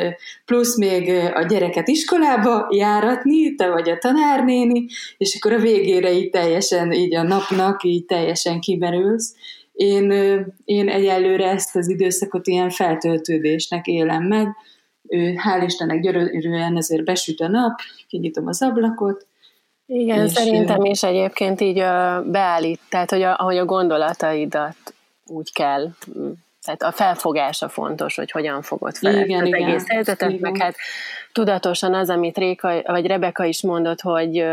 plusz 0.45 0.77
még 0.77 1.09
a 1.35 1.43
gyereket 1.43 1.89
iskolába 1.89 2.69
járatni, 2.71 3.55
te 3.55 3.71
vagy 3.71 3.91
a 3.91 3.99
tanárnéni, 3.99 4.87
és 5.17 5.37
akkor 5.37 5.53
a 5.53 5.61
végére 5.61 6.13
így 6.13 6.31
teljesen, 6.31 6.93
így 6.93 7.15
a 7.15 7.23
napnak 7.23 7.83
így 7.83 8.05
teljesen 8.05 8.61
kimerülsz. 8.61 9.35
Én, 9.73 10.11
én 10.65 10.89
egyelőre 10.89 11.51
ezt 11.51 11.77
az 11.77 11.89
időszakot 11.89 12.47
ilyen 12.47 12.71
feltöltődésnek 12.71 13.87
élem 13.87 14.23
meg. 14.23 14.49
Hál' 15.45 15.63
Istennek 15.65 16.01
gyönyörűen 16.01 16.77
ezért 16.77 17.05
besüt 17.05 17.41
a 17.41 17.49
nap, 17.49 17.81
kinyitom 18.09 18.47
az 18.47 18.63
ablakot, 18.63 19.27
igen, 19.87 20.25
és 20.25 20.33
szerintem 20.33 20.85
is 20.85 21.03
egyébként 21.03 21.61
így 21.61 21.85
beállít, 22.25 22.81
tehát 22.89 23.11
hogy 23.11 23.23
a, 23.23 23.37
ahogy 23.39 23.59
a 23.59 23.65
gondolataidat 23.65 24.77
úgy 25.27 25.53
kell 25.53 25.89
tehát 26.65 26.83
a 26.83 26.93
felfogása 26.93 27.69
fontos, 27.69 28.17
hogy 28.17 28.31
hogyan 28.31 28.63
fogod 28.63 28.97
fel 28.97 29.25
igen, 29.25 29.41
az 29.41 29.47
igen, 29.47 29.63
egész 29.63 29.89
helyzetet, 29.89 30.31
igen. 30.31 30.53
meg 30.53 30.63
hát 30.63 30.77
tudatosan 31.33 31.95
az, 31.95 32.11
amit 32.11 32.37
Réka, 32.37 32.83
vagy 32.83 33.07
Rebeka 33.07 33.45
is 33.45 33.63
mondott, 33.63 34.01
hogy 34.01 34.45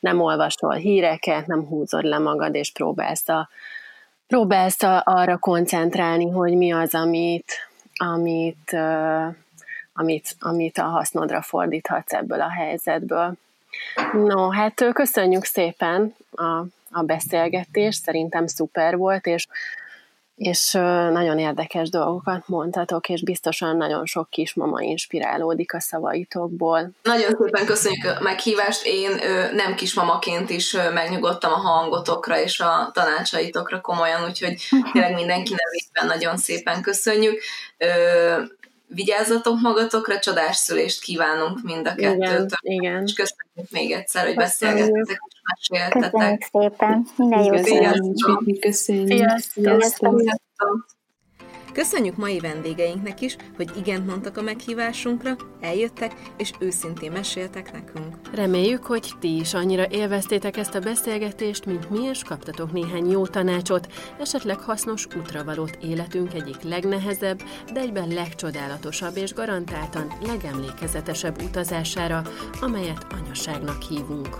nem 0.00 0.20
olvasol 0.20 0.74
híreket, 0.74 1.46
nem 1.46 1.66
húzod 1.66 2.04
le 2.04 2.18
magad, 2.18 2.54
és 2.54 2.72
próbálsz, 2.72 3.28
a, 3.28 3.48
próbálsz 4.26 4.82
a, 4.82 5.02
arra 5.04 5.36
koncentrálni, 5.36 6.30
hogy 6.30 6.56
mi 6.56 6.72
az, 6.72 6.94
amit, 6.94 7.52
amit, 7.96 8.76
amit, 9.92 10.36
amit 10.40 10.78
a 10.78 10.84
hasznodra 10.84 11.42
fordíthatsz 11.42 12.12
ebből 12.12 12.40
a 12.40 12.50
helyzetből. 12.50 13.32
No, 14.12 14.50
hát 14.50 14.84
köszönjük 14.92 15.44
szépen 15.44 16.14
a, 16.30 16.64
a 16.90 17.02
beszélgetést, 17.02 18.02
szerintem 18.02 18.46
szuper 18.46 18.96
volt, 18.96 19.26
és 19.26 19.46
és 20.36 20.72
nagyon 21.12 21.38
érdekes 21.38 21.88
dolgokat 21.88 22.48
mondhatok, 22.48 23.08
és 23.08 23.22
biztosan 23.22 23.76
nagyon 23.76 24.06
sok 24.06 24.30
kismama 24.30 24.80
inspirálódik 24.80 25.74
a 25.74 25.80
szavaitokból. 25.80 26.90
Nagyon 27.02 27.36
szépen 27.42 27.66
köszönjük 27.66 28.04
a 28.04 28.22
meghívást. 28.22 28.86
Én 28.86 29.10
nem 29.52 29.74
kismamaként 29.74 30.50
is 30.50 30.76
megnyugodtam 30.94 31.52
a 31.52 31.56
hangotokra 31.56 32.40
és 32.40 32.60
a 32.60 32.90
tanácsaitokra 32.92 33.80
komolyan, 33.80 34.24
úgyhogy 34.24 34.54
tényleg 34.92 35.14
mindenki 35.14 35.54
nevében 35.56 36.18
nagyon 36.18 36.36
szépen 36.36 36.82
köszönjük. 36.82 37.42
Vigyázzatok 38.86 39.60
magatokra, 39.60 40.18
csodás 40.18 40.56
szülést 40.56 41.00
kívánunk 41.00 41.62
mind 41.62 41.86
a 41.86 41.94
kettőtől. 41.94 42.46
Igen, 42.60 43.02
És 43.02 43.12
köszönjük 43.12 43.43
még 43.70 43.92
egyszer, 43.92 44.26
hogy 44.26 44.34
beszélgettetek 44.34 45.20
és 45.60 45.68
meséltetek. 45.68 46.10
Köszönjük 46.10 46.42
szépen. 46.52 47.06
Minden 47.16 47.42
jót. 47.44 47.64
Sziasztok. 47.64 48.60
Köszönjük. 48.60 49.08
Sziasztok. 49.08 50.20
Sziasztok. 50.20 50.86
Köszönjük 51.74 52.16
mai 52.16 52.38
vendégeinknek 52.38 53.20
is, 53.20 53.36
hogy 53.56 53.70
igent 53.76 54.06
mondtak 54.06 54.36
a 54.36 54.42
meghívásunkra, 54.42 55.36
eljöttek 55.60 56.12
és 56.36 56.50
őszintén 56.58 57.12
meséltek 57.12 57.72
nekünk. 57.72 58.16
Reméljük, 58.34 58.84
hogy 58.84 59.12
ti 59.20 59.36
is 59.36 59.54
annyira 59.54 59.88
élveztétek 59.90 60.56
ezt 60.56 60.74
a 60.74 60.80
beszélgetést, 60.80 61.66
mint 61.66 61.90
mi, 61.90 62.02
és 62.02 62.22
kaptatok 62.22 62.72
néhány 62.72 63.10
jó 63.10 63.26
tanácsot, 63.26 63.92
esetleg 64.20 64.60
hasznos 64.60 65.06
útravalót 65.16 65.78
életünk 65.82 66.34
egyik 66.34 66.62
legnehezebb, 66.62 67.42
de 67.72 67.80
egyben 67.80 68.08
legcsodálatosabb 68.08 69.16
és 69.16 69.32
garantáltan 69.32 70.12
legemlékezetesebb 70.26 71.42
utazására, 71.42 72.22
amelyet 72.60 73.06
anyaságnak 73.22 73.82
hívunk. 73.82 74.36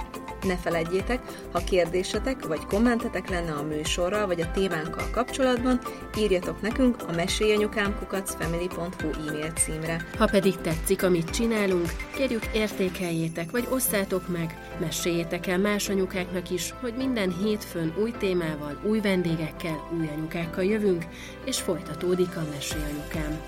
Ne 0.47 0.57
felejtjétek, 0.57 1.21
ha 1.53 1.59
kérdésetek 1.59 2.47
vagy 2.47 2.67
kommentetek 2.67 3.29
lenne 3.29 3.53
a 3.53 3.63
műsorral 3.63 4.27
vagy 4.27 4.41
a 4.41 4.51
témánkkal 4.51 5.11
kapcsolatban, 5.11 5.81
írjatok 6.19 6.61
nekünk 6.61 6.97
a 7.09 7.13
mesélyanyukámkukacfamily.hu 7.25 9.29
e-mail 9.29 9.51
címre. 9.51 10.07
Ha 10.19 10.27
pedig 10.27 10.57
tetszik, 10.57 11.03
amit 11.03 11.31
csinálunk, 11.31 11.87
kérjük 12.17 12.47
értékeljétek 12.53 13.51
vagy 13.51 13.67
osszátok 13.71 14.29
meg, 14.29 14.77
meséljétek 14.81 15.47
el 15.47 15.59
más 15.59 15.89
anyukáknak 15.89 16.51
is, 16.51 16.75
hogy 16.81 16.95
minden 16.97 17.35
hétfőn 17.43 17.95
új 18.03 18.13
témával, 18.19 18.81
új 18.83 19.01
vendégekkel, 19.01 19.89
új 19.99 20.09
anyukákkal 20.17 20.65
jövünk, 20.65 21.05
és 21.45 21.61
folytatódik 21.61 22.37
a 22.37 22.47
Mesélyanyukám. 22.55 23.41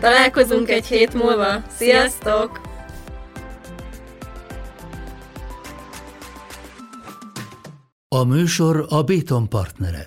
Találkozunk 0.00 0.70
egy 0.70 0.86
hét 0.86 1.14
múlva! 1.14 1.62
Sziasztok! 1.76 2.60
A 8.08 8.24
műsor 8.24 8.86
a 8.88 9.02
Béton 9.02 9.48
partnere. 9.48 10.06